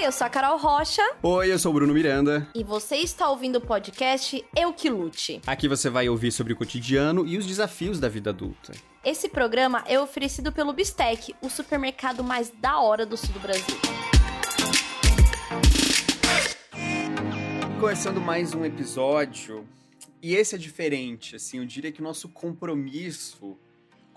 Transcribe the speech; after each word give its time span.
Oi, 0.00 0.06
eu 0.06 0.12
sou 0.12 0.26
a 0.26 0.30
Carol 0.30 0.56
Rocha. 0.56 1.02
Oi, 1.22 1.52
eu 1.52 1.58
sou 1.58 1.72
o 1.72 1.74
Bruno 1.74 1.92
Miranda. 1.92 2.48
E 2.54 2.64
você 2.64 2.96
está 2.96 3.28
ouvindo 3.28 3.56
o 3.56 3.60
podcast 3.60 4.42
Eu 4.56 4.72
Que 4.72 4.88
Lute. 4.88 5.42
Aqui 5.46 5.68
você 5.68 5.90
vai 5.90 6.08
ouvir 6.08 6.32
sobre 6.32 6.54
o 6.54 6.56
cotidiano 6.56 7.26
e 7.26 7.36
os 7.36 7.44
desafios 7.44 8.00
da 8.00 8.08
vida 8.08 8.30
adulta. 8.30 8.72
Esse 9.04 9.28
programa 9.28 9.84
é 9.86 10.00
oferecido 10.00 10.52
pelo 10.52 10.72
Bistec, 10.72 11.34
o 11.42 11.50
supermercado 11.50 12.24
mais 12.24 12.50
da 12.62 12.80
hora 12.80 13.04
do 13.04 13.14
sul 13.14 13.28
do 13.34 13.40
Brasil. 13.40 13.76
Começando 17.78 18.22
mais 18.22 18.54
um 18.54 18.64
episódio, 18.64 19.68
e 20.22 20.34
esse 20.34 20.54
é 20.54 20.58
diferente, 20.58 21.36
assim, 21.36 21.58
eu 21.58 21.66
diria 21.66 21.92
que 21.92 22.00
o 22.00 22.04
nosso 22.04 22.26
compromisso 22.30 23.58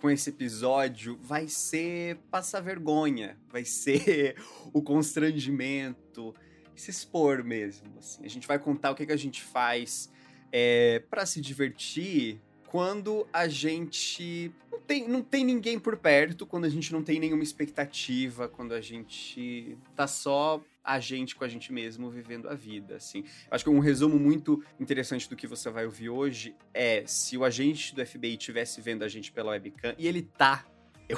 com 0.04 0.12
esse 0.12 0.32
episódio 0.32 1.18
vai 1.22 1.48
ser 1.48 2.18
passar 2.30 2.60
vergonha, 2.60 3.38
vai 3.50 3.64
ser 3.64 4.36
o 4.74 4.82
constrangimento, 4.82 6.36
se 6.76 6.92
expor 6.92 7.42
mesmo. 7.42 7.88
Assim. 7.98 8.26
A 8.26 8.28
gente 8.28 8.46
vai 8.46 8.60
contar 8.60 8.92
o 8.92 8.96
que, 8.96 9.06
que 9.06 9.14
a 9.14 9.18
gente 9.18 9.42
faz 9.42 10.12
é, 10.52 11.02
para 11.10 11.26
se 11.26 11.40
divertir 11.40 12.42
quando 12.68 13.26
a 13.32 13.48
gente 13.48 14.52
não 14.70 14.82
tem, 14.82 15.08
não 15.08 15.22
tem 15.22 15.46
ninguém 15.46 15.80
por 15.80 15.96
perto, 15.96 16.46
quando 16.46 16.66
a 16.66 16.70
gente 16.70 16.92
não 16.92 17.02
tem 17.02 17.18
nenhuma 17.18 17.44
expectativa, 17.44 18.50
quando 18.50 18.74
a 18.74 18.82
gente 18.82 19.78
tá 19.96 20.06
só 20.06 20.62
a 20.84 21.00
gente 21.00 21.36
com 21.36 21.44
a 21.44 21.48
gente 21.48 21.72
mesmo 21.72 22.10
vivendo 22.10 22.50
a 22.50 22.54
vida, 22.54 22.96
assim. 22.96 23.24
Acho 23.50 23.64
que 23.64 23.70
um 23.70 23.80
resumo 23.80 24.20
muito 24.20 24.64
interessante 24.80 25.30
do 25.30 25.36
que 25.36 25.48
você 25.48 25.70
vai 25.70 25.86
ouvir 25.86 26.10
hoje 26.10 26.56
é 26.74 27.04
se 27.06 27.38
o 27.38 27.46
agente 27.46 27.96
do 27.96 28.06
FBI 28.06 28.34
estivesse 28.34 28.82
vendo 28.82 29.04
a 29.04 29.08
gente 29.08 29.32
pela 29.32 29.52
webcam, 29.52 29.96
e 29.98 30.08
ele 30.08 30.24
tá, 30.24 30.66
eu, 31.08 31.18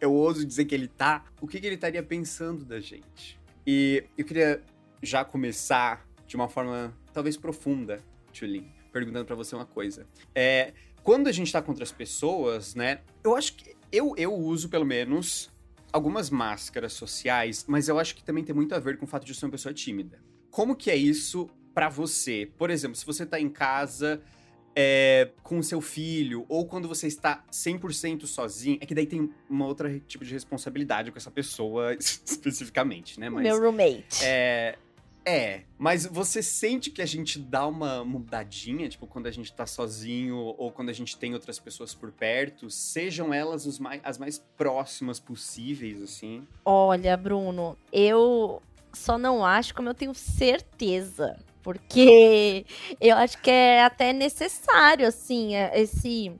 eu 0.00 0.12
ouso 0.12 0.46
dizer 0.46 0.64
que 0.66 0.74
ele 0.74 0.88
tá, 0.88 1.24
o 1.40 1.48
que, 1.48 1.60
que 1.60 1.66
ele 1.66 1.74
estaria 1.74 2.02
pensando 2.02 2.64
da 2.64 2.78
gente? 2.78 3.38
E 3.66 4.04
eu 4.16 4.24
queria 4.24 4.62
já 5.02 5.24
começar 5.24 6.06
de 6.26 6.36
uma 6.36 6.48
forma 6.48 6.96
talvez 7.12 7.36
profunda, 7.36 8.00
Tulin, 8.32 8.70
perguntando 8.92 9.24
para 9.24 9.34
você 9.34 9.54
uma 9.56 9.66
coisa. 9.66 10.06
É, 10.34 10.72
quando 11.02 11.28
a 11.28 11.32
gente 11.32 11.52
tá 11.52 11.60
contra 11.60 11.82
as 11.82 11.92
pessoas, 11.92 12.74
né, 12.74 13.00
eu 13.24 13.34
acho 13.34 13.54
que 13.54 13.74
eu, 13.90 14.14
eu 14.16 14.32
uso 14.32 14.68
pelo 14.68 14.84
menos 14.84 15.50
algumas 15.96 16.28
máscaras 16.28 16.92
sociais, 16.92 17.64
mas 17.66 17.88
eu 17.88 17.98
acho 17.98 18.14
que 18.14 18.22
também 18.22 18.44
tem 18.44 18.54
muito 18.54 18.74
a 18.74 18.78
ver 18.78 18.98
com 18.98 19.06
o 19.06 19.08
fato 19.08 19.24
de 19.24 19.34
ser 19.34 19.46
uma 19.46 19.52
pessoa 19.52 19.72
tímida. 19.72 20.22
Como 20.50 20.76
que 20.76 20.90
é 20.90 20.96
isso 20.96 21.48
para 21.74 21.88
você? 21.88 22.50
Por 22.58 22.70
exemplo, 22.70 22.96
se 22.96 23.06
você 23.06 23.24
tá 23.24 23.40
em 23.40 23.48
casa 23.48 24.20
é, 24.74 25.30
com 25.42 25.58
o 25.58 25.62
seu 25.62 25.80
filho, 25.80 26.44
ou 26.50 26.66
quando 26.66 26.86
você 26.86 27.06
está 27.06 27.42
100% 27.50 28.26
sozinho, 28.26 28.76
é 28.78 28.84
que 28.84 28.94
daí 28.94 29.06
tem 29.06 29.30
uma 29.48 29.66
outra 29.66 29.98
tipo 30.00 30.22
de 30.22 30.34
responsabilidade 30.34 31.10
com 31.10 31.16
essa 31.16 31.30
pessoa 31.30 31.94
especificamente, 31.98 33.18
né? 33.18 33.30
Mas, 33.30 33.44
Meu 33.44 33.58
roommate. 33.58 34.22
É, 34.22 34.76
é, 35.26 35.62
mas 35.76 36.06
você 36.06 36.40
sente 36.40 36.88
que 36.88 37.02
a 37.02 37.06
gente 37.06 37.36
dá 37.36 37.66
uma 37.66 38.04
mudadinha, 38.04 38.88
tipo, 38.88 39.08
quando 39.08 39.26
a 39.26 39.30
gente 39.32 39.52
tá 39.52 39.66
sozinho 39.66 40.36
ou 40.36 40.70
quando 40.70 40.88
a 40.88 40.92
gente 40.92 41.16
tem 41.16 41.34
outras 41.34 41.58
pessoas 41.58 41.92
por 41.92 42.12
perto, 42.12 42.70
sejam 42.70 43.34
elas 43.34 43.66
os 43.66 43.80
mais, 43.80 44.00
as 44.04 44.18
mais 44.18 44.38
próximas 44.56 45.18
possíveis, 45.18 46.00
assim? 46.00 46.46
Olha, 46.64 47.16
Bruno, 47.16 47.76
eu 47.92 48.62
só 48.92 49.18
não 49.18 49.44
acho 49.44 49.74
como 49.74 49.88
eu 49.88 49.94
tenho 49.94 50.14
certeza. 50.14 51.36
Porque 51.60 52.64
eu 53.00 53.16
acho 53.16 53.42
que 53.42 53.50
é 53.50 53.82
até 53.82 54.12
necessário, 54.12 55.08
assim, 55.08 55.56
é, 55.56 55.72
esse, 55.80 56.30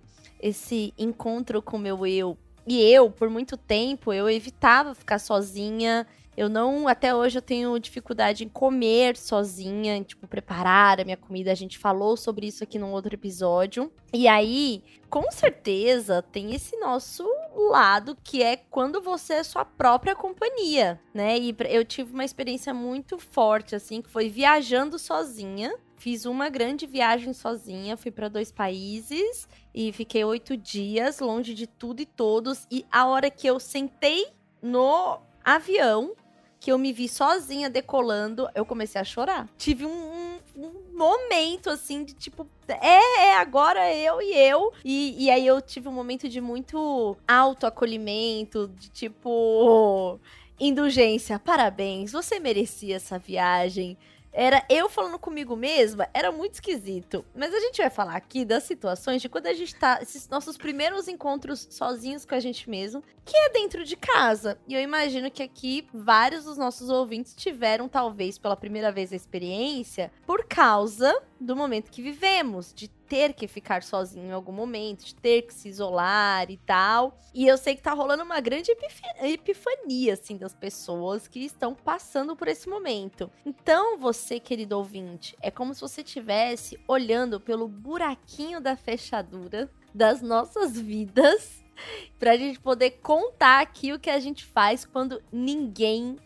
esse 0.41 0.95
encontro 0.97 1.61
com 1.61 1.77
o 1.77 1.81
meu 1.81 2.07
eu. 2.07 2.39
E 2.65 2.81
eu, 2.83 3.11
por 3.11 3.29
muito 3.29 3.57
tempo, 3.57 4.13
eu 4.13 4.31
evitava 4.31 4.95
ficar 4.95 5.19
sozinha 5.19 6.07
eu 6.37 6.49
não, 6.51 6.87
até 6.87 7.15
hoje 7.15 7.39
eu 7.39 7.43
tenho 7.43 7.79
dificuldade 7.79 8.45
em 8.45 8.49
comer 8.49 9.17
sozinha, 9.17 9.97
em, 9.97 10.03
tipo, 10.03 10.27
preparar 10.29 11.01
a 11.01 11.05
minha 11.05 11.17
comida. 11.17 11.51
A 11.51 11.55
gente 11.55 11.79
falou 11.79 12.17
sobre 12.17 12.47
isso 12.47 12.63
aqui 12.63 12.79
num 12.79 12.93
outro 12.93 13.15
episódio. 13.15 13.91
E 14.13 14.29
aí, 14.29 14.85
com 15.09 15.31
certeza, 15.31 16.21
tem 16.21 16.55
esse 16.55 16.77
nosso 16.77 17.27
lado 17.71 18.17
que 18.23 18.43
é 18.43 18.57
quando 18.57 19.01
você 19.01 19.35
é 19.35 19.43
sua 19.43 19.65
própria 19.65 20.15
companhia, 20.15 21.01
né? 21.15 21.39
E 21.39 21.57
eu 21.71 21.85
tive 21.85 22.13
uma 22.13 22.25
experiência 22.25 22.75
muito 22.75 23.19
forte, 23.19 23.75
assim, 23.75 24.03
que 24.03 24.11
foi 24.11 24.29
viajando 24.29 24.99
sozinha. 24.99 25.75
Fiz 25.97 26.27
uma 26.27 26.51
grande 26.51 26.85
viagem 26.87 27.33
sozinha, 27.33 27.97
fui 27.97 28.11
para 28.11 28.29
dois 28.29 28.53
países 28.53 29.49
e 29.75 29.91
fiquei 29.93 30.23
oito 30.23 30.55
dias 30.55 31.21
longe 31.21 31.55
de 31.55 31.67
tudo 31.67 32.03
e 32.03 32.07
todos. 32.07 32.67
E 32.71 32.85
a 32.93 33.07
hora 33.07 33.31
que 33.31 33.47
eu 33.47 33.59
sentei 33.59 34.27
no 34.61 35.19
avião, 35.43 36.15
que 36.61 36.73
eu 36.73 36.79
me 36.79 36.93
vi 36.93 37.09
sozinha 37.09 37.71
decolando, 37.71 38.49
eu 38.55 38.65
comecei 38.65 39.01
a 39.01 39.05
chorar. 39.05 39.49
Tive 39.57 39.85
um, 39.85 39.91
um, 39.91 40.39
um 40.57 40.73
momento, 40.97 41.71
assim, 41.71 42.05
de 42.05 42.15
tipo, 42.15 42.47
é, 42.69 43.29
é, 43.29 43.37
agora 43.37 43.95
eu 43.95 44.21
e 44.21 44.33
eu. 44.35 44.73
E, 44.85 45.25
e 45.25 45.31
aí 45.31 45.47
eu 45.47 45.61
tive 45.61 45.89
um 45.89 45.93
momento 45.93 46.29
de 46.29 46.41
muito 46.41 47.17
autoacolhimento, 47.27 48.71
de 48.77 48.89
tipo 48.89 50.19
indulgência, 50.59 51.39
parabéns, 51.39 52.13
você 52.13 52.41
merecia 52.41 52.97
essa 52.97 53.19
viagem. 53.19 53.97
Era 54.39 54.63
eu 54.69 54.87
falando 54.91 55.19
comigo 55.19 55.57
mesma, 55.57 56.11
era 56.13 56.31
muito 56.31 56.53
esquisito. 56.53 57.25
Mas 57.35 57.55
a 57.55 57.59
gente 57.59 57.79
vai 57.79 57.89
falar 57.89 58.17
aqui 58.17 58.45
das 58.45 58.65
situações 58.65 59.23
de 59.23 59.31
quando 59.31 59.47
a 59.47 59.55
gente 59.55 59.75
tá. 59.75 59.99
Esses 60.03 60.29
nossos 60.29 60.59
primeiros 60.59 61.09
encontros 61.09 61.67
sozinhos 61.71 62.27
com 62.27 62.35
a 62.35 62.39
gente 62.39 62.69
mesmo, 62.69 63.03
que 63.25 63.35
é 63.35 63.49
dentro 63.49 63.83
de 63.83 63.97
casa. 63.97 64.59
E 64.69 64.75
eu 64.75 64.81
imagino 64.83 65.31
que 65.31 65.43
aqui 65.43 65.89
vários 65.91 66.45
dos 66.45 66.59
nossos 66.59 66.91
ouvintes 66.91 67.35
tiveram, 67.35 67.89
talvez, 67.89 68.37
pela 68.37 68.55
primeira 68.55 68.93
vez 68.93 69.11
a 69.11 69.17
experiência, 69.17 70.13
por 70.27 70.45
causa 70.45 71.19
do 71.41 71.57
momento 71.57 71.91
que 71.91 72.03
vivemos, 72.03 72.75
de 72.75 72.89
ter 73.09 73.33
que 73.33 73.47
ficar 73.47 73.83
sozinho 73.83 74.27
em 74.27 74.33
algum 74.33 74.53
momento, 74.53 75.05
de 75.05 75.15
ter 75.15 75.43
que 75.43 75.55
se 75.55 75.69
isolar 75.69 76.51
e 76.51 76.57
tal. 76.59 77.19
E 77.35 77.47
eu 77.47 77.57
sei 77.57 77.75
que 77.77 77.83
tá 77.83 77.93
rolando 77.93 78.23
uma 78.23 78.41
grande 78.41 78.73
epifania, 79.21 80.15
assim, 80.15 80.37
das 80.37 80.55
pessoas 80.55 81.29
que 81.29 81.41
estão 81.41 81.75
passando 81.75 82.37
por 82.37 82.49
esse 82.49 82.69
momento. 82.69 83.31
Então, 83.45 83.99
você, 83.99 84.41
querido 84.41 84.77
ouvinte, 84.77 85.37
é 85.41 85.51
como 85.51 85.75
se 85.75 85.81
você 85.81 86.03
estivesse 86.03 86.79
olhando 86.89 87.41
pelo 87.41 87.69
buraquinho 87.69 88.61
da 88.61 88.77
fechadura 88.77 89.71
das 89.95 90.21
nossas 90.21 90.79
vidas 90.79 91.65
pra 92.19 92.37
gente 92.37 92.61
poder 92.61 92.91
contar 93.03 93.61
aqui 93.61 93.93
o 93.93 93.99
que 93.99 94.11
a 94.11 94.21
gente 94.21 94.45
faz 94.45 94.85
quando 94.85 95.23
ninguém 95.33 96.17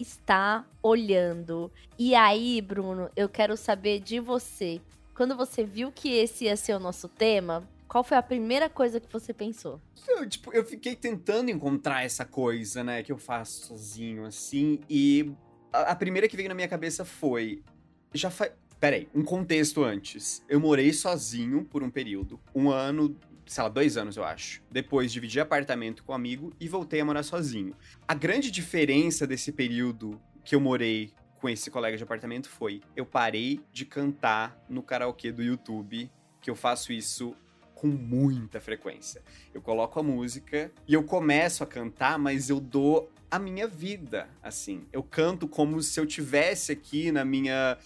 está 0.00 0.64
olhando. 0.82 1.70
E 1.98 2.14
aí, 2.14 2.60
Bruno, 2.60 3.10
eu 3.14 3.28
quero 3.28 3.56
saber 3.56 4.00
de 4.00 4.18
você. 4.18 4.80
Quando 5.20 5.36
você 5.36 5.62
viu 5.62 5.92
que 5.92 6.14
esse 6.14 6.46
ia 6.46 6.56
ser 6.56 6.72
o 6.72 6.78
nosso 6.78 7.06
tema, 7.06 7.68
qual 7.86 8.02
foi 8.02 8.16
a 8.16 8.22
primeira 8.22 8.70
coisa 8.70 8.98
que 8.98 9.12
você 9.12 9.34
pensou? 9.34 9.78
Eu, 10.08 10.26
tipo, 10.26 10.50
eu 10.50 10.64
fiquei 10.64 10.96
tentando 10.96 11.50
encontrar 11.50 12.02
essa 12.02 12.24
coisa, 12.24 12.82
né, 12.82 13.02
que 13.02 13.12
eu 13.12 13.18
faço 13.18 13.66
sozinho, 13.66 14.24
assim, 14.24 14.80
e 14.88 15.30
a, 15.70 15.90
a 15.90 15.94
primeira 15.94 16.26
que 16.26 16.34
veio 16.34 16.48
na 16.48 16.54
minha 16.54 16.66
cabeça 16.66 17.04
foi. 17.04 17.62
Já 18.14 18.30
faz. 18.30 18.52
Peraí, 18.80 19.10
um 19.14 19.22
contexto 19.22 19.84
antes. 19.84 20.42
Eu 20.48 20.58
morei 20.58 20.90
sozinho 20.90 21.66
por 21.66 21.82
um 21.82 21.90
período, 21.90 22.40
um 22.54 22.70
ano, 22.70 23.14
sei 23.44 23.62
lá, 23.62 23.68
dois 23.68 23.98
anos, 23.98 24.16
eu 24.16 24.24
acho. 24.24 24.62
Depois 24.70 25.12
dividi 25.12 25.38
apartamento 25.38 26.02
com 26.02 26.12
um 26.12 26.14
amigo 26.14 26.50
e 26.58 26.66
voltei 26.66 26.98
a 26.98 27.04
morar 27.04 27.24
sozinho. 27.24 27.76
A 28.08 28.14
grande 28.14 28.50
diferença 28.50 29.26
desse 29.26 29.52
período 29.52 30.18
que 30.42 30.54
eu 30.54 30.60
morei 30.60 31.12
com 31.40 31.48
esse 31.48 31.70
colega 31.70 31.96
de 31.96 32.02
apartamento 32.02 32.48
foi: 32.48 32.82
eu 32.94 33.06
parei 33.06 33.60
de 33.72 33.84
cantar 33.84 34.62
no 34.68 34.82
karaokê 34.82 35.32
do 35.32 35.42
YouTube, 35.42 36.10
que 36.40 36.50
eu 36.50 36.54
faço 36.54 36.92
isso 36.92 37.34
com 37.74 37.86
muita 37.86 38.60
frequência. 38.60 39.22
Eu 39.54 39.62
coloco 39.62 39.98
a 39.98 40.02
música 40.02 40.70
e 40.86 40.92
eu 40.92 41.02
começo 41.02 41.64
a 41.64 41.66
cantar, 41.66 42.18
mas 42.18 42.50
eu 42.50 42.60
dou 42.60 43.10
a 43.30 43.38
minha 43.38 43.66
vida, 43.66 44.28
assim. 44.42 44.82
Eu 44.92 45.02
canto 45.02 45.48
como 45.48 45.82
se 45.82 45.98
eu 45.98 46.06
tivesse 46.06 46.72
aqui 46.72 47.10
na 47.10 47.24
minha 47.24 47.78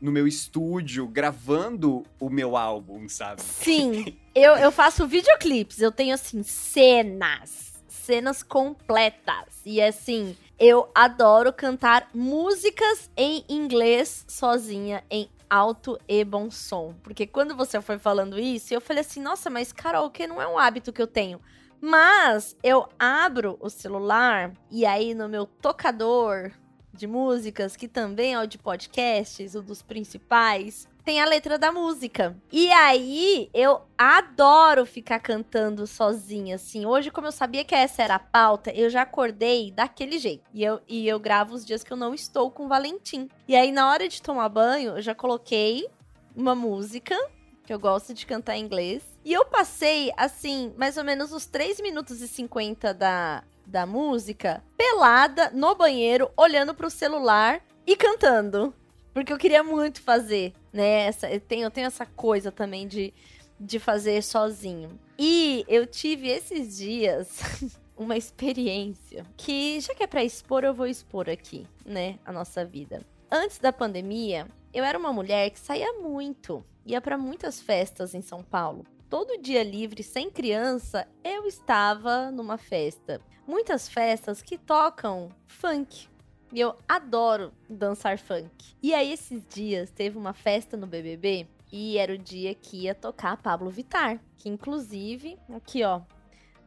no 0.00 0.12
meu 0.12 0.28
estúdio 0.28 1.08
gravando 1.08 2.04
o 2.20 2.30
meu 2.30 2.56
álbum, 2.56 3.08
sabe? 3.08 3.42
Sim. 3.42 4.16
eu, 4.34 4.54
eu 4.56 4.70
faço 4.70 5.06
videoclipes, 5.08 5.80
eu 5.80 5.90
tenho 5.90 6.14
assim 6.14 6.42
cenas, 6.42 7.82
cenas 7.88 8.42
completas. 8.42 9.60
E 9.64 9.82
assim, 9.82 10.36
eu 10.58 10.90
adoro 10.94 11.52
cantar 11.52 12.08
músicas 12.12 13.08
em 13.16 13.44
inglês 13.48 14.24
sozinha 14.26 15.04
em 15.08 15.30
alto 15.48 15.98
e 16.08 16.24
bom 16.24 16.50
som. 16.50 16.94
Porque 17.02 17.26
quando 17.26 17.56
você 17.56 17.80
foi 17.80 17.98
falando 17.98 18.38
isso, 18.38 18.74
eu 18.74 18.80
falei 18.80 19.02
assim: 19.02 19.20
"Nossa, 19.20 19.48
mas 19.48 19.72
karaokê 19.72 20.26
não 20.26 20.42
é 20.42 20.48
um 20.48 20.58
hábito 20.58 20.92
que 20.92 21.00
eu 21.00 21.06
tenho". 21.06 21.40
Mas 21.80 22.56
eu 22.62 22.88
abro 22.98 23.56
o 23.60 23.70
celular 23.70 24.52
e 24.68 24.84
aí 24.84 25.14
no 25.14 25.28
meu 25.28 25.46
tocador 25.46 26.50
de 26.92 27.06
músicas, 27.06 27.76
que 27.76 27.86
também 27.86 28.34
é 28.34 28.40
o 28.40 28.46
de 28.46 28.58
podcasts, 28.58 29.54
o 29.54 29.62
dos 29.62 29.80
principais, 29.80 30.88
tem 31.08 31.22
a 31.22 31.24
letra 31.24 31.56
da 31.56 31.72
música. 31.72 32.36
E 32.52 32.70
aí, 32.70 33.48
eu 33.54 33.80
adoro 33.96 34.84
ficar 34.84 35.18
cantando 35.18 35.86
sozinha, 35.86 36.56
assim. 36.56 36.84
Hoje, 36.84 37.10
como 37.10 37.26
eu 37.26 37.32
sabia 37.32 37.64
que 37.64 37.74
essa 37.74 38.02
era 38.02 38.16
a 38.16 38.18
pauta, 38.18 38.70
eu 38.72 38.90
já 38.90 39.00
acordei 39.00 39.70
daquele 39.70 40.18
jeito. 40.18 40.44
E 40.52 40.62
eu, 40.62 40.82
e 40.86 41.08
eu 41.08 41.18
gravo 41.18 41.54
os 41.54 41.64
dias 41.64 41.82
que 41.82 41.90
eu 41.90 41.96
não 41.96 42.12
estou 42.12 42.50
com 42.50 42.66
o 42.66 42.68
Valentim. 42.68 43.26
E 43.48 43.56
aí, 43.56 43.72
na 43.72 43.88
hora 43.90 44.06
de 44.06 44.20
tomar 44.20 44.50
banho, 44.50 44.98
eu 44.98 45.00
já 45.00 45.14
coloquei 45.14 45.88
uma 46.36 46.54
música, 46.54 47.16
que 47.64 47.72
eu 47.72 47.78
gosto 47.78 48.12
de 48.12 48.26
cantar 48.26 48.58
em 48.58 48.64
inglês. 48.64 49.02
E 49.24 49.32
eu 49.32 49.46
passei, 49.46 50.12
assim, 50.14 50.74
mais 50.76 50.98
ou 50.98 51.04
menos 51.04 51.32
os 51.32 51.46
3 51.46 51.80
minutos 51.80 52.20
e 52.20 52.28
50 52.28 52.92
da, 52.92 53.44
da 53.64 53.86
música, 53.86 54.62
pelada, 54.76 55.50
no 55.54 55.74
banheiro, 55.74 56.30
olhando 56.36 56.74
pro 56.74 56.90
celular 56.90 57.62
e 57.86 57.96
cantando. 57.96 58.74
Porque 59.18 59.32
eu 59.32 59.38
queria 59.38 59.64
muito 59.64 60.00
fazer, 60.00 60.52
né? 60.72 61.06
Essa, 61.06 61.28
eu, 61.28 61.40
tenho, 61.40 61.64
eu 61.64 61.70
tenho 61.72 61.88
essa 61.88 62.06
coisa 62.06 62.52
também 62.52 62.86
de, 62.86 63.12
de 63.58 63.80
fazer 63.80 64.22
sozinho. 64.22 64.96
E 65.18 65.64
eu 65.66 65.88
tive 65.88 66.28
esses 66.28 66.76
dias 66.76 67.40
uma 67.98 68.16
experiência 68.16 69.26
que, 69.36 69.80
já 69.80 69.92
que 69.92 70.04
é 70.04 70.06
pra 70.06 70.22
expor, 70.22 70.62
eu 70.62 70.72
vou 70.72 70.86
expor 70.86 71.28
aqui, 71.28 71.66
né? 71.84 72.16
A 72.24 72.30
nossa 72.30 72.64
vida. 72.64 73.04
Antes 73.28 73.58
da 73.58 73.72
pandemia, 73.72 74.46
eu 74.72 74.84
era 74.84 74.96
uma 74.96 75.12
mulher 75.12 75.50
que 75.50 75.58
saía 75.58 75.94
muito, 75.94 76.64
ia 76.86 77.00
para 77.00 77.18
muitas 77.18 77.60
festas 77.60 78.14
em 78.14 78.22
São 78.22 78.44
Paulo. 78.44 78.86
Todo 79.10 79.42
dia 79.42 79.64
livre, 79.64 80.04
sem 80.04 80.30
criança, 80.30 81.08
eu 81.24 81.44
estava 81.44 82.30
numa 82.30 82.56
festa. 82.56 83.20
Muitas 83.44 83.88
festas 83.88 84.40
que 84.42 84.56
tocam 84.56 85.28
funk. 85.44 86.08
E 86.52 86.60
eu 86.60 86.74
adoro 86.88 87.52
dançar 87.68 88.18
funk. 88.18 88.74
E 88.82 88.94
aí, 88.94 89.12
esses 89.12 89.42
dias, 89.46 89.90
teve 89.90 90.16
uma 90.16 90.32
festa 90.32 90.76
no 90.76 90.86
BBB 90.86 91.46
e 91.70 91.98
era 91.98 92.14
o 92.14 92.18
dia 92.18 92.54
que 92.54 92.84
ia 92.84 92.94
tocar 92.94 93.36
Pablo 93.36 93.70
Vitar, 93.70 94.18
que 94.36 94.48
inclusive, 94.48 95.38
aqui 95.54 95.84
ó, 95.84 96.00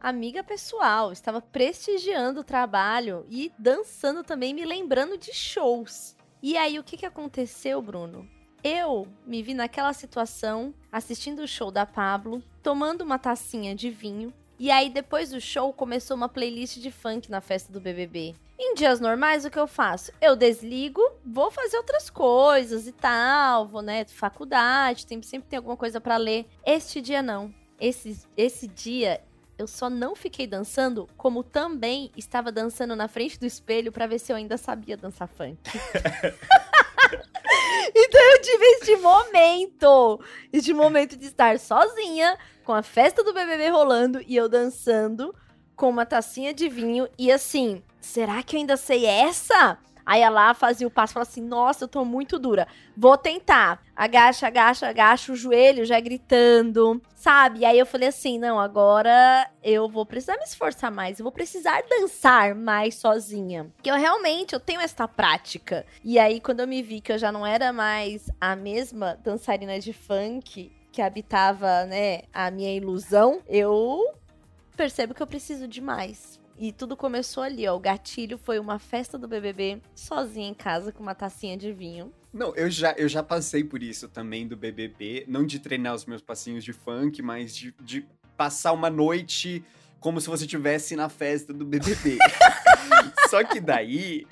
amiga 0.00 0.44
pessoal, 0.44 1.10
estava 1.12 1.40
prestigiando 1.40 2.40
o 2.40 2.44
trabalho 2.44 3.26
e 3.28 3.52
dançando 3.58 4.22
também, 4.22 4.54
me 4.54 4.64
lembrando 4.64 5.18
de 5.18 5.32
shows. 5.32 6.16
E 6.40 6.56
aí, 6.56 6.78
o 6.78 6.84
que, 6.84 6.96
que 6.96 7.06
aconteceu, 7.06 7.82
Bruno? 7.82 8.28
Eu 8.62 9.08
me 9.26 9.42
vi 9.42 9.54
naquela 9.54 9.92
situação, 9.92 10.72
assistindo 10.90 11.42
o 11.42 11.48
show 11.48 11.72
da 11.72 11.84
Pablo, 11.84 12.40
tomando 12.62 13.02
uma 13.02 13.18
tacinha 13.18 13.74
de 13.74 13.90
vinho, 13.90 14.32
e 14.58 14.70
aí 14.70 14.88
depois 14.88 15.30
do 15.30 15.40
show 15.40 15.72
começou 15.72 16.16
uma 16.16 16.28
playlist 16.28 16.78
de 16.78 16.90
funk 16.90 17.28
na 17.28 17.40
festa 17.40 17.72
do 17.72 17.80
BBB. 17.80 18.36
Em 18.64 18.74
dias 18.74 19.00
normais, 19.00 19.44
o 19.44 19.50
que 19.50 19.58
eu 19.58 19.66
faço? 19.66 20.12
Eu 20.20 20.36
desligo, 20.36 21.02
vou 21.26 21.50
fazer 21.50 21.76
outras 21.78 22.08
coisas 22.08 22.86
e 22.86 22.92
tal, 22.92 23.66
vou, 23.66 23.82
né, 23.82 24.04
faculdade, 24.04 25.04
tem, 25.04 25.20
sempre 25.20 25.48
tem 25.48 25.56
alguma 25.56 25.76
coisa 25.76 26.00
para 26.00 26.16
ler. 26.16 26.46
Este 26.64 27.00
dia 27.00 27.20
não. 27.20 27.52
Esse, 27.80 28.16
esse 28.36 28.68
dia 28.68 29.20
eu 29.58 29.66
só 29.66 29.90
não 29.90 30.14
fiquei 30.14 30.46
dançando, 30.46 31.08
como 31.16 31.42
também 31.42 32.12
estava 32.16 32.52
dançando 32.52 32.94
na 32.94 33.08
frente 33.08 33.36
do 33.36 33.46
espelho 33.46 33.90
para 33.90 34.06
ver 34.06 34.20
se 34.20 34.30
eu 34.30 34.36
ainda 34.36 34.56
sabia 34.56 34.96
dançar 34.96 35.26
funk. 35.26 35.58
então 37.92 38.20
eu 38.20 38.42
tive 38.42 38.64
este 38.64 38.96
momento, 38.98 40.20
este 40.52 40.72
momento 40.72 41.16
de 41.16 41.26
estar 41.26 41.58
sozinha, 41.58 42.38
com 42.62 42.72
a 42.72 42.82
festa 42.84 43.24
do 43.24 43.34
BBB 43.34 43.70
rolando 43.70 44.22
e 44.24 44.36
eu 44.36 44.48
dançando 44.48 45.34
com 45.82 45.90
uma 45.90 46.06
tacinha 46.06 46.54
de 46.54 46.68
vinho 46.68 47.08
e 47.18 47.32
assim, 47.32 47.82
será 48.00 48.40
que 48.44 48.54
eu 48.54 48.60
ainda 48.60 48.76
sei 48.76 49.04
essa? 49.04 49.76
Aí 50.06 50.20
ela 50.20 50.54
fazia 50.54 50.86
o 50.86 50.90
passo 50.90 51.10
e 51.10 51.14
falava 51.14 51.28
assim: 51.28 51.42
Nossa, 51.42 51.82
eu 51.84 51.88
tô 51.88 52.04
muito 52.04 52.38
dura. 52.38 52.68
Vou 52.96 53.18
tentar. 53.18 53.82
Agacha, 53.96 54.46
agacha, 54.46 54.88
agacha 54.88 55.32
o 55.32 55.36
joelho, 55.36 55.84
já 55.84 55.98
gritando, 55.98 57.02
sabe? 57.16 57.60
E 57.60 57.64
aí 57.64 57.76
eu 57.76 57.86
falei 57.86 58.08
assim: 58.08 58.38
Não, 58.38 58.60
agora 58.60 59.50
eu 59.60 59.88
vou 59.88 60.06
precisar 60.06 60.36
me 60.36 60.44
esforçar 60.44 60.92
mais. 60.92 61.18
Eu 61.18 61.24
vou 61.24 61.32
precisar 61.32 61.82
dançar 61.90 62.54
mais 62.54 62.94
sozinha. 62.94 63.68
Que 63.82 63.90
eu 63.90 63.96
realmente 63.96 64.54
eu 64.54 64.60
tenho 64.60 64.80
esta 64.80 65.08
prática. 65.08 65.84
E 66.04 66.16
aí, 66.16 66.40
quando 66.40 66.60
eu 66.60 66.68
me 66.68 66.80
vi 66.80 67.00
que 67.00 67.12
eu 67.12 67.18
já 67.18 67.32
não 67.32 67.44
era 67.44 67.72
mais 67.72 68.30
a 68.40 68.54
mesma 68.54 69.18
dançarina 69.24 69.80
de 69.80 69.92
funk 69.92 70.70
que 70.92 71.02
habitava, 71.02 71.86
né, 71.86 72.22
a 72.32 72.50
minha 72.50 72.72
ilusão, 72.76 73.40
eu 73.48 74.04
percebo 74.76 75.14
que 75.14 75.22
eu 75.22 75.26
preciso 75.26 75.66
de 75.68 75.80
mais. 75.80 76.40
E 76.58 76.72
tudo 76.72 76.96
começou 76.96 77.42
ali, 77.42 77.66
ó. 77.66 77.74
O 77.74 77.80
gatilho 77.80 78.38
foi 78.38 78.58
uma 78.58 78.78
festa 78.78 79.18
do 79.18 79.26
BBB, 79.26 79.80
sozinha 79.94 80.48
em 80.48 80.54
casa, 80.54 80.92
com 80.92 81.02
uma 81.02 81.14
tacinha 81.14 81.56
de 81.56 81.72
vinho. 81.72 82.12
Não, 82.32 82.54
eu 82.54 82.70
já, 82.70 82.92
eu 82.92 83.08
já 83.08 83.22
passei 83.22 83.64
por 83.64 83.82
isso 83.82 84.08
também 84.08 84.46
do 84.46 84.56
BBB. 84.56 85.24
Não 85.28 85.44
de 85.44 85.58
treinar 85.58 85.94
os 85.94 86.06
meus 86.06 86.22
passinhos 86.22 86.64
de 86.64 86.72
funk, 86.72 87.20
mas 87.22 87.54
de, 87.54 87.74
de 87.80 88.06
passar 88.36 88.72
uma 88.72 88.90
noite 88.90 89.64
como 90.02 90.20
se 90.20 90.28
você 90.28 90.44
estivesse 90.44 90.96
na 90.96 91.08
festa 91.08 91.52
do 91.54 91.64
BBB. 91.64 92.18
Só 93.30 93.42
que 93.44 93.60
daí 93.60 94.26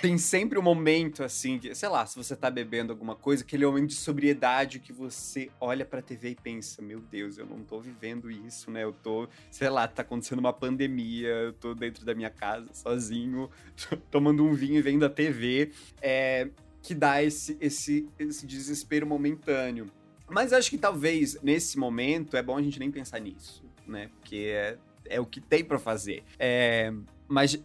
tem 0.00 0.16
sempre 0.16 0.56
um 0.56 0.62
momento 0.62 1.24
assim, 1.24 1.58
que, 1.58 1.74
sei 1.74 1.88
lá, 1.88 2.06
se 2.06 2.16
você 2.16 2.34
tá 2.36 2.48
bebendo 2.48 2.92
alguma 2.92 3.16
coisa, 3.16 3.42
aquele 3.42 3.66
momento 3.66 3.88
de 3.88 3.96
sobriedade 3.96 4.78
que 4.78 4.92
você 4.92 5.50
olha 5.60 5.84
pra 5.84 6.00
TV 6.00 6.30
e 6.30 6.34
pensa: 6.36 6.80
Meu 6.80 7.00
Deus, 7.00 7.36
eu 7.38 7.44
não 7.44 7.58
tô 7.58 7.80
vivendo 7.80 8.30
isso, 8.30 8.70
né? 8.70 8.84
Eu 8.84 8.92
tô, 8.92 9.28
sei 9.50 9.68
lá, 9.68 9.86
tá 9.88 10.02
acontecendo 10.02 10.38
uma 10.38 10.52
pandemia, 10.52 11.28
eu 11.28 11.52
tô 11.52 11.74
dentro 11.74 12.06
da 12.06 12.14
minha 12.14 12.30
casa, 12.30 12.68
sozinho, 12.72 13.50
tomando 14.10 14.44
um 14.44 14.54
vinho 14.54 14.76
e 14.76 14.82
vendo 14.82 15.04
a 15.04 15.10
TV. 15.10 15.72
É, 16.00 16.48
que 16.80 16.94
dá 16.94 17.20
esse, 17.20 17.58
esse, 17.60 18.08
esse 18.16 18.46
desespero 18.46 19.04
momentâneo. 19.04 19.90
Mas 20.30 20.52
acho 20.52 20.70
que 20.70 20.78
talvez 20.78 21.36
nesse 21.42 21.76
momento 21.76 22.36
é 22.36 22.42
bom 22.42 22.56
a 22.56 22.62
gente 22.62 22.78
nem 22.78 22.92
pensar 22.92 23.18
nisso, 23.18 23.64
né? 23.84 24.08
Porque 24.20 24.52
é, 24.54 24.78
é 25.08 25.20
o 25.20 25.26
que 25.26 25.40
tem 25.40 25.64
para 25.64 25.78
fazer. 25.78 26.22
É, 26.38 26.92
mas. 27.28 27.58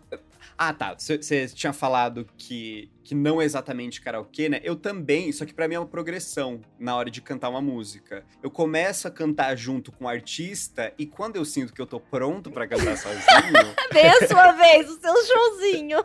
Ah, 0.57 0.73
tá. 0.73 0.95
Você 0.95 1.47
tinha 1.47 1.73
falado 1.73 2.27
que, 2.37 2.91
que 3.03 3.15
não 3.15 3.41
é 3.41 3.45
exatamente 3.45 3.99
karaokê, 3.99 4.47
né? 4.47 4.59
Eu 4.63 4.75
também, 4.75 5.31
só 5.31 5.43
que 5.43 5.53
para 5.53 5.67
mim 5.67 5.75
é 5.75 5.79
uma 5.79 5.87
progressão 5.87 6.61
na 6.77 6.95
hora 6.95 7.09
de 7.09 7.19
cantar 7.19 7.49
uma 7.49 7.61
música. 7.61 8.23
Eu 8.43 8.51
começo 8.51 9.07
a 9.07 9.11
cantar 9.11 9.55
junto 9.55 9.91
com 9.91 10.05
o 10.05 10.07
artista 10.07 10.93
e 10.99 11.05
quando 11.07 11.35
eu 11.35 11.45
sinto 11.45 11.73
que 11.73 11.81
eu 11.81 11.87
tô 11.87 11.99
pronto 11.99 12.51
para 12.51 12.67
cantar 12.67 12.95
sozinho. 12.95 13.73
Vem 13.91 14.07
a 14.07 14.27
sua 14.27 14.51
vez, 14.51 14.87
o 14.89 14.99
seu 14.99 15.15
showzinho. 15.25 15.97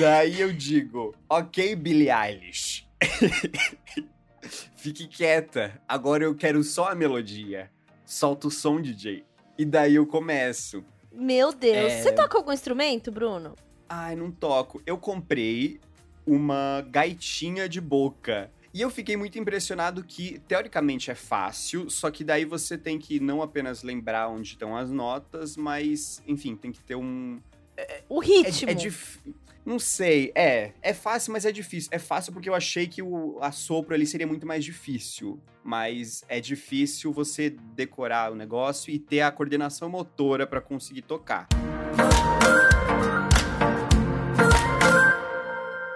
Daí 0.00 0.40
eu 0.40 0.52
digo, 0.52 1.14
ok, 1.28 1.76
Billie 1.76 2.10
Eilish. 2.10 2.86
Fique 4.76 5.06
quieta. 5.06 5.80
Agora 5.86 6.24
eu 6.24 6.34
quero 6.34 6.62
só 6.62 6.90
a 6.90 6.94
melodia. 6.94 7.70
Solta 8.04 8.48
o 8.48 8.50
som, 8.50 8.80
DJ. 8.80 9.24
E 9.58 9.64
daí 9.64 9.94
eu 9.94 10.06
começo. 10.06 10.84
Meu 11.12 11.52
Deus. 11.52 11.92
É... 11.92 12.02
Você 12.02 12.12
toca 12.12 12.36
algum 12.36 12.52
instrumento, 12.52 13.10
Bruno? 13.10 13.54
Ai, 13.88 14.14
não 14.16 14.30
toco. 14.30 14.82
Eu 14.84 14.98
comprei 14.98 15.80
uma 16.26 16.84
gaitinha 16.90 17.68
de 17.68 17.80
boca. 17.80 18.50
E 18.74 18.82
eu 18.82 18.90
fiquei 18.90 19.16
muito 19.16 19.38
impressionado 19.38 20.04
que, 20.04 20.38
teoricamente, 20.46 21.10
é 21.10 21.14
fácil, 21.14 21.88
só 21.88 22.10
que 22.10 22.22
daí 22.22 22.44
você 22.44 22.76
tem 22.76 22.98
que 22.98 23.18
não 23.18 23.40
apenas 23.40 23.82
lembrar 23.82 24.28
onde 24.28 24.48
estão 24.48 24.76
as 24.76 24.90
notas, 24.90 25.56
mas, 25.56 26.22
enfim, 26.26 26.54
tem 26.54 26.70
que 26.70 26.82
ter 26.82 26.94
um. 26.94 27.40
É, 27.74 28.02
o 28.06 28.18
ritmo. 28.18 28.68
É, 28.68 28.72
é 28.72 28.74
dif... 28.74 29.18
Não 29.66 29.80
sei, 29.80 30.30
é. 30.32 30.70
É 30.80 30.94
fácil, 30.94 31.32
mas 31.32 31.44
é 31.44 31.50
difícil. 31.50 31.88
É 31.92 31.98
fácil 31.98 32.32
porque 32.32 32.48
eu 32.48 32.54
achei 32.54 32.86
que 32.86 33.02
o 33.02 33.36
assopro 33.42 33.96
ali 33.96 34.06
seria 34.06 34.24
muito 34.26 34.46
mais 34.46 34.64
difícil. 34.64 35.40
Mas 35.64 36.24
é 36.28 36.40
difícil 36.40 37.12
você 37.12 37.50
decorar 37.50 38.30
o 38.30 38.36
negócio 38.36 38.94
e 38.94 38.98
ter 39.00 39.22
a 39.22 39.32
coordenação 39.32 39.88
motora 39.88 40.46
para 40.46 40.60
conseguir 40.60 41.02
tocar. 41.02 41.48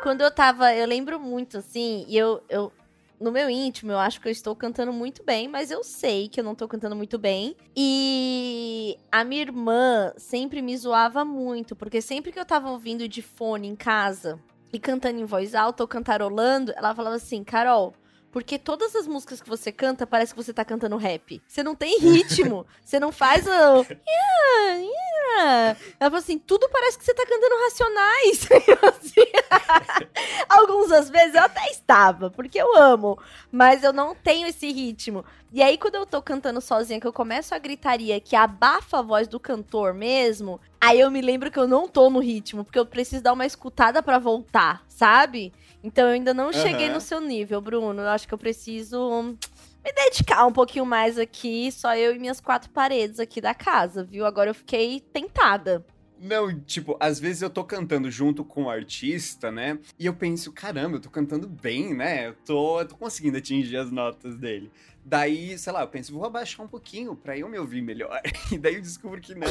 Quando 0.02 0.22
eu 0.22 0.30
tava, 0.32 0.74
eu 0.74 0.86
lembro 0.86 1.20
muito 1.20 1.58
assim, 1.58 2.04
e 2.08 2.16
eu, 2.16 2.42
eu 2.48 2.72
no 3.20 3.30
meu 3.30 3.50
íntimo, 3.50 3.92
eu 3.92 3.98
acho 3.98 4.20
que 4.20 4.26
eu 4.26 4.32
estou 4.32 4.56
cantando 4.56 4.92
muito 4.92 5.22
bem, 5.22 5.46
mas 5.46 5.70
eu 5.70 5.84
sei 5.84 6.26
que 6.26 6.40
eu 6.40 6.44
não 6.44 6.52
estou 6.52 6.66
cantando 6.66 6.96
muito 6.96 7.18
bem. 7.18 7.54
E 7.76 8.96
a 9.12 9.22
minha 9.22 9.42
irmã 9.42 10.12
sempre 10.16 10.62
me 10.62 10.76
zoava 10.76 11.24
muito, 11.24 11.76
porque 11.76 12.00
sempre 12.00 12.32
que 12.32 12.40
eu 12.40 12.46
tava 12.46 12.70
ouvindo 12.70 13.06
de 13.06 13.20
fone 13.20 13.68
em 13.68 13.76
casa 13.76 14.40
e 14.72 14.78
cantando 14.78 15.20
em 15.20 15.24
voz 15.24 15.54
alta 15.54 15.82
ou 15.82 15.88
cantarolando, 15.88 16.72
ela 16.74 16.94
falava 16.94 17.16
assim: 17.16 17.44
Carol, 17.44 17.94
porque 18.30 18.58
todas 18.58 18.94
as 18.94 19.06
músicas 19.06 19.40
que 19.40 19.49
você 19.49 19.72
canta, 19.72 20.06
parece 20.06 20.32
que 20.32 20.42
você 20.42 20.52
tá 20.52 20.64
cantando 20.64 20.96
rap. 20.96 21.42
Você 21.46 21.62
não 21.62 21.75
tem 21.75 21.99
ritmo. 21.99 22.64
você 22.84 23.00
não 23.00 23.10
faz 23.10 23.46
o. 23.46 23.50
Ela 25.40 25.76
falou 26.00 26.18
assim: 26.18 26.38
tudo 26.38 26.68
parece 26.68 26.99
que 26.99 27.04
você 27.04 27.14
tá 27.14 27.26
cantando 27.26 27.54
racionais. 27.64 28.49
Algumas 30.49 31.10
vezes 31.10 31.34
eu 31.34 31.42
até 31.42 31.70
estava, 31.70 32.30
porque 32.30 32.60
eu 32.60 32.76
amo, 32.76 33.18
mas 33.50 33.82
eu 33.82 33.92
não 33.92 34.14
tenho 34.14 34.46
esse 34.46 34.70
ritmo. 34.70 35.25
E 35.52 35.62
aí, 35.62 35.76
quando 35.76 35.96
eu 35.96 36.06
tô 36.06 36.22
cantando 36.22 36.60
sozinha, 36.60 37.00
que 37.00 37.06
eu 37.06 37.12
começo 37.12 37.52
a 37.54 37.58
gritaria 37.58 38.20
que 38.20 38.37
abafa 38.37 39.00
a 39.00 39.02
voz 39.02 39.26
do 39.26 39.40
cantor 39.40 39.92
mesmo, 39.92 40.60
aí 40.80 41.00
eu 41.00 41.10
me 41.10 41.20
lembro 41.20 41.50
que 41.50 41.58
eu 41.58 41.66
não 41.66 41.88
tô 41.88 42.08
no 42.08 42.20
ritmo, 42.20 42.64
porque 42.64 42.78
eu 42.78 42.87
preciso 42.87 43.22
dar 43.22 43.32
uma 43.32 43.44
escutada 43.44 44.00
para 44.00 44.18
voltar, 44.20 44.84
sabe? 44.87 45.52
Então 45.82 46.06
eu 46.06 46.12
ainda 46.12 46.34
não 46.34 46.52
cheguei 46.52 46.88
no 46.90 47.00
seu 47.00 47.20
nível, 47.20 47.60
Bruno. 47.60 48.02
Eu 48.02 48.08
acho 48.08 48.28
que 48.28 48.34
eu 48.34 48.38
preciso 48.38 49.37
me 49.84 49.92
dedicar 49.92 50.46
um 50.46 50.52
pouquinho 50.52 50.84
mais 50.84 51.18
aqui, 51.18 51.72
só 51.72 51.96
eu 51.96 52.14
e 52.14 52.18
minhas 52.18 52.40
quatro 52.40 52.70
paredes 52.70 53.18
aqui 53.18 53.40
da 53.40 53.54
casa, 53.54 54.04
viu? 54.04 54.26
Agora 54.26 54.50
eu 54.50 54.54
fiquei 54.54 55.00
tentada. 55.00 55.84
Não, 56.22 56.54
tipo, 56.60 56.99
às 57.00 57.18
vezes 57.18 57.40
eu 57.40 57.49
tô 57.49 57.64
cantando 57.64 58.10
junto 58.10 58.44
com 58.44 58.64
o 58.64 58.70
artista, 58.70 59.50
né? 59.50 59.78
E 59.99 60.04
eu 60.04 60.12
penso, 60.12 60.52
caramba, 60.52 60.96
eu 60.96 61.00
tô 61.00 61.08
cantando 61.08 61.49
bem, 61.49 61.94
né? 61.94 62.28
Eu 62.28 62.34
tô, 62.44 62.80
eu 62.80 62.87
tô 62.87 62.94
conseguindo 62.94 63.38
atingir 63.38 63.78
as 63.78 63.90
notas 63.90 64.37
dele. 64.37 64.70
Daí, 65.02 65.56
sei 65.56 65.72
lá, 65.72 65.80
eu 65.80 65.88
penso, 65.88 66.12
vou 66.12 66.26
abaixar 66.26 66.64
um 66.64 66.68
pouquinho 66.68 67.16
pra 67.16 67.38
eu 67.38 67.49
me 67.49 67.58
ouvir 67.58 67.80
melhor. 67.80 68.20
E 68.52 68.58
daí 68.58 68.75
eu 68.75 68.82
descubro 68.82 69.18
que 69.18 69.34
não, 69.34 69.49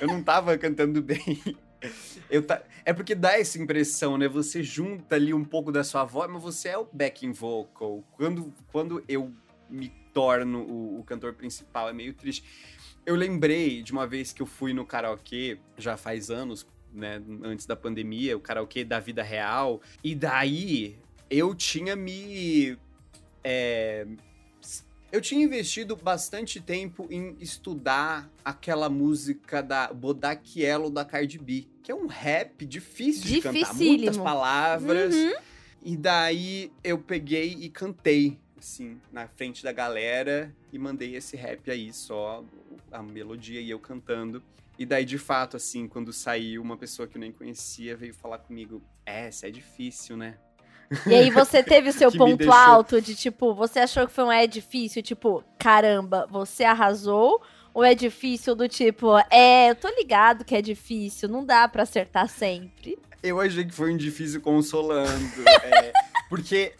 eu 0.00 0.08
não 0.08 0.20
tava 0.20 0.58
cantando 0.58 1.00
bem. 1.00 1.40
Eu 2.30 2.42
ta... 2.42 2.62
É 2.84 2.92
porque 2.92 3.14
dá 3.14 3.38
essa 3.38 3.60
impressão, 3.60 4.16
né? 4.18 4.28
Você 4.28 4.62
junta 4.62 5.16
ali 5.16 5.32
um 5.32 5.44
pouco 5.44 5.72
da 5.72 5.82
sua 5.82 6.04
voz, 6.04 6.30
mas 6.30 6.42
você 6.42 6.68
é 6.70 6.78
o 6.78 6.86
backing 6.92 7.32
vocal. 7.32 8.04
Quando, 8.12 8.54
quando 8.70 9.04
eu 9.08 9.32
me 9.68 9.88
torno 10.12 10.62
o, 10.62 11.00
o 11.00 11.04
cantor 11.04 11.34
principal, 11.34 11.88
é 11.88 11.92
meio 11.92 12.14
triste. 12.14 12.44
Eu 13.04 13.14
lembrei 13.14 13.82
de 13.82 13.92
uma 13.92 14.06
vez 14.06 14.32
que 14.32 14.42
eu 14.42 14.46
fui 14.46 14.72
no 14.72 14.84
karaokê, 14.84 15.58
já 15.78 15.96
faz 15.96 16.30
anos, 16.30 16.66
né? 16.92 17.22
Antes 17.42 17.66
da 17.66 17.76
pandemia, 17.76 18.36
o 18.36 18.40
karaokê 18.40 18.84
da 18.84 19.00
vida 19.00 19.22
real. 19.22 19.80
E 20.02 20.14
daí 20.14 20.98
eu 21.30 21.54
tinha 21.54 21.96
me. 21.96 22.76
É, 23.42 24.06
eu 25.12 25.20
tinha 25.20 25.44
investido 25.44 25.96
bastante 25.96 26.60
tempo 26.60 27.06
em 27.10 27.36
estudar 27.40 28.30
aquela 28.44 28.88
música 28.88 29.62
da 29.62 29.92
Bodaquielo 29.92 30.90
da 30.90 31.04
Cardi 31.04 31.38
B, 31.38 31.66
que 31.82 31.90
é 31.90 31.94
um 31.94 32.06
rap 32.06 32.64
difícil 32.64 33.24
de 33.24 33.40
cantar, 33.40 33.74
muitas 33.74 34.16
palavras. 34.16 35.14
Uhum. 35.14 35.32
E 35.82 35.96
daí 35.96 36.70
eu 36.84 36.98
peguei 36.98 37.56
e 37.60 37.68
cantei, 37.68 38.38
assim, 38.58 39.00
na 39.10 39.26
frente 39.26 39.64
da 39.64 39.72
galera 39.72 40.54
e 40.72 40.78
mandei 40.78 41.16
esse 41.16 41.36
rap 41.36 41.70
aí, 41.70 41.92
só 41.92 42.44
a 42.92 43.02
melodia 43.02 43.60
e 43.60 43.70
eu 43.70 43.78
cantando. 43.78 44.42
E 44.78 44.86
daí, 44.86 45.04
de 45.04 45.18
fato, 45.18 45.56
assim, 45.56 45.86
quando 45.88 46.12
saiu, 46.12 46.62
uma 46.62 46.76
pessoa 46.76 47.06
que 47.06 47.16
eu 47.16 47.20
nem 47.20 47.32
conhecia 47.32 47.96
veio 47.96 48.14
falar 48.14 48.38
comigo: 48.38 48.82
É, 49.04 49.28
isso 49.28 49.44
é 49.44 49.50
difícil, 49.50 50.16
né? 50.16 50.38
E 51.06 51.14
aí 51.14 51.30
você 51.30 51.62
teve 51.64 51.90
o 51.90 51.92
seu 51.92 52.10
ponto 52.10 52.50
alto 52.52 53.00
de 53.00 53.14
tipo, 53.14 53.54
você 53.54 53.80
achou 53.80 54.06
que 54.06 54.12
foi 54.12 54.24
um 54.24 54.32
é 54.32 54.46
difícil, 54.46 55.02
tipo, 55.02 55.44
caramba, 55.58 56.26
você 56.30 56.64
arrasou? 56.64 57.40
Ou 57.72 57.84
é 57.84 57.94
difícil 57.94 58.56
do 58.56 58.68
tipo, 58.68 59.16
é, 59.30 59.70
eu 59.70 59.76
tô 59.76 59.88
ligado 59.88 60.44
que 60.44 60.56
é 60.56 60.62
difícil, 60.62 61.28
não 61.28 61.44
dá 61.44 61.68
para 61.68 61.84
acertar 61.84 62.28
sempre? 62.28 62.98
Eu 63.22 63.40
achei 63.40 63.64
que 63.64 63.72
foi 63.72 63.92
um 63.92 63.96
difícil 63.96 64.40
consolando. 64.40 65.42
é, 65.62 65.92
porque 66.28 66.72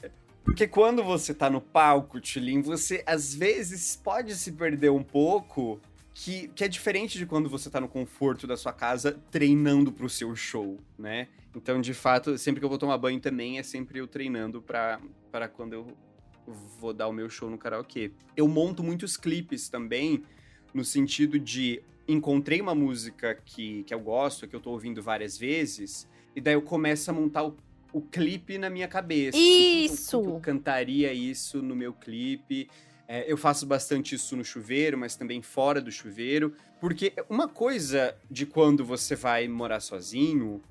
porque 0.44 0.66
quando 0.66 1.04
você 1.04 1.32
tá 1.32 1.48
no 1.48 1.60
palco, 1.60 2.20
Tulin, 2.20 2.60
você 2.60 3.04
às 3.06 3.32
vezes 3.32 3.94
pode 3.94 4.34
se 4.34 4.50
perder 4.50 4.90
um 4.90 5.02
pouco, 5.02 5.80
que, 6.12 6.48
que 6.48 6.64
é 6.64 6.68
diferente 6.68 7.18
de 7.18 7.24
quando 7.24 7.48
você 7.48 7.70
tá 7.70 7.80
no 7.80 7.88
conforto 7.88 8.46
da 8.46 8.56
sua 8.56 8.72
casa 8.72 9.16
treinando 9.30 9.92
pro 9.92 10.08
seu 10.08 10.34
show, 10.34 10.78
né? 10.98 11.28
Então, 11.54 11.80
de 11.80 11.92
fato, 11.92 12.38
sempre 12.38 12.60
que 12.60 12.64
eu 12.64 12.68
vou 12.68 12.78
tomar 12.78 12.96
banho 12.98 13.20
também 13.20 13.58
é 13.58 13.62
sempre 13.62 13.98
eu 13.98 14.06
treinando 14.06 14.62
para 14.62 15.00
quando 15.52 15.72
eu 15.72 15.86
vou 16.78 16.92
dar 16.92 17.08
o 17.08 17.12
meu 17.12 17.28
show 17.28 17.50
no 17.50 17.58
karaokê. 17.58 18.12
Eu 18.36 18.46
monto 18.46 18.82
muitos 18.82 19.16
clipes 19.16 19.68
também, 19.68 20.22
no 20.72 20.84
sentido 20.84 21.38
de 21.38 21.82
encontrei 22.06 22.60
uma 22.60 22.74
música 22.74 23.34
que, 23.44 23.82
que 23.84 23.94
eu 23.94 24.00
gosto, 24.00 24.46
que 24.46 24.54
eu 24.54 24.60
tô 24.60 24.70
ouvindo 24.70 25.02
várias 25.02 25.36
vezes, 25.38 26.08
e 26.34 26.40
daí 26.40 26.54
eu 26.54 26.62
começo 26.62 27.10
a 27.10 27.14
montar 27.14 27.44
o, 27.44 27.56
o 27.92 28.00
clipe 28.00 28.58
na 28.58 28.70
minha 28.70 28.88
cabeça. 28.88 29.36
Isso! 29.36 30.16
Eu, 30.16 30.34
eu 30.34 30.40
cantaria 30.40 31.12
isso 31.12 31.60
no 31.62 31.74
meu 31.74 31.92
clipe. 31.92 32.68
É, 33.08 33.30
eu 33.30 33.36
faço 33.36 33.66
bastante 33.66 34.14
isso 34.14 34.36
no 34.36 34.44
chuveiro, 34.44 34.96
mas 34.96 35.16
também 35.16 35.42
fora 35.42 35.80
do 35.80 35.90
chuveiro. 35.90 36.54
Porque 36.80 37.12
uma 37.28 37.48
coisa 37.48 38.16
de 38.30 38.46
quando 38.46 38.84
você 38.84 39.16
vai 39.16 39.48
morar 39.48 39.80
sozinho 39.80 40.62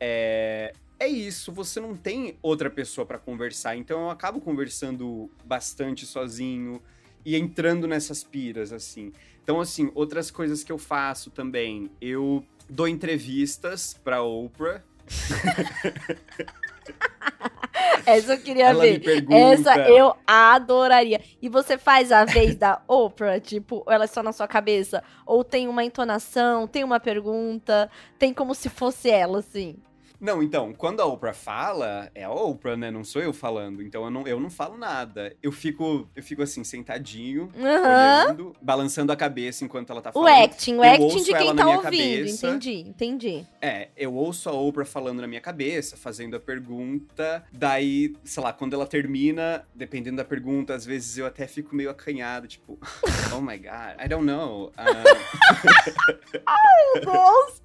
é, 0.00 0.72
é 0.98 1.06
isso, 1.06 1.52
você 1.52 1.80
não 1.80 1.94
tem 1.94 2.36
outra 2.42 2.70
pessoa 2.70 3.06
para 3.06 3.18
conversar, 3.18 3.76
então 3.76 4.02
eu 4.02 4.10
acabo 4.10 4.40
conversando 4.40 5.30
bastante 5.44 6.06
sozinho 6.06 6.82
e 7.24 7.36
entrando 7.36 7.86
nessas 7.86 8.22
piras, 8.22 8.72
assim. 8.72 9.12
Então, 9.42 9.60
assim, 9.60 9.90
outras 9.94 10.30
coisas 10.30 10.64
que 10.64 10.72
eu 10.72 10.78
faço 10.78 11.30
também, 11.30 11.90
eu 12.00 12.44
dou 12.68 12.88
entrevistas 12.88 13.94
pra 14.02 14.22
Oprah. 14.22 14.82
Essa 18.06 18.34
eu 18.34 18.38
queria 18.38 18.68
Ela 18.68 18.82
ver. 18.82 19.02
Essa 19.30 19.78
eu 19.88 20.14
adoraria. 20.26 21.20
E 21.40 21.48
você 21.48 21.76
faz 21.78 22.12
a 22.12 22.24
vez 22.24 22.54
da 22.54 22.80
Oprah, 22.88 23.40
tipo, 23.40 23.84
ela 23.88 24.04
é 24.04 24.06
só 24.06 24.22
na 24.22 24.32
sua 24.32 24.46
cabeça? 24.48 25.02
Ou 25.24 25.42
tem 25.42 25.68
uma 25.68 25.84
entonação, 25.84 26.66
tem 26.66 26.84
uma 26.84 27.00
pergunta, 27.00 27.90
tem 28.18 28.32
como 28.32 28.54
se 28.54 28.68
fosse 28.68 29.10
ela, 29.10 29.38
assim? 29.38 29.76
Não, 30.20 30.42
então, 30.42 30.72
quando 30.72 31.00
a 31.00 31.06
Oprah 31.06 31.34
fala, 31.34 32.10
é 32.14 32.24
a 32.24 32.30
Oprah, 32.30 32.76
né? 32.76 32.90
Não 32.90 33.04
sou 33.04 33.22
eu 33.22 33.32
falando. 33.32 33.82
Então 33.82 34.04
eu 34.04 34.10
não, 34.10 34.26
eu 34.26 34.40
não 34.40 34.50
falo 34.50 34.76
nada. 34.76 35.34
Eu 35.42 35.52
fico, 35.52 36.08
eu 36.14 36.22
fico 36.22 36.42
assim, 36.42 36.64
sentadinho, 36.64 37.50
uhum. 37.54 37.62
olhando, 37.62 38.56
balançando 38.60 39.12
a 39.12 39.16
cabeça 39.16 39.64
enquanto 39.64 39.90
ela 39.90 40.00
tá 40.00 40.12
falando. 40.12 40.28
O 40.28 40.44
acting, 40.44 40.76
o 40.76 40.82
acting 40.82 41.22
de 41.22 41.34
quem 41.34 41.54
tá 41.54 41.66
ouvindo. 41.66 41.82
Cabeça. 41.82 42.48
Entendi, 42.48 42.80
entendi. 42.80 43.46
É, 43.60 43.88
eu 43.96 44.14
ouço 44.14 44.48
a 44.48 44.52
Oprah 44.52 44.84
falando 44.84 45.20
na 45.20 45.26
minha 45.26 45.40
cabeça, 45.40 45.96
fazendo 45.96 46.36
a 46.36 46.40
pergunta. 46.40 47.44
Daí, 47.52 48.14
sei 48.24 48.42
lá, 48.42 48.52
quando 48.52 48.74
ela 48.74 48.86
termina, 48.86 49.66
dependendo 49.74 50.16
da 50.16 50.24
pergunta, 50.24 50.74
às 50.74 50.84
vezes 50.84 51.18
eu 51.18 51.26
até 51.26 51.46
fico 51.46 51.74
meio 51.74 51.90
acanhado, 51.90 52.46
tipo, 52.46 52.78
oh 53.34 53.40
my 53.40 53.58
god, 53.58 54.00
I 54.02 54.08
don't 54.08 54.24
know. 54.24 54.66
Uh... 54.66 54.72
Ai, 56.46 56.94
meu 56.94 57.04
Deus! 57.04 57.62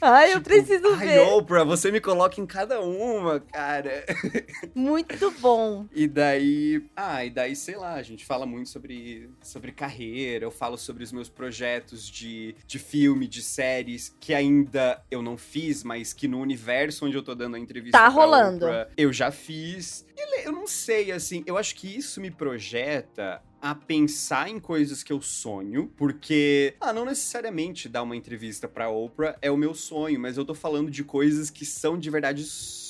Ai, 0.00 0.26
tipo, 0.26 0.38
eu 0.38 0.42
preciso 0.42 0.96
ver. 0.96 1.20
Ai, 1.20 1.30
Oprah, 1.30 1.64
você 1.68 1.92
me 1.92 2.00
coloca 2.00 2.40
em 2.40 2.46
cada 2.46 2.80
uma, 2.80 3.40
cara. 3.40 4.04
Muito 4.74 5.30
bom. 5.40 5.86
E 5.94 6.06
daí, 6.06 6.84
ah, 6.96 7.24
e 7.24 7.30
daí, 7.30 7.54
sei 7.54 7.76
lá, 7.76 7.94
a 7.94 8.02
gente 8.02 8.24
fala 8.24 8.46
muito 8.46 8.68
sobre, 8.68 9.30
sobre 9.42 9.72
carreira, 9.72 10.44
eu 10.44 10.50
falo 10.50 10.76
sobre 10.76 11.04
os 11.04 11.12
meus 11.12 11.28
projetos 11.28 12.08
de, 12.08 12.54
de 12.66 12.78
filme, 12.78 13.26
de 13.26 13.42
séries, 13.42 14.14
que 14.18 14.34
ainda 14.34 15.02
eu 15.10 15.22
não 15.22 15.36
fiz, 15.36 15.84
mas 15.84 16.12
que 16.12 16.26
no 16.26 16.40
universo 16.40 17.06
onde 17.06 17.16
eu 17.16 17.22
tô 17.22 17.34
dando 17.34 17.56
a 17.56 17.58
entrevista. 17.58 17.98
Tá 17.98 18.08
rolando. 18.08 18.66
Oprah, 18.66 18.88
eu 18.96 19.12
já 19.12 19.30
fiz. 19.30 20.06
Eu 20.44 20.52
não 20.52 20.66
sei, 20.66 21.12
assim, 21.12 21.42
eu 21.46 21.56
acho 21.56 21.74
que 21.74 21.96
isso 21.96 22.20
me 22.20 22.30
projeta 22.30 23.42
a 23.60 23.74
pensar 23.74 24.48
em 24.48 24.58
coisas 24.58 25.02
que 25.02 25.12
eu 25.12 25.20
sonho, 25.20 25.92
porque, 25.96 26.74
ah, 26.80 26.92
não 26.92 27.04
necessariamente 27.04 27.88
dar 27.88 28.02
uma 28.02 28.16
entrevista 28.16 28.68
pra 28.68 28.88
Oprah 28.88 29.36
é 29.42 29.50
o 29.50 29.56
meu 29.56 29.74
sonho, 29.74 30.18
mas 30.20 30.36
eu 30.36 30.44
tô 30.44 30.54
falando 30.54 30.90
de 30.90 31.04
coisas 31.04 31.50
que 31.50 31.64
são 31.64 31.98
de 31.98 32.10
verdade 32.10 32.44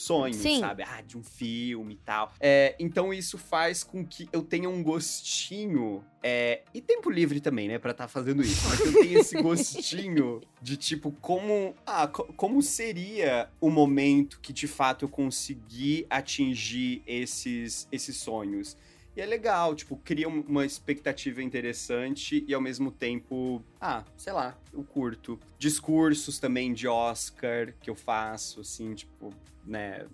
sonhos, 0.09 0.37
Sim. 0.37 0.61
sabe? 0.61 0.83
Ah, 0.83 1.03
de 1.03 1.19
um 1.19 1.23
filme 1.23 1.95
e 1.95 1.99
tal. 1.99 2.33
É, 2.41 2.75
então 2.79 3.13
isso 3.13 3.37
faz 3.37 3.85
com 3.85 4.05
que 4.05 4.29
eu 4.33 4.43
tenha 4.43 4.69
um 4.69 4.83
gostinho. 4.83 6.03
É, 6.23 6.63
e 6.75 6.81
tempo 6.81 7.11
livre 7.11 7.41
também, 7.41 7.69
né, 7.69 7.79
pra 7.79 7.91
estar 7.91 8.05
tá 8.05 8.09
fazendo 8.09 8.43
isso. 8.43 8.67
Mas 8.69 8.81
eu 8.81 8.93
tenho 8.93 9.21
esse 9.21 9.37
gostinho 9.43 10.41
de 10.63 10.77
tipo, 10.77 11.13
como. 11.21 11.75
Ah, 11.87 12.09
co 12.09 12.25
como 12.37 12.63
seria 12.63 13.51
o 13.61 13.71
momento 13.71 14.41
que 14.41 14.53
de 14.53 14.67
fato 14.67 15.05
eu 15.05 15.09
consegui 15.09 16.07
atingir 16.09 17.03
esses, 17.07 17.87
esses 17.93 18.17
sonhos. 18.17 18.77
E 19.19 19.21
é 19.21 19.27
legal, 19.27 19.75
tipo, 19.75 19.97
cria 19.97 20.29
uma 20.29 20.65
expectativa 20.65 21.43
interessante 21.43 22.45
e 22.47 22.55
ao 22.55 22.61
mesmo 22.61 22.93
tempo, 22.93 23.61
ah, 23.81 24.05
sei 24.17 24.33
lá, 24.33 24.57
eu 24.73 24.85
curto. 24.85 25.37
Discursos 25.59 26.39
também 26.39 26.73
de 26.73 26.87
Oscar 26.87 27.75
que 27.81 27.91
eu 27.91 27.97
faço, 27.97 28.61
assim, 28.61 28.95
tipo, 28.95 29.35
né, 29.67 30.07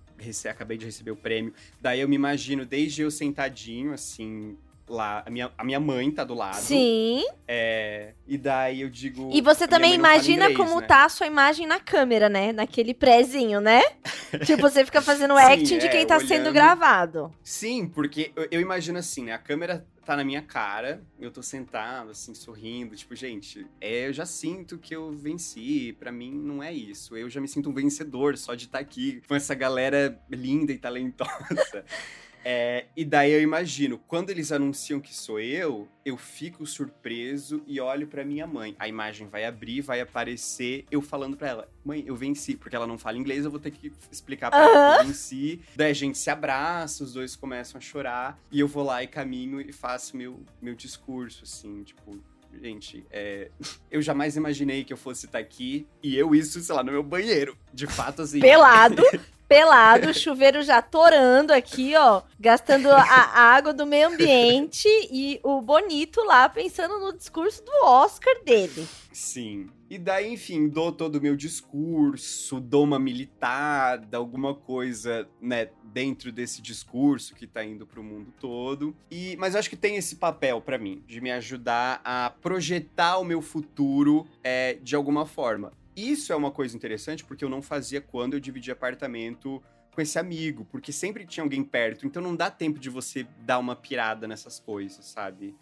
acabei 0.49 0.79
de 0.79 0.87
receber 0.87 1.11
o 1.11 1.17
prêmio. 1.17 1.53
Daí 1.83 2.01
eu 2.01 2.09
me 2.09 2.17
imagino 2.17 2.65
desde 2.65 3.03
eu 3.03 3.11
sentadinho, 3.11 3.93
assim, 3.93 4.57
lá. 4.89 5.23
A 5.27 5.31
minha, 5.31 5.51
a 5.57 5.65
minha 5.65 5.81
mãe 5.81 6.11
tá 6.11 6.25
do 6.25 6.35
lado. 6.35 6.57
Sim. 6.57 7.25
É, 7.47 8.13
e 8.27 8.37
daí 8.37 8.83
eu 8.83 8.91
digo. 8.91 9.31
E 9.33 9.41
você 9.41 9.67
também 9.67 9.95
imagina 9.95 10.51
inglês, 10.51 10.57
como 10.57 10.81
né? 10.81 10.87
tá 10.87 11.05
a 11.05 11.09
sua 11.09 11.27
imagem 11.27 11.67
na 11.67 11.81
câmera, 11.81 12.29
né? 12.29 12.53
Naquele 12.53 12.95
prézinho, 12.95 13.61
né? 13.61 13.83
tipo, 14.45 14.63
você 14.63 14.85
fica 14.85 15.03
fazendo 15.03 15.37
Sim, 15.37 15.43
acting 15.43 15.79
de 15.79 15.89
quem 15.89 16.03
é, 16.03 16.07
tá 16.07 16.17
olhando... 16.17 16.29
sendo 16.29 16.53
gravado. 16.53 17.33
Sim, 17.43 17.87
porque 17.87 18.33
eu, 18.37 18.49
eu, 18.51 18.61
imagino 18.61 18.99
assim, 18.99 19.25
né? 19.25 19.33
A 19.33 19.39
câmera 19.39 19.87
tá 20.05 20.17
na 20.17 20.25
minha 20.25 20.43
cara, 20.43 21.03
eu 21.19 21.31
tô 21.31 21.43
sentado, 21.43 22.11
assim, 22.11 22.35
sorrindo, 22.35 22.95
tipo, 22.95 23.17
gente, 23.17 23.67
é, 23.81 24.09
eu 24.09 24.13
já 24.13 24.27
sinto 24.27 24.77
que 24.77 24.95
eu 24.95 25.11
venci, 25.13 25.97
para 25.99 26.13
mim 26.13 26.31
não 26.31 26.63
é 26.63 26.73
isso. 26.73 27.17
Eu 27.17 27.31
já 27.31 27.41
me 27.41 27.49
sinto 27.49 27.71
um 27.71 27.73
vencedor 27.73 28.37
só 28.37 28.55
de 28.55 28.67
estar 28.67 28.79
tá 28.79 28.83
aqui 28.83 29.23
com 29.27 29.35
essa 29.35 29.55
galera 29.55 30.21
linda 30.31 30.73
e 30.73 30.79
talentosa. 30.79 31.85
É, 32.45 32.87
e 32.97 33.05
daí 33.05 33.33
eu 33.33 33.41
imagino, 33.41 33.99
quando 34.07 34.31
eles 34.31 34.53
anunciam 34.53 35.01
que 35.01 35.15
sou 35.15 35.41
eu, 35.41 35.89
eu 36.05 36.17
fico 36.17 36.67
surpreso 36.67 37.63
e 37.67 37.81
olho 37.81 38.07
para 38.07 38.25
minha 38.25 38.47
mãe. 38.47 38.77
A 38.79 38.87
imagem 38.87 39.29
vai 39.29 39.45
abrir, 39.45 39.81
vai 39.81 40.01
aparecer 40.01 40.85
eu 40.91 41.01
falando 41.01 41.37
para 41.37 41.49
ela: 41.49 41.69
"Mãe, 41.85 42.05
eu 42.07 42.15
venci", 42.15 42.55
porque 42.57 42.77
ela 42.77 42.87
não 42.87 42.99
fala 42.99 43.17
inglês, 43.17 43.45
eu 43.45 43.51
vou 43.51 43.61
ter 43.61 43.71
que 43.71 43.91
explicar 44.13 44.51
para 44.51 44.65
ela 44.65 44.97
que 44.97 45.03
eu 45.03 45.07
venci. 45.07 45.61
Daí 45.75 45.91
a 45.91 45.95
gente 45.95 46.19
se 46.19 46.29
abraça, 46.29 47.03
os 47.03 47.15
dois 47.15 47.35
começam 47.35 47.79
a 47.79 47.81
chorar 47.81 48.39
e 48.53 48.61
eu 48.61 48.69
vou 48.69 48.85
lá 48.85 49.03
e 49.03 49.07
caminho 49.07 49.61
e 49.61 49.73
faço 49.73 50.17
meu 50.17 50.41
meu 50.61 50.75
discurso 50.75 51.45
assim, 51.45 51.83
tipo, 51.83 52.21
gente, 52.63 53.05
é... 53.11 53.51
eu 53.91 54.03
jamais 54.03 54.37
imaginei 54.37 54.85
que 54.85 54.93
eu 54.93 54.97
fosse 54.97 55.27
estar 55.27 55.39
aqui 55.39 55.87
e 56.03 56.17
eu 56.17 56.35
isso, 56.35 56.61
sei 56.61 56.75
lá, 56.75 56.83
no 56.83 56.93
meu 56.93 57.03
banheiro. 57.03 57.57
De 57.73 57.87
fato, 57.87 58.23
assim. 58.23 58.41
Pelado, 58.41 59.03
pelado, 59.49 60.15
chuveiro 60.15 60.63
já 60.63 60.81
torando 60.81 61.53
aqui, 61.53 61.95
ó, 61.97 62.23
gastando 62.39 62.91
a, 62.91 63.03
água 63.03 63.73
do 63.73 63.87
meio 63.87 64.09
ambiente 64.09 64.89
e 65.11 65.39
o 65.43 65.61
bonito 65.61 66.23
lá 66.25 66.49
pensando 66.49 66.99
no 66.99 67.17
discurso 67.17 67.63
do 67.65 67.73
Oscar 67.85 68.35
dele. 68.45 68.87
Sim. 69.13 69.69
E 69.89 69.99
daí, 69.99 70.33
enfim, 70.33 70.69
dou 70.69 70.91
todo 70.91 71.17
o 71.17 71.21
meu 71.21 71.37
discurso, 71.37 72.59
dou 72.59 72.83
uma 72.83 72.99
militada, 72.99 74.17
alguma 74.17 74.55
coisa, 74.55 75.29
né, 75.41 75.69
dentro 75.85 76.33
desse 76.33 76.61
discurso 76.61 77.35
que 77.35 77.47
tá 77.47 77.65
indo 77.65 77.87
pro 77.87 78.03
mundo 78.03 78.33
todo. 78.41 78.97
E, 79.11 79.37
mas 79.37 79.55
eu 79.55 79.61
acho 79.61 79.71
que 79.71 79.77
tem 79.77 79.95
esse 79.95 80.17
papel 80.17 80.61
para 80.61 80.79
mim, 80.79 81.05
de 81.07 81.21
me 81.21 81.31
ajudar 81.31 82.01
a 82.03 82.31
projetar 82.31 83.19
o 83.19 83.25
meu 83.25 83.41
futuro 83.41 84.27
é, 84.43 84.79
de 84.83 84.97
alguma 84.97 85.27
forma. 85.27 85.73
Isso 85.97 86.33
é 86.33 86.37
uma 86.37 86.51
coisa 86.51 86.77
interessante 86.77 87.25
porque 87.25 87.45
eu 87.45 87.49
não 87.49 87.63
fazia 87.63 88.01
quando 88.01 88.35
eu 88.35 88.41
dividia 88.41 88.73
apartamento 88.73 89.63
com 89.93 90.01
esse 90.01 90.19
amigo, 90.19 90.65
porque 90.65 90.91
sempre 90.91 91.25
tinha 91.25 91.45
alguém 91.45 91.63
perto, 91.63 92.05
então 92.05 92.21
não 92.21 92.35
dá 92.35 92.51
tempo 92.51 92.81
de 92.81 92.91
você 92.91 93.25
dar 93.43 93.61
uma 93.61 93.77
pirada 93.77 94.27
nessas 94.27 94.59
coisas, 94.59 95.05
sabe? 95.05 95.55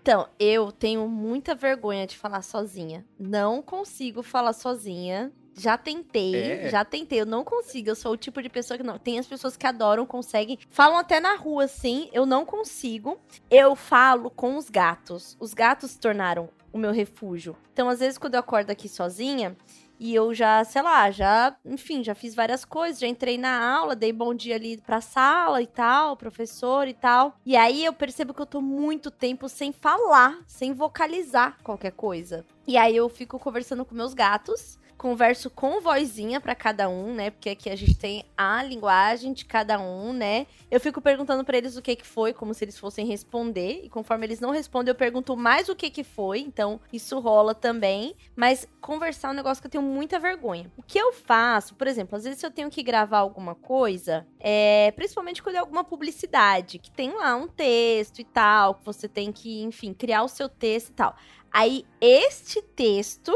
Então, 0.00 0.28
eu 0.38 0.70
tenho 0.70 1.06
muita 1.08 1.54
vergonha 1.54 2.06
de 2.06 2.16
falar 2.16 2.40
sozinha. 2.40 3.04
Não 3.18 3.60
consigo 3.60 4.22
falar 4.22 4.54
sozinha. 4.54 5.30
Já 5.58 5.76
tentei, 5.76 6.34
é. 6.34 6.68
já 6.68 6.84
tentei. 6.84 7.20
Eu 7.20 7.26
não 7.26 7.44
consigo. 7.44 7.90
Eu 7.90 7.96
sou 7.96 8.12
o 8.12 8.16
tipo 8.16 8.42
de 8.42 8.48
pessoa 8.48 8.78
que 8.78 8.84
não. 8.84 8.98
Tem 8.98 9.18
as 9.18 9.26
pessoas 9.26 9.56
que 9.56 9.66
adoram, 9.66 10.06
conseguem. 10.06 10.58
Falam 10.70 10.98
até 10.98 11.20
na 11.20 11.34
rua, 11.36 11.64
assim. 11.64 12.08
Eu 12.12 12.24
não 12.24 12.44
consigo. 12.44 13.18
Eu 13.50 13.74
falo 13.74 14.30
com 14.30 14.56
os 14.56 14.70
gatos. 14.70 15.36
Os 15.40 15.54
gatos 15.54 15.92
se 15.92 16.00
tornaram 16.00 16.48
o 16.72 16.78
meu 16.78 16.92
refúgio. 16.92 17.56
Então, 17.72 17.88
às 17.88 18.00
vezes, 18.00 18.18
quando 18.18 18.34
eu 18.34 18.40
acordo 18.40 18.70
aqui 18.70 18.88
sozinha, 18.88 19.56
e 20.00 20.14
eu 20.14 20.32
já, 20.32 20.62
sei 20.62 20.80
lá, 20.80 21.10
já, 21.10 21.56
enfim, 21.64 22.04
já 22.04 22.14
fiz 22.14 22.34
várias 22.34 22.64
coisas, 22.64 23.00
já 23.00 23.06
entrei 23.08 23.36
na 23.36 23.76
aula, 23.76 23.96
dei 23.96 24.12
bom 24.12 24.32
dia 24.32 24.54
ali 24.54 24.80
pra 24.80 25.00
sala 25.00 25.60
e 25.60 25.66
tal, 25.66 26.16
professor 26.16 26.86
e 26.86 26.94
tal. 26.94 27.34
E 27.44 27.56
aí 27.56 27.84
eu 27.84 27.92
percebo 27.92 28.32
que 28.32 28.40
eu 28.40 28.46
tô 28.46 28.60
muito 28.60 29.10
tempo 29.10 29.48
sem 29.48 29.72
falar, 29.72 30.38
sem 30.46 30.72
vocalizar 30.72 31.58
qualquer 31.64 31.92
coisa. 31.92 32.46
E 32.66 32.76
aí 32.76 32.94
eu 32.94 33.08
fico 33.08 33.38
conversando 33.38 33.84
com 33.84 33.94
meus 33.94 34.14
gatos 34.14 34.78
converso 34.98 35.48
com 35.48 35.80
vozinha 35.80 36.40
para 36.40 36.56
cada 36.56 36.88
um, 36.88 37.14
né? 37.14 37.30
Porque 37.30 37.48
aqui 37.48 37.70
a 37.70 37.76
gente 37.76 37.94
tem 37.94 38.24
a 38.36 38.62
linguagem 38.62 39.32
de 39.32 39.44
cada 39.44 39.78
um, 39.78 40.12
né? 40.12 40.46
Eu 40.68 40.80
fico 40.80 41.00
perguntando 41.00 41.44
para 41.44 41.56
eles 41.56 41.76
o 41.76 41.82
que 41.82 41.94
que 41.94 42.06
foi, 42.06 42.34
como 42.34 42.52
se 42.52 42.64
eles 42.64 42.76
fossem 42.76 43.06
responder, 43.06 43.82
e 43.84 43.88
conforme 43.88 44.26
eles 44.26 44.40
não 44.40 44.50
respondem, 44.50 44.90
eu 44.90 44.96
pergunto 44.96 45.36
mais 45.36 45.68
o 45.68 45.76
que 45.76 45.88
que 45.88 46.02
foi. 46.02 46.40
Então, 46.40 46.80
isso 46.92 47.18
rola 47.20 47.54
também, 47.54 48.14
mas 48.34 48.66
conversar 48.80 49.28
é 49.28 49.30
um 49.30 49.34
negócio 49.34 49.62
que 49.62 49.68
eu 49.68 49.70
tenho 49.70 49.84
muita 49.84 50.18
vergonha. 50.18 50.70
O 50.76 50.82
que 50.82 50.98
eu 50.98 51.12
faço, 51.12 51.76
por 51.76 51.86
exemplo, 51.86 52.16
às 52.16 52.24
vezes 52.24 52.42
eu 52.42 52.50
tenho 52.50 52.68
que 52.68 52.82
gravar 52.82 53.18
alguma 53.18 53.54
coisa, 53.54 54.26
é, 54.40 54.90
principalmente 54.96 55.42
quando 55.42 55.56
é 55.56 55.58
alguma 55.60 55.84
publicidade, 55.84 56.78
que 56.78 56.90
tem 56.90 57.14
lá 57.14 57.36
um 57.36 57.46
texto 57.46 58.18
e 58.18 58.24
tal, 58.24 58.74
que 58.74 58.84
você 58.84 59.06
tem 59.06 59.30
que, 59.30 59.62
enfim, 59.62 59.94
criar 59.94 60.24
o 60.24 60.28
seu 60.28 60.48
texto 60.48 60.88
e 60.88 60.92
tal. 60.92 61.14
Aí, 61.52 61.86
este 62.00 62.60
texto 62.60 63.32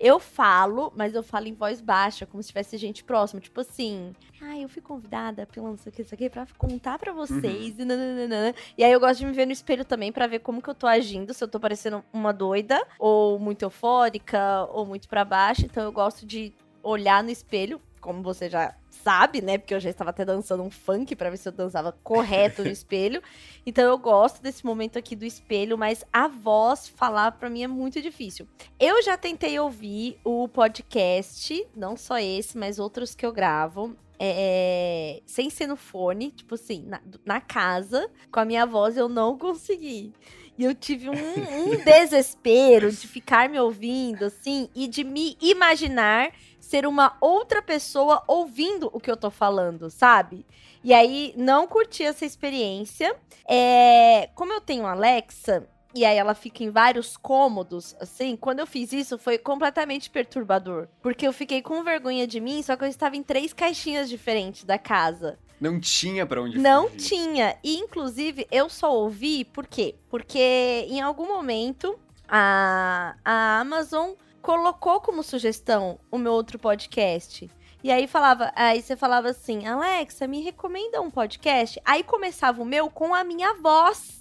eu 0.00 0.18
falo, 0.20 0.92
mas 0.96 1.14
eu 1.14 1.22
falo 1.22 1.46
em 1.46 1.54
voz 1.54 1.80
baixa, 1.80 2.26
como 2.26 2.42
se 2.42 2.48
tivesse 2.48 2.76
gente 2.76 3.02
próxima. 3.02 3.40
Tipo 3.40 3.60
assim, 3.60 4.14
ah, 4.40 4.58
eu 4.58 4.68
fui 4.68 4.80
convidada 4.80 5.46
pela 5.46 5.70
não 5.70 5.76
sei 5.76 5.90
o 5.90 5.94
que, 5.94 6.02
isso 6.02 6.14
aqui, 6.14 6.30
pra 6.30 6.46
contar 6.56 6.98
pra 6.98 7.12
vocês. 7.12 7.76
Uhum. 7.76 7.82
E, 7.82 7.84
nananana. 7.84 8.54
e 8.76 8.84
aí 8.84 8.92
eu 8.92 9.00
gosto 9.00 9.20
de 9.20 9.26
me 9.26 9.32
ver 9.32 9.46
no 9.46 9.52
espelho 9.52 9.84
também 9.84 10.12
para 10.12 10.26
ver 10.26 10.40
como 10.40 10.62
que 10.62 10.70
eu 10.70 10.74
tô 10.74 10.86
agindo, 10.86 11.34
se 11.34 11.42
eu 11.42 11.48
tô 11.48 11.58
parecendo 11.58 12.04
uma 12.12 12.32
doida, 12.32 12.80
ou 12.98 13.38
muito 13.38 13.62
eufórica, 13.62 14.66
ou 14.72 14.86
muito 14.86 15.08
para 15.08 15.24
baixo. 15.24 15.64
Então 15.64 15.82
eu 15.82 15.92
gosto 15.92 16.24
de 16.24 16.52
olhar 16.82 17.22
no 17.22 17.30
espelho, 17.30 17.80
como 18.08 18.22
você 18.22 18.48
já 18.48 18.74
sabe, 18.88 19.42
né? 19.42 19.58
Porque 19.58 19.74
eu 19.74 19.80
já 19.80 19.90
estava 19.90 20.08
até 20.08 20.24
dançando 20.24 20.62
um 20.62 20.70
funk 20.70 21.14
para 21.14 21.28
ver 21.28 21.36
se 21.36 21.46
eu 21.46 21.52
dançava 21.52 21.92
correto 22.02 22.64
no 22.64 22.70
espelho. 22.72 23.22
Então 23.66 23.84
eu 23.84 23.98
gosto 23.98 24.42
desse 24.42 24.64
momento 24.64 24.98
aqui 24.98 25.14
do 25.14 25.26
espelho, 25.26 25.76
mas 25.76 26.02
a 26.10 26.26
voz 26.26 26.88
falar 26.88 27.32
para 27.32 27.50
mim 27.50 27.64
é 27.64 27.66
muito 27.66 28.00
difícil. 28.00 28.48
Eu 28.80 29.02
já 29.02 29.18
tentei 29.18 29.60
ouvir 29.60 30.18
o 30.24 30.48
podcast, 30.48 31.66
não 31.76 31.98
só 31.98 32.18
esse, 32.18 32.56
mas 32.56 32.78
outros 32.78 33.14
que 33.14 33.26
eu 33.26 33.32
gravo. 33.32 33.94
É, 34.18 35.22
sem 35.26 35.48
ser 35.50 35.66
no 35.66 35.76
fone, 35.76 36.32
tipo 36.32 36.54
assim, 36.54 36.82
na, 36.86 37.00
na 37.24 37.40
casa, 37.40 38.10
com 38.32 38.40
a 38.40 38.44
minha 38.44 38.64
voz, 38.64 38.96
eu 38.96 39.08
não 39.08 39.36
consegui. 39.36 40.14
E 40.58 40.64
eu 40.64 40.74
tive 40.74 41.08
um, 41.08 41.12
um 41.12 41.76
desespero 41.84 42.90
de 42.90 43.06
ficar 43.06 43.48
me 43.48 43.60
ouvindo, 43.60 44.24
assim, 44.24 44.68
e 44.74 44.88
de 44.88 45.04
me 45.04 45.36
imaginar 45.40 46.32
ser 46.68 46.86
uma 46.86 47.16
outra 47.18 47.62
pessoa 47.62 48.22
ouvindo 48.28 48.90
o 48.92 49.00
que 49.00 49.10
eu 49.10 49.16
tô 49.16 49.30
falando, 49.30 49.88
sabe? 49.88 50.44
E 50.84 50.92
aí, 50.92 51.32
não 51.34 51.66
curti 51.66 52.02
essa 52.02 52.26
experiência. 52.26 53.16
É, 53.48 54.28
como 54.34 54.52
eu 54.52 54.60
tenho 54.60 54.86
Alexa, 54.86 55.66
e 55.94 56.04
aí 56.04 56.18
ela 56.18 56.34
fica 56.34 56.62
em 56.62 56.68
vários 56.68 57.16
cômodos, 57.16 57.96
assim, 57.98 58.36
quando 58.36 58.58
eu 58.58 58.66
fiz 58.66 58.92
isso 58.92 59.16
foi 59.16 59.38
completamente 59.38 60.10
perturbador. 60.10 60.88
Porque 61.00 61.26
eu 61.26 61.32
fiquei 61.32 61.62
com 61.62 61.82
vergonha 61.82 62.26
de 62.26 62.38
mim, 62.38 62.62
só 62.62 62.76
que 62.76 62.84
eu 62.84 62.88
estava 62.88 63.16
em 63.16 63.22
três 63.22 63.54
caixinhas 63.54 64.06
diferentes 64.10 64.64
da 64.64 64.76
casa. 64.76 65.38
Não 65.58 65.80
tinha 65.80 66.26
para 66.26 66.42
onde 66.42 66.58
Não 66.58 66.88
fugir. 66.90 67.08
tinha. 67.08 67.56
E, 67.64 67.78
inclusive, 67.78 68.46
eu 68.52 68.68
só 68.68 68.94
ouvi, 68.94 69.42
por 69.42 69.66
quê? 69.66 69.94
Porque 70.10 70.86
em 70.90 71.00
algum 71.00 71.26
momento 71.26 71.98
a, 72.28 73.16
a 73.24 73.60
Amazon 73.60 74.10
colocou 74.42 75.00
como 75.00 75.22
sugestão 75.22 75.98
o 76.10 76.18
meu 76.18 76.32
outro 76.32 76.58
podcast. 76.58 77.50
E 77.82 77.92
aí 77.92 78.08
falava, 78.08 78.52
aí 78.56 78.82
você 78.82 78.96
falava 78.96 79.28
assim, 79.28 79.66
Alexa, 79.66 80.26
me 80.26 80.42
recomenda 80.42 81.00
um 81.00 81.10
podcast. 81.10 81.80
Aí 81.84 82.02
começava 82.02 82.60
o 82.60 82.64
meu 82.64 82.90
com 82.90 83.14
a 83.14 83.22
minha 83.22 83.54
voz. 83.54 84.18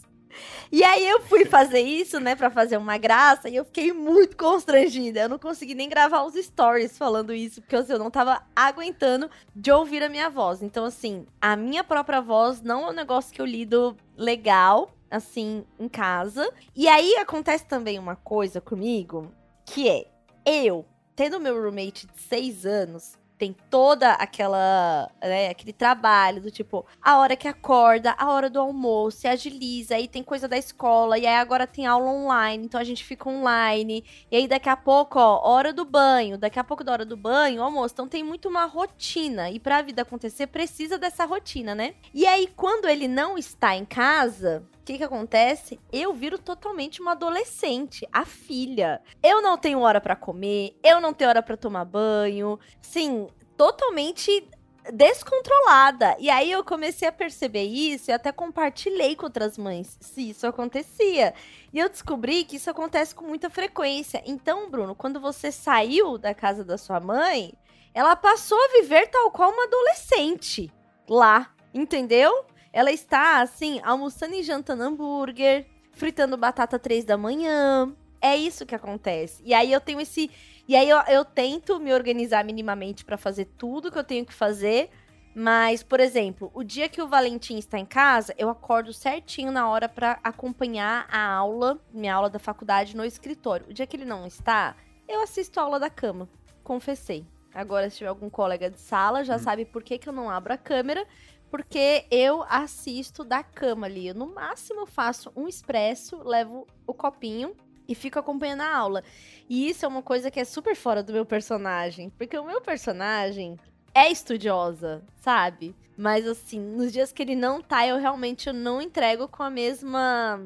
E 0.71 0.83
aí 0.83 1.07
eu 1.07 1.21
fui 1.21 1.45
fazer 1.45 1.79
isso, 1.81 2.19
né, 2.19 2.35
para 2.35 2.51
fazer 2.51 2.77
uma 2.77 2.97
graça, 2.97 3.49
e 3.49 3.55
eu 3.55 3.65
fiquei 3.65 3.91
muito 3.91 4.37
constrangida. 4.37 5.21
Eu 5.21 5.29
não 5.29 5.39
consegui 5.39 5.73
nem 5.73 5.89
gravar 5.89 6.23
os 6.23 6.35
stories 6.35 6.97
falando 6.97 7.33
isso, 7.33 7.61
porque 7.61 7.75
assim, 7.75 7.93
eu 7.93 7.99
não 7.99 8.11
tava 8.11 8.43
aguentando 8.55 9.29
de 9.55 9.71
ouvir 9.71 10.03
a 10.03 10.09
minha 10.09 10.29
voz. 10.29 10.61
Então, 10.61 10.85
assim, 10.85 11.25
a 11.41 11.55
minha 11.55 11.83
própria 11.83 12.21
voz 12.21 12.61
não 12.61 12.85
é 12.85 12.89
um 12.89 12.93
negócio 12.93 13.33
que 13.33 13.41
eu 13.41 13.45
lido 13.45 13.97
legal, 14.15 14.91
assim, 15.09 15.65
em 15.79 15.87
casa. 15.87 16.47
E 16.75 16.87
aí 16.87 17.15
acontece 17.15 17.65
também 17.65 17.97
uma 17.97 18.15
coisa 18.15 18.61
comigo, 18.61 19.31
que 19.67 19.89
é 19.89 20.07
eu, 20.45 20.85
tendo 21.15 21.39
meu 21.39 21.61
roommate 21.61 22.07
de 22.07 22.21
seis 22.21 22.65
anos, 22.65 23.17
tem 23.37 23.55
toda 23.69 24.13
aquela, 24.13 25.11
né, 25.21 25.49
aquele 25.49 25.73
trabalho 25.73 26.41
do 26.41 26.49
tipo, 26.49 26.85
a 27.01 27.19
hora 27.19 27.35
que 27.35 27.47
acorda, 27.47 28.15
a 28.17 28.31
hora 28.31 28.49
do 28.49 28.59
almoço, 28.59 29.19
se 29.19 29.27
agiliza, 29.27 29.95
aí 29.95 30.07
tem 30.07 30.23
coisa 30.23 30.47
da 30.47 30.57
escola, 30.57 31.19
e 31.19 31.27
aí 31.27 31.35
agora 31.35 31.67
tem 31.67 31.85
aula 31.85 32.09
online, 32.09 32.65
então 32.65 32.79
a 32.79 32.83
gente 32.83 33.03
fica 33.03 33.29
online, 33.29 34.03
e 34.31 34.37
aí 34.37 34.47
daqui 34.47 34.69
a 34.69 34.77
pouco, 34.77 35.19
ó, 35.19 35.47
hora 35.47 35.71
do 35.71 35.85
banho, 35.85 36.37
daqui 36.37 36.57
a 36.57 36.63
pouco 36.63 36.83
da 36.83 36.93
hora 36.93 37.05
do 37.05 37.17
banho, 37.17 37.61
almoço, 37.61 37.93
então 37.93 38.07
tem 38.07 38.23
muito 38.23 38.49
uma 38.49 38.65
rotina, 38.65 39.51
e 39.51 39.59
pra 39.59 39.83
vida 39.83 40.01
acontecer 40.01 40.47
precisa 40.47 40.97
dessa 40.97 41.25
rotina, 41.25 41.75
né? 41.75 41.93
E 42.13 42.25
aí 42.25 42.47
quando 42.55 42.87
ele 42.87 43.07
não 43.07 43.37
está 43.37 43.75
em 43.75 43.85
casa, 43.85 44.63
que 44.87 44.97
que 44.97 45.03
acontece? 45.03 45.77
Eu 45.91 46.13
viro 46.13 46.39
totalmente 46.39 47.01
uma 47.01 47.11
adolescente, 47.11 48.07
a 48.11 48.23
filha. 48.23 49.01
Eu 49.21 49.41
não 49.41 49.57
tenho 49.57 49.81
hora 49.81 49.99
para 49.99 50.15
comer, 50.15 50.79
eu 50.81 51.01
não 51.01 51.13
tenho 51.13 51.29
hora 51.29 51.43
para 51.43 51.57
tomar 51.57 51.83
banho. 51.83 52.57
Sim, 52.81 53.27
totalmente 53.57 54.49
descontrolada. 54.93 56.15
E 56.19 56.29
aí 56.29 56.49
eu 56.49 56.63
comecei 56.63 57.05
a 57.05 57.11
perceber 57.11 57.63
isso 57.63 58.09
e 58.09 58.13
até 58.13 58.31
compartilhei 58.31 59.13
com 59.17 59.25
outras 59.25 59.57
mães 59.57 59.97
se 59.99 60.29
isso 60.29 60.47
acontecia. 60.47 61.33
E 61.73 61.79
eu 61.79 61.89
descobri 61.89 62.45
que 62.45 62.55
isso 62.55 62.69
acontece 62.69 63.13
com 63.13 63.25
muita 63.25 63.49
frequência. 63.49 64.23
Então, 64.25 64.69
Bruno, 64.71 64.95
quando 64.95 65.19
você 65.19 65.51
saiu 65.51 66.17
da 66.17 66.33
casa 66.33 66.63
da 66.63 66.77
sua 66.77 67.01
mãe, 67.01 67.53
ela 67.93 68.15
passou 68.15 68.57
a 68.57 68.81
viver 68.81 69.07
tal 69.07 69.31
qual 69.31 69.51
uma 69.51 69.65
adolescente. 69.65 70.71
lá, 71.09 71.53
entendeu? 71.73 72.45
Ela 72.77 72.91
está, 72.91 73.41
assim, 73.41 73.81
almoçando 73.83 74.35
e 74.35 74.43
jantando 74.43 74.83
hambúrguer, 74.83 75.65
fritando 75.93 76.37
batata 76.37 76.77
três 76.77 77.03
da 77.03 77.17
manhã. 77.17 77.91
É 78.21 78.37
isso 78.37 78.67
que 78.67 78.75
acontece. 78.75 79.41
E 79.43 79.51
aí 79.51 79.73
eu 79.73 79.81
tenho 79.81 79.99
esse. 79.99 80.29
E 80.67 80.75
aí 80.75 80.87
eu, 80.87 80.99
eu 81.07 81.25
tento 81.25 81.79
me 81.79 81.91
organizar 81.91 82.45
minimamente 82.45 83.03
para 83.03 83.17
fazer 83.17 83.45
tudo 83.57 83.91
que 83.91 83.97
eu 83.97 84.03
tenho 84.03 84.23
que 84.23 84.33
fazer. 84.33 84.91
Mas, 85.33 85.81
por 85.81 85.99
exemplo, 85.99 86.51
o 86.53 86.63
dia 86.63 86.87
que 86.87 87.01
o 87.01 87.07
Valentim 87.07 87.57
está 87.57 87.79
em 87.79 87.85
casa, 87.85 88.35
eu 88.37 88.47
acordo 88.47 88.93
certinho 88.93 89.51
na 89.51 89.67
hora 89.67 89.89
para 89.89 90.19
acompanhar 90.23 91.07
a 91.11 91.33
aula, 91.33 91.79
minha 91.91 92.13
aula 92.13 92.29
da 92.29 92.37
faculdade 92.37 92.95
no 92.95 93.03
escritório. 93.03 93.65
O 93.71 93.73
dia 93.73 93.87
que 93.87 93.97
ele 93.97 94.05
não 94.05 94.27
está, 94.27 94.75
eu 95.07 95.23
assisto 95.23 95.59
a 95.59 95.63
aula 95.63 95.79
da 95.79 95.89
cama. 95.89 96.29
Confessei. 96.63 97.25
Agora, 97.57 97.89
se 97.89 97.97
tiver 97.97 98.09
algum 98.09 98.29
colega 98.29 98.69
de 98.69 98.79
sala, 98.79 99.23
já 99.23 99.35
hum. 99.35 99.39
sabe 99.39 99.65
por 99.65 99.81
que, 99.81 99.97
que 99.97 100.07
eu 100.07 100.13
não 100.13 100.29
abro 100.29 100.53
a 100.53 100.57
câmera. 100.57 101.07
Porque 101.49 102.05
eu 102.11 102.43
assisto 102.43 103.23
da 103.23 103.43
cama 103.43 103.87
ali. 103.87 104.07
Eu, 104.07 104.15
no 104.15 104.27
máximo, 104.27 104.85
faço 104.85 105.31
um 105.35 105.47
expresso, 105.47 106.21
levo 106.23 106.67
o 106.85 106.93
copinho 106.93 107.55
e 107.87 107.95
fico 107.95 108.19
acompanhando 108.19 108.61
a 108.61 108.75
aula. 108.75 109.03
E 109.49 109.69
isso 109.69 109.85
é 109.85 109.87
uma 109.87 110.01
coisa 110.01 110.29
que 110.29 110.39
é 110.39 110.45
super 110.45 110.75
fora 110.75 111.01
do 111.01 111.13
meu 111.13 111.25
personagem. 111.25 112.09
Porque 112.09 112.37
o 112.37 112.45
meu 112.45 112.59
personagem, 112.59 113.57
é 113.97 114.11
estudiosa, 114.11 115.03
sabe? 115.15 115.75
Mas 115.97 116.27
assim, 116.27 116.59
nos 116.59 116.93
dias 116.93 117.11
que 117.11 117.23
ele 117.23 117.35
não 117.35 117.61
tá, 117.61 117.87
eu 117.87 117.97
realmente 117.97 118.51
não 118.51 118.79
entrego 118.79 119.27
com 119.27 119.41
a 119.41 119.49
mesma 119.49 120.39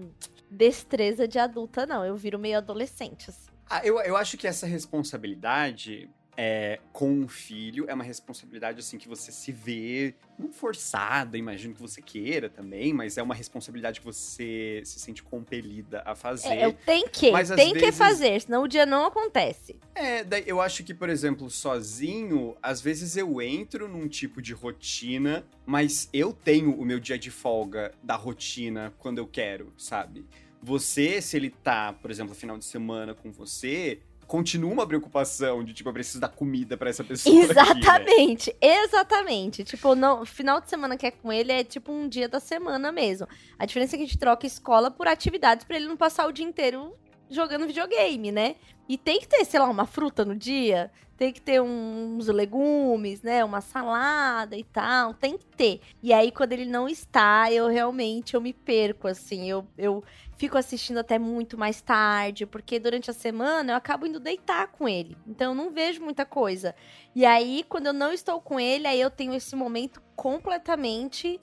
destreza 0.49 1.27
de 1.27 1.37
adulta, 1.37 1.85
não. 1.85 2.05
Eu 2.05 2.15
viro 2.15 2.39
meio 2.39 2.57
adolescente. 2.57 3.29
Assim. 3.29 3.51
Ah, 3.69 3.85
eu, 3.85 3.99
eu 3.99 4.15
acho 4.15 4.37
que 4.37 4.47
essa 4.47 4.65
responsabilidade 4.65 6.09
é, 6.37 6.79
com 6.91 7.11
um 7.11 7.27
filho 7.27 7.85
é 7.87 7.93
uma 7.93 8.03
responsabilidade 8.03 8.79
assim 8.79 8.97
que 8.97 9.07
você 9.07 9.31
se 9.31 9.51
vê 9.51 10.15
não 10.39 10.51
forçada, 10.51 11.37
imagino 11.37 11.73
que 11.73 11.81
você 11.81 12.01
queira 12.01 12.49
também, 12.49 12.93
mas 12.93 13.17
é 13.17 13.21
uma 13.21 13.35
responsabilidade 13.35 13.99
que 13.99 14.05
você 14.05 14.81
se 14.83 14.99
sente 14.99 15.21
compelida 15.21 16.01
a 16.05 16.15
fazer. 16.15 16.49
É, 16.49 16.65
eu 16.65 16.73
tenho 16.73 17.07
que, 17.09 17.31
mas, 17.31 17.49
tem 17.49 17.73
vezes, 17.73 17.89
que 17.89 17.91
fazer, 17.91 18.41
senão 18.41 18.63
o 18.63 18.67
dia 18.67 18.85
não 18.85 19.05
acontece. 19.05 19.79
É, 19.93 20.25
eu 20.45 20.59
acho 20.59 20.83
que, 20.83 20.93
por 20.93 21.09
exemplo, 21.09 21.49
sozinho, 21.49 22.55
às 22.61 22.81
vezes 22.81 23.15
eu 23.17 23.41
entro 23.41 23.87
num 23.87 24.07
tipo 24.07 24.41
de 24.41 24.53
rotina, 24.53 25.45
mas 25.65 26.09
eu 26.11 26.33
tenho 26.33 26.73
o 26.73 26.83
meu 26.83 26.99
dia 26.99 27.19
de 27.19 27.29
folga 27.29 27.93
da 28.01 28.15
rotina 28.15 28.93
quando 28.97 29.19
eu 29.19 29.27
quero, 29.27 29.71
sabe? 29.77 30.25
Você, 30.63 31.21
se 31.21 31.37
ele 31.37 31.49
tá, 31.49 31.91
por 31.91 32.11
exemplo, 32.11 32.35
final 32.35 32.57
de 32.57 32.65
semana 32.65 33.15
com 33.15 33.31
você, 33.31 33.99
continua 34.31 34.71
uma 34.71 34.87
preocupação 34.87 35.61
de, 35.61 35.73
tipo, 35.73 35.89
eu 35.89 35.93
preciso 35.93 36.21
dar 36.21 36.29
comida 36.29 36.77
para 36.77 36.89
essa 36.89 37.03
pessoa. 37.03 37.35
Exatamente, 37.35 38.49
aqui, 38.49 38.65
né? 38.65 38.83
exatamente. 38.85 39.63
Tipo, 39.65 39.93
não, 39.93 40.25
final 40.25 40.61
de 40.61 40.69
semana 40.69 40.95
que 40.95 41.05
é 41.05 41.11
com 41.11 41.33
ele 41.33 41.51
é 41.51 41.65
tipo 41.65 41.91
um 41.91 42.07
dia 42.07 42.29
da 42.29 42.39
semana 42.39 42.93
mesmo. 42.93 43.27
A 43.59 43.65
diferença 43.65 43.93
é 43.93 43.97
que 43.97 44.03
a 44.05 44.07
gente 44.07 44.17
troca 44.17 44.47
escola 44.47 44.89
por 44.89 45.05
atividades 45.05 45.65
para 45.65 45.75
ele 45.75 45.85
não 45.85 45.97
passar 45.97 46.25
o 46.27 46.31
dia 46.31 46.45
inteiro 46.45 46.95
jogando 47.31 47.65
videogame, 47.65 48.31
né? 48.31 48.55
E 48.87 48.97
tem 48.97 49.19
que 49.19 49.27
ter, 49.27 49.43
sei 49.45 49.59
lá, 49.59 49.69
uma 49.69 49.85
fruta 49.85 50.25
no 50.25 50.35
dia, 50.35 50.91
tem 51.17 51.31
que 51.31 51.39
ter 51.39 51.61
uns 51.61 52.27
legumes, 52.27 53.21
né? 53.21 53.43
Uma 53.45 53.61
salada 53.61 54.57
e 54.57 54.63
tal, 54.63 55.13
tem 55.13 55.37
que 55.37 55.45
ter. 55.45 55.79
E 56.03 56.11
aí, 56.11 56.31
quando 56.31 56.51
ele 56.51 56.65
não 56.65 56.89
está, 56.89 57.51
eu 57.51 57.67
realmente 57.67 58.33
eu 58.33 58.41
me 58.41 58.51
perco, 58.51 59.07
assim. 59.07 59.49
Eu, 59.49 59.65
eu 59.77 60.03
fico 60.35 60.57
assistindo 60.57 60.97
até 60.97 61.17
muito 61.17 61.57
mais 61.57 61.81
tarde, 61.81 62.45
porque 62.45 62.79
durante 62.79 63.09
a 63.09 63.13
semana 63.13 63.73
eu 63.73 63.77
acabo 63.77 64.05
indo 64.05 64.19
deitar 64.19 64.67
com 64.67 64.89
ele. 64.89 65.15
Então 65.25 65.51
eu 65.51 65.55
não 65.55 65.71
vejo 65.71 66.03
muita 66.03 66.25
coisa. 66.25 66.75
E 67.15 67.23
aí, 67.23 67.63
quando 67.69 67.87
eu 67.87 67.93
não 67.93 68.11
estou 68.11 68.41
com 68.41 68.59
ele, 68.59 68.87
aí 68.87 68.99
eu 68.99 69.09
tenho 69.09 69.33
esse 69.33 69.55
momento 69.55 70.01
completamente 70.15 71.39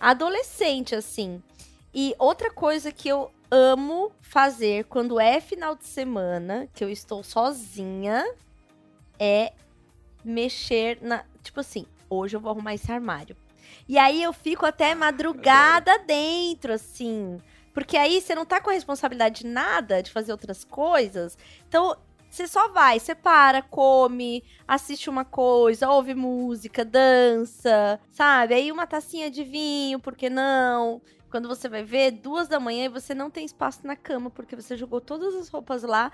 adolescente, 0.00 0.94
assim. 0.94 1.42
E 1.92 2.14
outra 2.18 2.50
coisa 2.50 2.92
que 2.92 3.08
eu 3.08 3.32
amo 3.50 4.12
fazer 4.20 4.84
quando 4.84 5.18
é 5.18 5.40
final 5.40 5.74
de 5.74 5.84
semana, 5.84 6.68
que 6.72 6.84
eu 6.84 6.90
estou 6.90 7.22
sozinha, 7.22 8.24
é 9.18 9.52
mexer 10.24 10.98
na. 11.00 11.24
Tipo 11.42 11.60
assim, 11.60 11.86
hoje 12.08 12.36
eu 12.36 12.40
vou 12.40 12.50
arrumar 12.50 12.74
esse 12.74 12.90
armário. 12.90 13.36
E 13.88 13.98
aí 13.98 14.22
eu 14.22 14.32
fico 14.32 14.66
até 14.66 14.94
madrugada 14.94 15.98
dentro, 16.00 16.72
assim. 16.72 17.40
Porque 17.72 17.96
aí 17.96 18.20
você 18.20 18.34
não 18.34 18.44
tá 18.44 18.60
com 18.60 18.70
a 18.70 18.72
responsabilidade 18.72 19.42
de 19.42 19.46
nada, 19.46 20.02
de 20.02 20.10
fazer 20.10 20.32
outras 20.32 20.64
coisas. 20.64 21.38
Então, 21.68 21.96
você 22.30 22.46
só 22.46 22.68
vai, 22.68 22.98
você 22.98 23.14
para, 23.14 23.62
come, 23.62 24.44
assiste 24.66 25.08
uma 25.08 25.24
coisa, 25.24 25.88
ouve 25.88 26.14
música, 26.14 26.84
dança, 26.84 27.98
sabe? 28.10 28.54
Aí 28.54 28.70
uma 28.70 28.86
tacinha 28.86 29.30
de 29.30 29.44
vinho, 29.44 29.98
por 29.98 30.14
que 30.14 30.28
não? 30.28 31.00
Quando 31.30 31.48
você 31.48 31.68
vai 31.68 31.84
ver, 31.84 32.12
duas 32.12 32.48
da 32.48 32.58
manhã 32.58 32.86
e 32.86 32.88
você 32.88 33.14
não 33.14 33.30
tem 33.30 33.44
espaço 33.44 33.86
na 33.86 33.94
cama, 33.96 34.30
porque 34.30 34.56
você 34.56 34.76
jogou 34.76 35.00
todas 35.00 35.34
as 35.34 35.48
roupas 35.48 35.82
lá, 35.82 36.10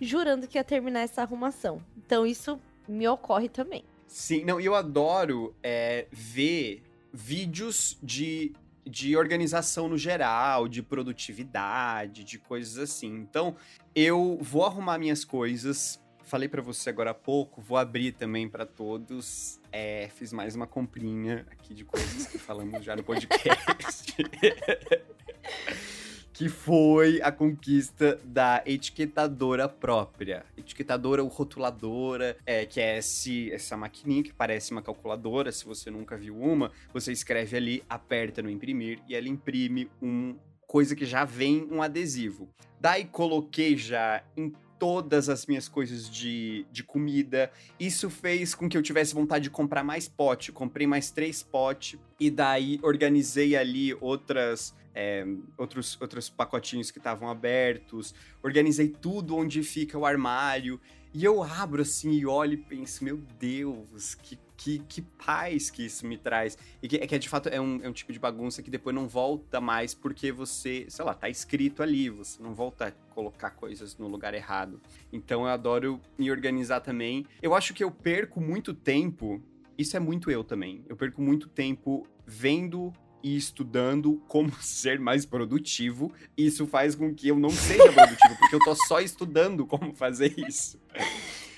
jurando 0.00 0.46
que 0.46 0.58
ia 0.58 0.64
terminar 0.64 1.00
essa 1.00 1.22
arrumação. 1.22 1.82
Então, 1.96 2.26
isso 2.26 2.60
me 2.86 3.08
ocorre 3.08 3.48
também. 3.48 3.84
Sim, 4.06 4.44
não, 4.44 4.60
eu 4.60 4.74
adoro 4.74 5.54
é, 5.62 6.06
ver 6.10 6.82
vídeos 7.12 7.98
de 8.02 8.52
de 8.88 9.16
organização 9.16 9.88
no 9.88 9.98
geral, 9.98 10.66
de 10.66 10.82
produtividade, 10.82 12.24
de 12.24 12.38
coisas 12.38 12.78
assim. 12.78 13.14
Então, 13.14 13.54
eu 13.94 14.38
vou 14.40 14.64
arrumar 14.64 14.98
minhas 14.98 15.24
coisas. 15.24 16.02
Falei 16.28 16.46
para 16.46 16.60
você 16.60 16.90
agora 16.90 17.12
há 17.12 17.14
pouco, 17.14 17.62
vou 17.62 17.78
abrir 17.78 18.12
também 18.12 18.46
para 18.46 18.66
todos. 18.66 19.58
É, 19.72 20.10
fiz 20.14 20.30
mais 20.30 20.54
uma 20.54 20.66
comprinha 20.66 21.46
aqui 21.50 21.72
de 21.72 21.86
coisas 21.86 22.26
que 22.26 22.36
falamos 22.36 22.84
já 22.84 22.94
no 22.94 23.02
podcast. 23.02 24.12
que 26.34 26.50
foi 26.50 27.22
a 27.22 27.32
conquista 27.32 28.20
da 28.22 28.62
etiquetadora 28.66 29.70
própria. 29.70 30.44
Etiquetadora 30.54 31.22
ou 31.22 31.30
rotuladora, 31.30 32.36
é, 32.44 32.66
que 32.66 32.78
é 32.78 32.98
esse, 32.98 33.50
essa 33.50 33.74
maquininha 33.74 34.22
que 34.22 34.34
parece 34.34 34.70
uma 34.70 34.82
calculadora, 34.82 35.50
se 35.50 35.64
você 35.64 35.90
nunca 35.90 36.14
viu 36.14 36.38
uma, 36.38 36.70
você 36.92 37.10
escreve 37.10 37.56
ali, 37.56 37.82
aperta 37.88 38.42
no 38.42 38.50
imprimir 38.50 39.00
e 39.08 39.16
ela 39.16 39.28
imprime 39.28 39.90
um 40.02 40.36
coisa 40.66 40.94
que 40.94 41.06
já 41.06 41.24
vem 41.24 41.66
um 41.70 41.80
adesivo. 41.80 42.50
Daí 42.78 43.06
coloquei 43.06 43.78
já 43.78 44.22
em 44.36 44.52
todas 44.78 45.28
as 45.28 45.46
minhas 45.46 45.68
coisas 45.68 46.08
de, 46.08 46.66
de 46.70 46.82
comida. 46.82 47.50
Isso 47.78 48.08
fez 48.08 48.54
com 48.54 48.68
que 48.68 48.76
eu 48.76 48.82
tivesse 48.82 49.14
vontade 49.14 49.44
de 49.44 49.50
comprar 49.50 49.82
mais 49.82 50.08
pote. 50.08 50.52
Comprei 50.52 50.86
mais 50.86 51.10
três 51.10 51.42
potes 51.42 51.98
e 52.18 52.30
daí 52.30 52.78
organizei 52.82 53.56
ali 53.56 53.94
outras 54.00 54.74
é, 54.94 55.24
outros, 55.56 55.96
outros 56.00 56.28
pacotinhos 56.28 56.90
que 56.90 56.98
estavam 56.98 57.28
abertos, 57.28 58.12
organizei 58.42 58.88
tudo 58.88 59.36
onde 59.36 59.62
fica 59.62 59.96
o 59.96 60.04
armário. 60.04 60.80
E 61.14 61.24
eu 61.24 61.40
abro 61.42 61.82
assim 61.82 62.10
e 62.12 62.26
olho 62.26 62.54
e 62.54 62.56
penso, 62.56 63.04
meu 63.04 63.16
Deus, 63.38 64.16
que, 64.16 64.36
que, 64.58 64.80
que 64.80 65.00
paz 65.00 65.70
que 65.70 65.86
isso 65.86 66.04
me 66.04 66.18
traz. 66.18 66.58
E 66.82 66.88
que, 66.88 66.96
é 66.96 67.06
que 67.06 67.16
de 67.16 67.28
fato 67.28 67.48
é 67.48 67.60
um, 67.60 67.80
é 67.80 67.88
um 67.88 67.92
tipo 67.92 68.12
de 68.12 68.18
bagunça 68.18 68.60
que 68.60 68.70
depois 68.70 68.94
não 68.94 69.06
volta 69.06 69.60
mais 69.60 69.94
porque 69.94 70.32
você, 70.32 70.84
sei 70.88 71.04
lá, 71.04 71.14
tá 71.14 71.30
escrito 71.30 71.80
ali, 71.80 72.10
você 72.10 72.42
não 72.42 72.52
volta 72.52 72.88
a 72.88 72.90
colocar 73.14 73.50
coisas 73.50 73.96
no 73.96 74.08
lugar 74.08 74.34
errado. 74.34 74.80
Então 75.12 75.42
eu 75.42 75.46
adoro 75.46 76.00
me 76.18 76.28
organizar 76.30 76.80
também. 76.80 77.24
Eu 77.40 77.54
acho 77.54 77.72
que 77.72 77.84
eu 77.84 77.90
perco 77.90 78.40
muito 78.40 78.74
tempo, 78.74 79.40
isso 79.78 79.96
é 79.96 80.00
muito 80.00 80.28
eu 80.28 80.42
também, 80.42 80.84
eu 80.88 80.96
perco 80.96 81.22
muito 81.22 81.48
tempo 81.48 82.04
vendo 82.26 82.92
e 83.22 83.36
estudando 83.36 84.20
como 84.26 84.52
ser 84.60 84.98
mais 84.98 85.24
produtivo. 85.24 86.12
Isso 86.36 86.66
faz 86.66 86.96
com 86.96 87.14
que 87.14 87.28
eu 87.28 87.38
não 87.38 87.50
seja 87.50 87.92
produtivo, 87.92 88.36
porque 88.40 88.56
eu 88.56 88.60
tô 88.60 88.74
só 88.74 89.00
estudando 89.00 89.64
como 89.64 89.94
fazer 89.94 90.34
isso. 90.36 90.80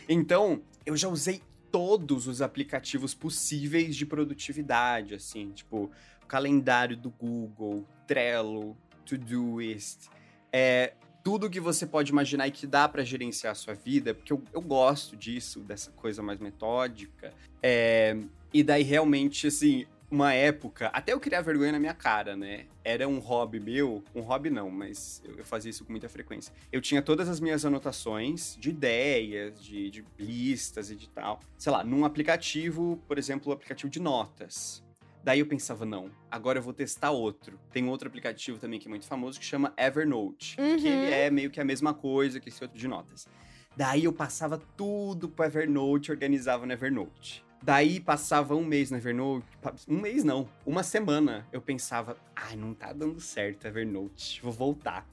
Então, 0.06 0.62
eu 0.84 0.96
já 0.96 1.08
usei 1.08 1.40
todos 1.70 2.26
os 2.26 2.42
aplicativos 2.42 3.14
possíveis 3.14 3.96
de 3.96 4.04
produtividade, 4.04 5.14
assim, 5.14 5.50
tipo, 5.52 5.90
calendário 6.26 6.96
do 6.96 7.10
Google, 7.10 7.84
Trello, 8.06 8.76
Todoist, 9.04 10.08
é, 10.52 10.94
tudo 11.22 11.50
que 11.50 11.60
você 11.60 11.86
pode 11.86 12.10
imaginar 12.10 12.48
e 12.48 12.50
que 12.50 12.66
dá 12.66 12.88
para 12.88 13.04
gerenciar 13.04 13.52
a 13.52 13.54
sua 13.54 13.74
vida, 13.74 14.14
porque 14.14 14.32
eu, 14.32 14.42
eu 14.52 14.60
gosto 14.60 15.16
disso, 15.16 15.60
dessa 15.60 15.90
coisa 15.90 16.22
mais 16.22 16.38
metódica. 16.38 17.32
É, 17.62 18.16
e 18.52 18.62
daí, 18.62 18.82
realmente, 18.82 19.46
assim, 19.46 19.86
uma 20.10 20.34
época, 20.34 20.88
até 20.88 21.12
eu 21.12 21.20
criar 21.20 21.40
vergonha 21.40 21.72
na 21.72 21.78
minha 21.78 21.94
cara, 21.94 22.36
né? 22.36 22.66
Era 22.82 23.06
um 23.06 23.18
hobby 23.18 23.60
meu, 23.60 24.02
um 24.14 24.20
hobby 24.20 24.50
não, 24.50 24.68
mas 24.68 25.22
eu, 25.24 25.44
fazia 25.44 25.70
isso 25.70 25.84
com 25.84 25.92
muita 25.92 26.08
frequência. 26.08 26.52
Eu 26.72 26.80
tinha 26.80 27.00
todas 27.00 27.28
as 27.28 27.38
minhas 27.38 27.64
anotações 27.64 28.56
de 28.58 28.70
ideias, 28.70 29.62
de, 29.62 29.90
de 29.90 30.04
listas 30.18 30.90
e 30.90 30.96
de 30.96 31.08
tal. 31.08 31.40
Sei 31.56 31.70
lá, 31.70 31.84
num 31.84 32.04
aplicativo, 32.04 33.00
por 33.06 33.18
exemplo, 33.18 33.50
o 33.50 33.54
aplicativo 33.54 33.88
de 33.88 34.00
notas. 34.00 34.82
Daí 35.22 35.40
eu 35.40 35.46
pensava, 35.46 35.84
não, 35.84 36.10
agora 36.30 36.58
eu 36.58 36.62
vou 36.62 36.72
testar 36.72 37.10
outro. 37.10 37.60
Tem 37.70 37.86
outro 37.86 38.08
aplicativo 38.08 38.58
também 38.58 38.80
que 38.80 38.88
é 38.88 38.90
muito 38.90 39.06
famoso 39.06 39.38
que 39.38 39.44
chama 39.44 39.72
Evernote, 39.76 40.56
uhum. 40.58 40.76
que 40.76 40.88
ele 40.88 41.12
é 41.12 41.30
meio 41.30 41.50
que 41.50 41.60
a 41.60 41.64
mesma 41.64 41.94
coisa 41.94 42.40
que 42.40 42.48
esse 42.48 42.64
outro 42.64 42.78
de 42.78 42.88
notas. 42.88 43.28
Daí 43.76 44.04
eu 44.04 44.12
passava 44.12 44.58
tudo 44.76 45.28
pro 45.28 45.44
Evernote, 45.44 46.10
organizava 46.10 46.66
no 46.66 46.72
Evernote. 46.72 47.44
Daí 47.62 48.00
passava 48.00 48.54
um 48.54 48.64
mês 48.64 48.90
na 48.90 48.96
Evernote. 48.96 49.46
Um 49.86 50.00
mês 50.00 50.24
não, 50.24 50.48
uma 50.64 50.82
semana. 50.82 51.46
Eu 51.52 51.60
pensava, 51.60 52.16
ai, 52.34 52.56
não 52.56 52.72
tá 52.72 52.92
dando 52.92 53.20
certo 53.20 53.66
a 53.66 53.68
Evernote, 53.68 54.40
vou 54.42 54.52
voltar. 54.52 55.06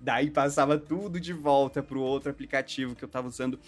Daí 0.00 0.30
passava 0.30 0.78
tudo 0.78 1.20
de 1.20 1.34
volta 1.34 1.82
pro 1.82 2.00
outro 2.00 2.30
aplicativo 2.30 2.94
que 2.94 3.04
eu 3.04 3.08
tava 3.08 3.28
usando. 3.28 3.60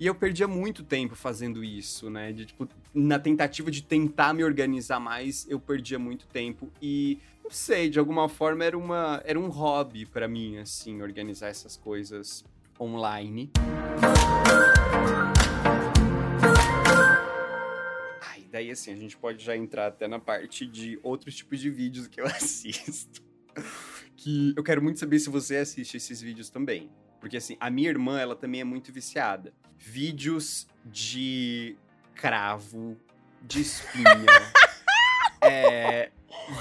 E 0.00 0.06
eu 0.06 0.14
perdia 0.14 0.48
muito 0.48 0.82
tempo 0.82 1.14
fazendo 1.14 1.62
isso, 1.62 2.08
né? 2.10 2.32
De, 2.32 2.46
tipo, 2.46 2.66
na 2.92 3.18
tentativa 3.18 3.70
de 3.70 3.82
tentar 3.82 4.32
me 4.32 4.42
organizar 4.42 4.98
mais, 4.98 5.46
eu 5.48 5.60
perdia 5.60 5.98
muito 5.98 6.26
tempo. 6.26 6.72
E 6.80 7.18
não 7.44 7.50
sei, 7.50 7.90
de 7.90 7.98
alguma 7.98 8.28
forma 8.28 8.64
era, 8.64 8.76
uma, 8.76 9.22
era 9.24 9.38
um 9.38 9.48
hobby 9.48 10.06
para 10.06 10.26
mim, 10.26 10.56
assim, 10.56 11.02
organizar 11.02 11.48
essas 11.48 11.76
coisas 11.76 12.44
online. 12.80 13.50
Ai, 14.02 15.33
daí 18.54 18.70
assim, 18.70 18.92
a 18.92 18.96
gente 18.96 19.16
pode 19.16 19.44
já 19.44 19.56
entrar 19.56 19.88
até 19.88 20.06
na 20.06 20.20
parte 20.20 20.64
de 20.64 20.96
outros 21.02 21.34
tipos 21.34 21.58
de 21.58 21.68
vídeos 21.68 22.06
que 22.06 22.20
eu 22.20 22.24
assisto. 22.30 23.20
que 24.16 24.54
eu 24.56 24.62
quero 24.62 24.80
muito 24.80 25.00
saber 25.00 25.18
se 25.18 25.28
você 25.28 25.56
assiste 25.56 25.96
esses 25.96 26.20
vídeos 26.20 26.50
também. 26.50 26.88
Porque 27.18 27.36
assim, 27.36 27.56
a 27.58 27.68
minha 27.68 27.88
irmã, 27.88 28.20
ela 28.20 28.36
também 28.36 28.60
é 28.60 28.64
muito 28.64 28.92
viciada. 28.92 29.52
Vídeos 29.76 30.68
de 30.84 31.76
cravo, 32.14 32.96
de 33.42 33.60
espinha, 33.62 34.14
é, 35.42 36.12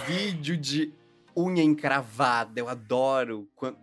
vídeo 0.07 0.57
de 0.57 0.91
unha 1.37 1.61
encravada. 1.61 2.59
Eu 2.59 2.67
adoro. 2.67 3.47
Quando... 3.55 3.77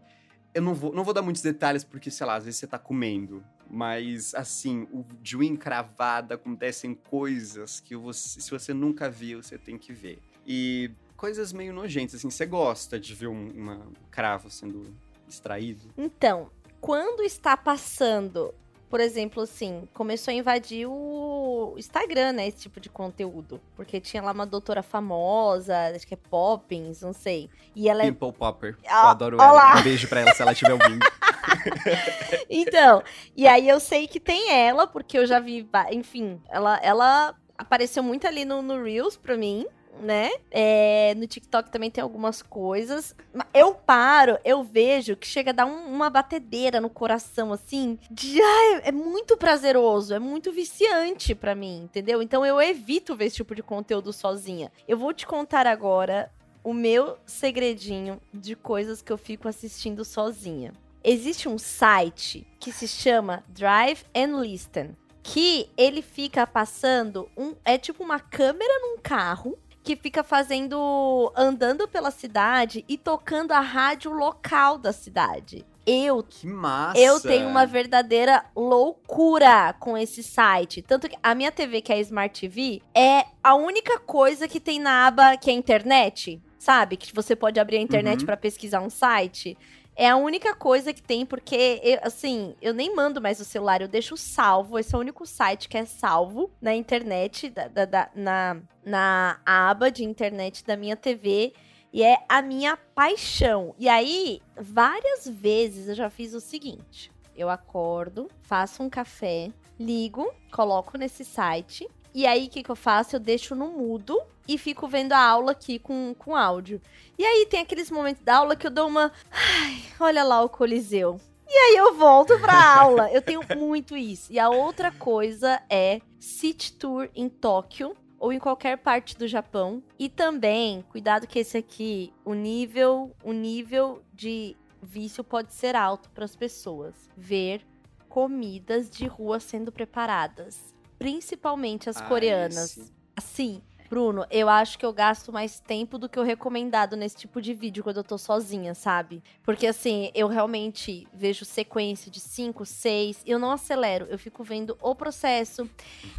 Eu 0.53 0.63
não 0.63 0.75
vou, 0.75 0.93
não 0.93 1.05
vou 1.05 1.15
dar 1.15 1.23
muitos 1.23 1.43
detalhes 1.43 1.85
porque, 1.85 2.11
sei 2.11 2.27
lá, 2.27 2.35
às 2.35 2.45
vezes 2.45 2.59
você 2.59 2.67
tá 2.67 2.79
comendo. 2.79 3.45
Mas, 3.71 4.35
assim, 4.35 4.89
o 4.93 5.05
de 5.23 5.37
unha 5.37 5.49
encravada 5.49 6.35
acontecem 6.35 6.93
coisas 6.93 7.79
que 7.79 7.95
você, 7.95 8.41
se 8.41 8.51
você 8.51 8.75
nunca 8.75 9.09
viu, 9.09 9.41
você 9.41 9.57
tem 9.57 9.79
que 9.79 9.93
ver. 9.93 10.19
E 10.45 10.91
coisas 11.17 11.53
meio 11.53 11.73
nojentas, 11.73 12.17
assim. 12.17 12.31
Você 12.31 12.47
gosta 12.47 12.99
de 12.99 13.15
ver 13.15 13.29
um 13.29 13.49
uma 13.51 13.87
cravo 14.11 14.51
sendo 14.51 14.93
extraído? 15.29 15.89
Então, 15.97 16.51
quando 16.81 17.23
está 17.23 17.57
passando, 17.57 18.53
por 18.89 18.99
exemplo, 18.99 19.45
assim, 19.45 19.89
começou 19.95 20.33
a 20.33 20.35
invadir 20.35 20.89
o 20.89 21.75
Instagram, 21.79 22.33
né? 22.33 22.49
Esse 22.49 22.63
tipo 22.63 22.81
de 22.81 22.89
conteúdo. 22.89 23.61
Porque 23.77 24.01
tinha 24.01 24.21
lá 24.21 24.33
uma 24.33 24.47
doutora 24.47 24.83
famosa, 24.83 25.77
acho 25.95 26.05
que 26.05 26.15
é 26.15 26.17
Poppins, 26.17 27.03
não 27.03 27.13
sei. 27.13 27.49
E 27.77 27.89
ela 27.89 28.03
é. 28.03 28.07
Pimple 28.07 28.33
Popper. 28.33 28.77
Ah, 28.85 29.03
eu 29.05 29.09
adoro 29.11 29.37
ela. 29.41 29.79
Um 29.79 29.83
beijo 29.85 30.09
pra 30.09 30.23
ela 30.23 30.35
se 30.35 30.43
ela 30.43 30.53
estiver 30.53 30.73
ouvindo. 30.73 31.07
então, 32.49 33.03
e 33.37 33.47
aí 33.47 33.69
eu 33.69 33.81
sei 33.81 34.07
que 34.07 34.21
tem 34.21 34.53
ela, 34.53 34.87
porque 34.87 35.19
eu 35.19 35.27
já 35.27 35.39
vi, 35.39 35.69
enfim, 35.91 36.41
ela, 36.49 36.79
ela 36.83 37.35
apareceu 37.57 38.03
muito 38.03 38.27
ali 38.27 38.45
no, 38.45 38.63
no 38.63 38.83
Reels 38.83 39.17
pra 39.17 39.37
mim 39.37 39.67
né? 40.01 40.31
É, 40.51 41.15
no 41.17 41.27
TikTok 41.27 41.71
também 41.71 41.91
tem 41.91 42.03
algumas 42.03 42.43
coisas. 42.43 43.15
Eu 43.53 43.75
paro, 43.75 44.39
eu 44.45 44.63
vejo 44.63 45.17
que 45.17 45.27
chega 45.27 45.51
a 45.51 45.55
dar 45.55 45.67
um, 45.67 45.93
uma 45.93 46.11
batedeira 46.11 46.81
no 46.81 46.91
coração, 46.91 47.53
assim. 47.53 47.99
De, 48.11 48.41
ah, 48.41 48.81
é 48.85 48.93
muito 48.93 49.37
prazeroso, 49.37 50.15
é 50.15 50.19
muito 50.19 50.53
viciante 50.53 51.35
para 51.35 51.55
mim, 51.55 51.83
entendeu? 51.85 52.23
Então 52.23 52.45
eu 52.45 52.61
evito 52.61 53.15
ver 53.15 53.27
esse 53.27 53.37
tipo 53.37 53.55
de 53.55 53.63
conteúdo 53.63 54.13
sozinha. 54.13 54.73
Eu 54.89 54.99
vou 54.99 55.13
te 55.13 55.27
contar 55.27 55.67
agora 55.67 56.31
o 56.63 56.75
meu 56.75 57.17
segredinho 57.27 58.21
de 58.33 58.55
coisas 58.55 59.01
que 59.01 59.13
eu 59.13 59.19
fico 59.19 59.49
assistindo 59.49 60.05
sozinha. 60.05 60.73
Existe 61.03 61.49
um 61.49 61.59
site 61.59 62.47
que 62.59 62.73
se 62.73 62.87
chama 62.87 63.43
Drive 63.49 64.05
and 64.15 64.41
Listen 64.41 64.97
que 65.23 65.69
ele 65.77 66.03
fica 66.03 66.47
passando 66.47 67.29
um 67.37 67.55
é 67.65 67.79
tipo 67.79 68.03
uma 68.03 68.19
câmera 68.19 68.73
num 68.81 68.99
carro 69.01 69.59
que 69.83 69.97
fica 69.97 70.23
fazendo. 70.23 71.33
andando 71.37 71.89
pela 71.89 72.11
cidade 72.11 72.85
e 72.89 72.99
tocando 72.99 73.53
a 73.53 73.61
rádio 73.61 74.13
local 74.13 74.79
da 74.79 74.93
cidade. 74.93 75.65
Eu, 75.87 76.23
que 76.23 76.47
massa. 76.47 77.01
eu 77.01 77.19
tenho 77.19 77.49
uma 77.49 77.65
verdadeira 77.67 78.45
loucura 78.55 79.75
com 79.81 79.97
esse 79.97 80.23
site. 80.23 80.83
Tanto 80.83 81.09
que 81.09 81.17
a 81.23 81.35
minha 81.35 81.51
TV, 81.51 81.81
que 81.81 81.93
é 81.93 81.97
a 81.97 82.01
Smart 82.01 82.39
TV, 82.39 82.83
é 82.95 83.25
a 83.43 83.55
única 83.55 83.99
coisa 83.99 84.47
que 84.47 84.61
tem 84.61 84.79
na 84.79 85.07
aba 85.07 85.37
que 85.37 85.51
é 85.51 85.55
internet. 85.55 86.41
Sabe? 86.59 86.99
Que 86.99 87.15
você 87.15 87.35
pode 87.35 87.59
abrir 87.59 87.79
a 87.79 87.81
internet 87.81 88.21
uhum. 88.21 88.27
para 88.27 88.37
pesquisar 88.37 88.83
um 88.83 88.91
site. 88.91 89.57
É 89.97 90.09
a 90.09 90.17
única 90.17 90.55
coisa 90.55 90.93
que 90.93 91.03
tem, 91.03 91.27
porque, 91.27 91.81
eu, 91.83 91.99
assim, 92.03 92.55
eu 92.63 92.73
nem 92.73 92.95
mando 92.95 93.21
mais 93.21 93.41
o 93.41 93.45
celular, 93.45 93.83
eu 93.83 93.89
deixo 93.89 94.17
salvo. 94.17 94.79
Esse 94.79 94.95
é 94.95 94.99
o 94.99 95.01
único 95.01 95.27
site 95.27 95.69
que 95.69 95.77
é 95.77 95.85
salvo 95.85 96.51
na 96.61 96.75
internet, 96.75 97.51
da, 97.51 97.69
da, 97.69 97.85
da, 97.85 98.11
na, 98.15 98.57
na 98.85 99.41
aba 99.45 99.91
de 99.91 100.05
internet 100.05 100.65
da 100.65 100.77
minha 100.77 100.97
TV. 100.97 101.53
E 101.93 102.03
é 102.03 102.25
a 102.29 102.41
minha 102.41 102.77
paixão. 102.77 103.75
E 103.79 103.89
aí, 103.89 104.41
várias 104.57 105.29
vezes 105.29 105.89
eu 105.89 105.95
já 105.95 106.09
fiz 106.09 106.35
o 106.35 106.41
seguinte: 106.41 107.11
eu 107.37 107.51
acordo, 107.51 108.31
faço 108.43 108.83
um 108.83 108.89
café, 108.89 109.51
ligo, 109.79 110.33
coloco 110.53 110.97
nesse 110.97 111.25
site. 111.25 111.89
E 112.15 112.27
aí, 112.27 112.47
o 112.47 112.51
que, 112.51 112.63
que 112.63 112.71
eu 112.71 112.77
faço? 112.77 113.17
Eu 113.17 113.21
deixo 113.21 113.55
no 113.55 113.69
mudo 113.69 114.21
e 114.55 114.59
fico 114.59 114.89
vendo 114.89 115.13
a 115.13 115.21
aula 115.21 115.53
aqui 115.53 115.79
com, 115.79 116.13
com 116.19 116.35
áudio. 116.35 116.81
E 117.17 117.25
aí 117.25 117.47
tem 117.47 117.61
aqueles 117.61 117.89
momentos 117.89 118.21
da 118.25 118.39
aula 118.39 118.57
que 118.57 118.67
eu 118.67 118.71
dou 118.71 118.89
uma. 118.89 119.13
Ai, 119.31 119.81
olha 120.01 120.25
lá 120.25 120.43
o 120.43 120.49
Coliseu. 120.49 121.21
E 121.47 121.53
aí 121.53 121.77
eu 121.77 121.95
volto 121.95 122.37
pra 122.41 122.53
aula. 122.81 123.09
Eu 123.13 123.23
tenho 123.23 123.43
muito 123.57 123.97
isso. 123.97 124.33
E 124.33 124.41
a 124.41 124.49
outra 124.49 124.91
coisa 124.91 125.63
é 125.71 126.01
City 126.19 126.73
Tour 126.73 127.09
em 127.15 127.29
Tóquio 127.29 127.97
ou 128.19 128.33
em 128.33 128.41
qualquer 128.41 128.77
parte 128.79 129.17
do 129.17 129.29
Japão. 129.29 129.81
E 129.97 130.09
também, 130.09 130.83
cuidado 130.91 131.29
que 131.29 131.39
esse 131.39 131.57
aqui, 131.57 132.13
o 132.25 132.35
nível, 132.35 133.15
o 133.23 133.33
nível 133.33 134.03
de 134.13 134.57
vício 134.83 135.23
pode 135.23 135.55
ser 135.55 135.77
alto 135.77 136.11
para 136.11 136.25
as 136.25 136.35
pessoas. 136.35 137.09
Ver 137.17 137.65
comidas 138.09 138.91
de 138.91 139.07
rua 139.07 139.39
sendo 139.39 139.71
preparadas, 139.71 140.75
principalmente 140.99 141.89
as 141.89 141.99
ah, 141.99 142.03
coreanas. 142.03 142.77
Esse. 142.77 142.93
Assim, 143.15 143.63
Bruno, 143.91 144.25
eu 144.31 144.49
acho 144.49 144.79
que 144.79 144.87
eu 144.87 144.93
gasto 144.93 145.33
mais 145.33 145.59
tempo 145.59 145.99
do 145.99 146.09
que 146.09 146.21
o 146.21 146.23
recomendado 146.23 146.97
nesse 146.97 147.17
tipo 147.17 147.43
de 147.43 147.53
vídeo 147.53 147.83
quando 147.83 147.97
eu 147.97 148.05
tô 148.05 148.17
sozinha, 148.17 148.73
sabe? 148.73 149.21
Porque 149.43 149.67
assim, 149.67 150.13
eu 150.15 150.29
realmente 150.29 151.09
vejo 151.13 151.45
sequência 151.45 152.09
de 152.09 152.21
5, 152.21 152.65
6, 152.65 153.25
eu 153.27 153.37
não 153.37 153.51
acelero, 153.51 154.07
eu 154.09 154.17
fico 154.17 154.45
vendo 154.45 154.79
o 154.81 154.95
processo. 154.95 155.69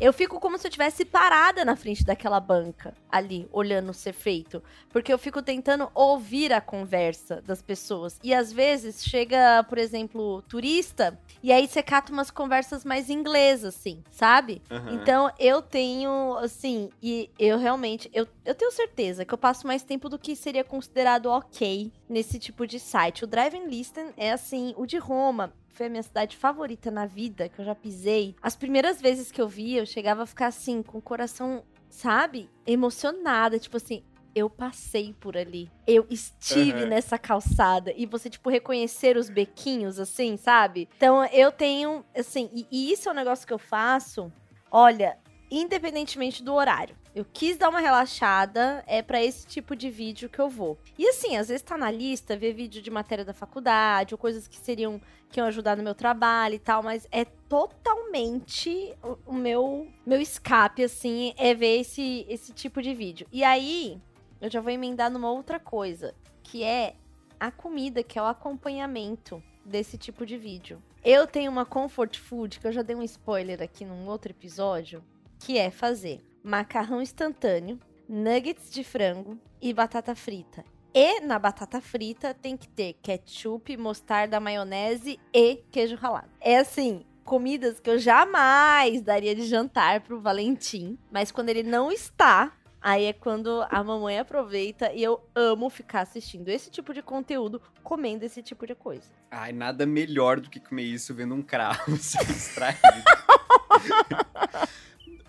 Eu 0.01 0.12
fico 0.12 0.38
como 0.38 0.57
se 0.57 0.67
eu 0.67 0.71
tivesse 0.71 1.05
parada 1.05 1.63
na 1.63 1.77
frente 1.77 2.03
daquela 2.03 2.41
banca 2.41 2.93
ali, 3.10 3.47
olhando 3.53 3.93
ser 3.93 4.12
feito, 4.12 4.62
porque 4.89 5.13
eu 5.13 5.17
fico 5.17 5.41
tentando 5.41 5.89
ouvir 5.95 6.51
a 6.51 6.60
conversa 6.60 7.41
das 7.41 7.62
pessoas. 7.62 8.19
E 8.21 8.34
às 8.34 8.51
vezes 8.51 9.01
chega, 9.01 9.63
por 9.63 9.77
exemplo, 9.77 10.41
turista, 10.41 11.17
e 11.41 11.53
aí 11.53 11.69
você 11.69 11.81
cata 11.81 12.12
umas 12.12 12.29
conversas 12.29 12.84
mais 12.84 13.10
inglesas 13.10 13.75
assim, 13.75 14.03
sabe? 14.12 14.62
Uhum. 14.69 14.95
Então 14.95 15.31
eu 15.39 15.62
tenho 15.62 16.36
assim, 16.36 16.89
e 17.01 17.29
eu 17.39 17.61
realmente, 17.62 18.10
eu, 18.13 18.28
eu 18.43 18.54
tenho 18.54 18.71
certeza 18.71 19.24
que 19.24 19.34
eu 19.34 19.38
passo 19.38 19.65
mais 19.65 19.84
tempo 19.84 20.10
do 20.10 20.19
que 20.19 20.36
seria 20.36 20.63
considerado 20.63 21.28
ok 21.28 21.91
nesse 22.10 22.38
tipo 22.39 22.67
de 22.67 22.80
site. 22.80 23.24
O 23.24 23.28
Driving 23.28 23.65
Listen 23.65 24.12
é 24.17 24.32
assim, 24.32 24.74
o 24.76 24.86
de 24.86 24.97
Roma 24.97 25.54
foi 25.69 25.86
a 25.86 25.89
minha 25.89 26.04
cidade 26.04 26.36
favorita 26.36 26.91
na 26.91 27.06
vida, 27.06 27.47
que 27.47 27.60
eu 27.60 27.65
já 27.65 27.74
pisei. 27.74 28.36
As 28.41 28.56
primeiras 28.56 29.02
vezes 29.02 29.32
que 29.32 29.41
eu 29.41 29.47
vi, 29.47 29.76
eu 29.78 29.86
chegava 29.86 30.24
a 30.24 30.26
ficar 30.26 30.47
assim, 30.47 30.84
com 30.84 30.97
o 30.97 31.02
coração, 31.02 31.63
sabe, 31.89 32.50
emocionada, 32.67 33.58
tipo 33.58 33.78
assim, 33.78 34.04
eu 34.36 34.50
passei 34.50 35.13
por 35.19 35.36
ali. 35.36 35.69
Eu 35.86 36.06
estive 36.10 36.84
uhum. 36.84 36.89
nessa 36.89 37.17
calçada. 37.17 37.93
E 37.95 38.06
você, 38.06 38.30
tipo, 38.30 38.50
reconhecer 38.50 39.17
os 39.17 39.30
bequinhos, 39.30 40.00
assim, 40.00 40.38
sabe? 40.38 40.88
Então, 40.95 41.26
eu 41.26 41.52
tenho, 41.52 42.06
assim, 42.15 42.50
e, 42.54 42.67
e 42.71 42.91
isso 42.91 43.10
é 43.10 43.12
um 43.12 43.15
negócio 43.15 43.45
que 43.45 43.54
eu 43.54 43.60
faço, 43.60 44.32
olha, 44.71 45.17
independentemente 45.50 46.43
do 46.43 46.54
horário. 46.54 46.95
Eu 47.13 47.26
quis 47.26 47.58
dar 47.58 47.67
uma 47.67 47.82
relaxada, 47.82 48.82
é 48.88 49.02
para 49.02 49.21
esse 49.21 49.45
tipo 49.45 49.76
de 49.76 49.89
vídeo 49.89 50.30
que 50.30 50.39
eu 50.39 50.47
vou. 50.47 50.78
E 50.97 51.06
assim, 51.10 51.36
às 51.36 51.50
vezes 51.50 51.62
tá 51.62 51.78
na 51.78 51.91
lista 51.91 52.38
ver 52.38 52.54
vídeo 52.54 52.82
de 52.82 52.89
matéria 52.89 53.26
da 53.26 53.34
faculdade, 53.34 54.13
ou 54.13 54.17
coisas 54.17 54.47
que 54.47 54.56
seriam 54.58 55.00
que 55.30 55.39
iam 55.39 55.47
ajudar 55.47 55.76
no 55.76 55.84
meu 55.84 55.93
trabalho 55.93 56.56
e 56.56 56.60
tal, 56.60 56.82
mas 56.82 57.08
é 57.12 57.26
totalmente 57.26 58.95
o, 59.04 59.17
o 59.32 59.34
meu 59.34 59.89
meu 60.06 60.21
escape 60.21 60.84
assim, 60.84 61.34
é 61.38 61.54
ver 61.54 61.82
esse 61.82 62.26
esse 62.30 62.54
tipo 62.54 62.82
de 62.82 62.93
vídeo. 62.93 63.28
E 63.30 63.43
aí, 63.43 64.02
eu 64.39 64.50
já 64.50 64.62
vou 64.62 64.71
emendar 64.71 65.12
numa 65.12 65.32
outra 65.32 65.60
coisa, 65.60 66.15
que 66.41 66.63
é 66.63 66.95
a 67.38 67.52
comida, 67.52 68.04
que 68.04 68.17
é 68.17 68.21
o 68.21 68.26
acompanhamento 68.26 69.43
desse 69.65 69.97
tipo 69.97 70.26
de 70.26 70.38
vídeo. 70.38 70.82
Eu 71.04 71.28
tenho 71.28 71.52
uma 71.52 71.65
comfort 71.65 72.17
food 72.17 72.58
que 72.58 72.67
eu 72.67 72.71
já 72.71 72.82
dei 72.82 72.95
um 72.95 73.04
spoiler 73.04 73.62
aqui 73.62 73.84
num 73.84 74.08
outro 74.08 74.32
episódio, 74.32 75.04
que 75.39 75.58
é 75.58 75.69
fazer 75.69 76.21
macarrão 76.43 77.01
instantâneo, 77.01 77.80
nuggets 78.08 78.71
de 78.71 78.84
frango 78.84 79.38
e 79.62 79.73
batata 79.73 80.15
frita. 80.15 80.63
E 80.93 81.21
na 81.21 81.39
batata 81.39 81.80
frita 81.80 82.34
tem 82.34 82.58
que 82.58 82.67
ter 82.67 82.93
ketchup, 83.01 83.77
mostarda, 83.77 84.39
maionese 84.39 85.19
e 85.34 85.63
queijo 85.71 85.95
ralado. 85.95 86.30
É 86.41 86.58
assim, 86.58 87.06
comidas 87.23 87.80
que 87.80 87.89
eu 87.89 87.97
jamais 87.97 89.01
daria 89.01 89.34
de 89.34 89.45
jantar 89.45 90.01
pro 90.01 90.19
Valentim, 90.19 90.97
mas 91.10 91.32
quando 91.32 91.47
ele 91.47 91.63
não 91.63 91.89
está, 91.89 92.51
aí 92.82 93.06
é 93.06 93.13
quando 93.13 93.65
a 93.69 93.82
mamãe 93.82 94.19
aproveita 94.19 94.91
e 94.91 95.01
eu 95.01 95.25
amo 95.34 95.69
ficar 95.69 96.01
assistindo 96.01 96.49
esse 96.49 96.69
tipo 96.69 96.93
de 96.93 97.01
conteúdo, 97.01 97.62
comendo 97.82 98.25
esse 98.25 98.43
tipo 98.43 98.67
de 98.67 98.75
coisa. 98.75 99.10
Ai, 99.30 99.54
nada 99.54 99.86
melhor 99.86 100.41
do 100.41 100.49
que 100.49 100.60
comer 100.60 100.84
isso 100.84 101.13
vendo 101.13 101.34
um 101.34 101.41
cravo 101.41 101.95
se 102.01 102.21
extraído. 102.21 102.82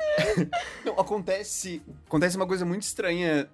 Não, 0.84 0.98
acontece, 0.98 1.82
acontece 2.06 2.36
uma 2.36 2.46
coisa 2.46 2.64
muito 2.64 2.82
estranha 2.82 3.48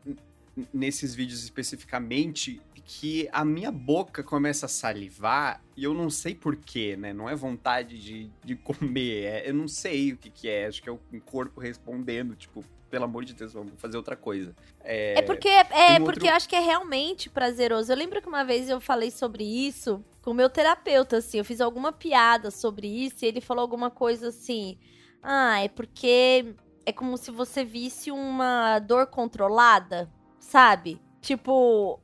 nesses 0.72 1.14
vídeos 1.14 1.42
especificamente, 1.44 2.61
que 2.88 3.28
a 3.32 3.44
minha 3.44 3.70
boca 3.70 4.22
começa 4.22 4.64
a 4.64 4.68
salivar 4.68 5.62
e 5.76 5.84
eu 5.84 5.92
não 5.92 6.08
sei 6.08 6.34
porquê, 6.34 6.96
né? 6.96 7.12
Não 7.12 7.28
é 7.28 7.37
vontade 7.37 7.98
de, 7.98 8.30
de 8.42 8.56
comer, 8.56 9.24
é, 9.24 9.50
eu 9.50 9.52
não 9.52 9.68
sei 9.68 10.12
o 10.12 10.16
que, 10.16 10.30
que 10.30 10.48
é. 10.48 10.66
Acho 10.66 10.82
que 10.82 10.88
é 10.88 10.92
o 10.92 10.98
corpo 11.26 11.61
respondendo, 11.61 12.34
tipo, 12.34 12.64
pelo 12.90 13.04
amor 13.04 13.26
de 13.26 13.34
Deus, 13.34 13.52
vamos 13.52 13.74
fazer 13.76 13.98
outra 13.98 14.16
coisa. 14.16 14.56
É, 14.80 15.18
é 15.18 15.22
porque, 15.22 15.48
é, 15.48 16.00
porque 16.00 16.28
eu 16.28 16.32
acho 16.32 16.48
que 16.48 16.56
é 16.56 16.61
realmente 16.61 17.28
prazeroso. 17.28 17.92
Eu 17.92 17.96
lembro 17.96 18.22
que 18.22 18.28
uma 18.28 18.42
vez 18.42 18.70
eu 18.70 18.80
falei 18.80 19.11
sobre 19.11 19.44
isso 19.44 20.02
com 20.22 20.30
o 20.30 20.34
meu 20.34 20.48
terapeuta, 20.48 21.18
assim, 21.18 21.38
eu 21.38 21.44
fiz 21.44 21.61
alguma 21.61 21.92
piada 21.92 22.50
sobre 22.50 22.87
isso 22.87 23.22
e 23.22 23.28
ele 23.28 23.42
falou 23.42 23.61
alguma 23.61 23.90
coisa 23.90 24.28
assim. 24.28 24.78
Ah, 25.22 25.62
é 25.62 25.68
porque 25.68 26.54
é 26.87 26.92
como 26.92 27.16
se 27.16 27.31
você 27.31 27.64
visse 27.64 28.11
uma 28.11 28.78
dor 28.78 29.07
controlada, 29.07 30.11
sabe? 30.38 31.00
Tipo, 31.20 32.00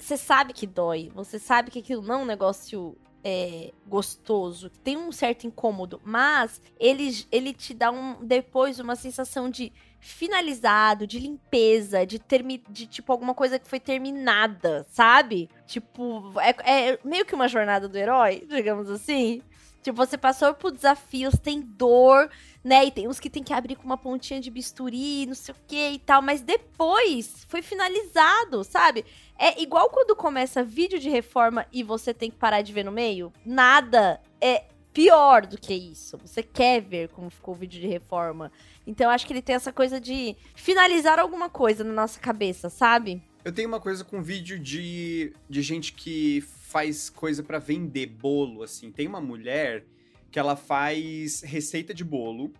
você 0.00 0.16
sabe 0.16 0.52
que 0.52 0.66
dói, 0.66 1.10
você 1.14 1.38
sabe 1.38 1.70
que 1.70 1.78
aquilo 1.78 2.02
não 2.02 2.14
é 2.14 2.18
um 2.22 2.24
negócio 2.24 2.96
é, 3.22 3.70
gostoso, 3.86 4.70
tem 4.82 4.96
um 4.96 5.12
certo 5.12 5.46
incômodo, 5.46 6.00
mas 6.02 6.60
ele, 6.78 7.24
ele 7.30 7.52
te 7.52 7.74
dá 7.74 7.90
um 7.90 8.24
depois 8.24 8.80
uma 8.80 8.96
sensação 8.96 9.50
de 9.50 9.70
finalizado, 10.00 11.06
de 11.06 11.18
limpeza, 11.18 12.06
de, 12.06 12.18
termi 12.18 12.64
de 12.70 12.86
tipo 12.86 13.12
alguma 13.12 13.34
coisa 13.34 13.58
que 13.58 13.68
foi 13.68 13.78
terminada, 13.78 14.86
sabe? 14.90 15.50
Tipo, 15.66 16.32
é, 16.40 16.92
é 16.92 16.98
meio 17.04 17.26
que 17.26 17.34
uma 17.34 17.48
jornada 17.48 17.86
do 17.86 17.98
herói, 17.98 18.46
digamos 18.48 18.88
assim. 18.88 19.42
Tipo, 19.82 19.96
você 19.96 20.18
passou 20.18 20.52
por 20.52 20.70
desafios, 20.70 21.34
tem 21.42 21.60
dor, 21.60 22.30
né? 22.62 22.84
E 22.84 22.90
tem 22.90 23.08
uns 23.08 23.18
que 23.18 23.30
tem 23.30 23.42
que 23.42 23.52
abrir 23.52 23.76
com 23.76 23.84
uma 23.84 23.96
pontinha 23.96 24.40
de 24.40 24.50
bisturi, 24.50 25.26
não 25.26 25.34
sei 25.34 25.54
o 25.54 25.58
que 25.66 25.90
e 25.92 25.98
tal. 25.98 26.20
Mas 26.20 26.42
depois 26.42 27.46
foi 27.48 27.62
finalizado, 27.62 28.62
sabe? 28.62 29.04
É 29.38 29.60
igual 29.62 29.88
quando 29.88 30.14
começa 30.14 30.62
vídeo 30.62 30.98
de 30.98 31.08
reforma 31.08 31.66
e 31.72 31.82
você 31.82 32.12
tem 32.12 32.30
que 32.30 32.36
parar 32.36 32.60
de 32.60 32.72
ver 32.72 32.84
no 32.84 32.92
meio. 32.92 33.32
Nada 33.44 34.20
é 34.40 34.64
pior 34.92 35.46
do 35.46 35.56
que 35.56 35.72
isso. 35.72 36.18
Você 36.18 36.42
quer 36.42 36.82
ver 36.82 37.08
como 37.08 37.30
ficou 37.30 37.54
o 37.54 37.56
vídeo 37.56 37.80
de 37.80 37.86
reforma. 37.86 38.52
Então 38.86 39.06
eu 39.06 39.10
acho 39.10 39.26
que 39.26 39.32
ele 39.32 39.42
tem 39.42 39.54
essa 39.54 39.72
coisa 39.72 39.98
de 39.98 40.36
finalizar 40.54 41.18
alguma 41.18 41.48
coisa 41.48 41.82
na 41.82 41.92
nossa 41.92 42.20
cabeça, 42.20 42.68
sabe? 42.68 43.22
Eu 43.42 43.52
tenho 43.52 43.68
uma 43.68 43.80
coisa 43.80 44.04
com 44.04 44.22
vídeo 44.22 44.58
de, 44.58 45.32
de 45.48 45.62
gente 45.62 45.94
que 45.94 46.42
faz 46.70 47.10
coisa 47.10 47.42
para 47.42 47.58
vender 47.58 48.06
bolo, 48.06 48.62
assim. 48.62 48.92
Tem 48.92 49.08
uma 49.08 49.20
mulher 49.20 49.84
que 50.30 50.38
ela 50.38 50.54
faz 50.54 51.42
receita 51.42 51.92
de 51.92 52.04
bolo. 52.04 52.52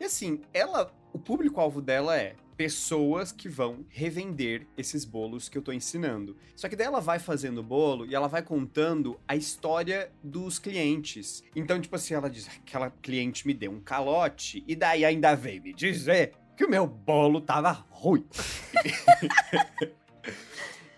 E 0.00 0.04
assim, 0.04 0.40
ela, 0.54 0.90
o 1.12 1.18
público-alvo 1.18 1.82
dela 1.82 2.16
é 2.16 2.34
pessoas 2.56 3.30
que 3.30 3.46
vão 3.46 3.84
revender 3.90 4.66
esses 4.76 5.04
bolos 5.04 5.50
que 5.50 5.58
eu 5.58 5.62
tô 5.62 5.70
ensinando. 5.70 6.34
Só 6.56 6.66
que 6.66 6.74
daí 6.74 6.86
ela 6.86 7.00
vai 7.00 7.18
fazendo 7.18 7.58
o 7.58 7.62
bolo 7.62 8.06
e 8.06 8.14
ela 8.14 8.26
vai 8.26 8.42
contando 8.42 9.20
a 9.28 9.36
história 9.36 10.10
dos 10.24 10.58
clientes. 10.58 11.44
Então, 11.54 11.78
tipo 11.78 11.94
assim, 11.94 12.14
ela 12.14 12.30
diz: 12.30 12.48
aquela 12.48 12.90
cliente 12.90 13.46
me 13.46 13.52
deu 13.52 13.70
um 13.70 13.80
calote 13.80 14.64
e 14.66 14.74
daí 14.74 15.04
ainda 15.04 15.34
veio 15.36 15.62
me 15.62 15.74
dizer 15.74 16.32
que 16.56 16.64
o 16.64 16.70
meu 16.70 16.86
bolo 16.86 17.38
tava 17.40 17.70
ruim. 17.90 18.24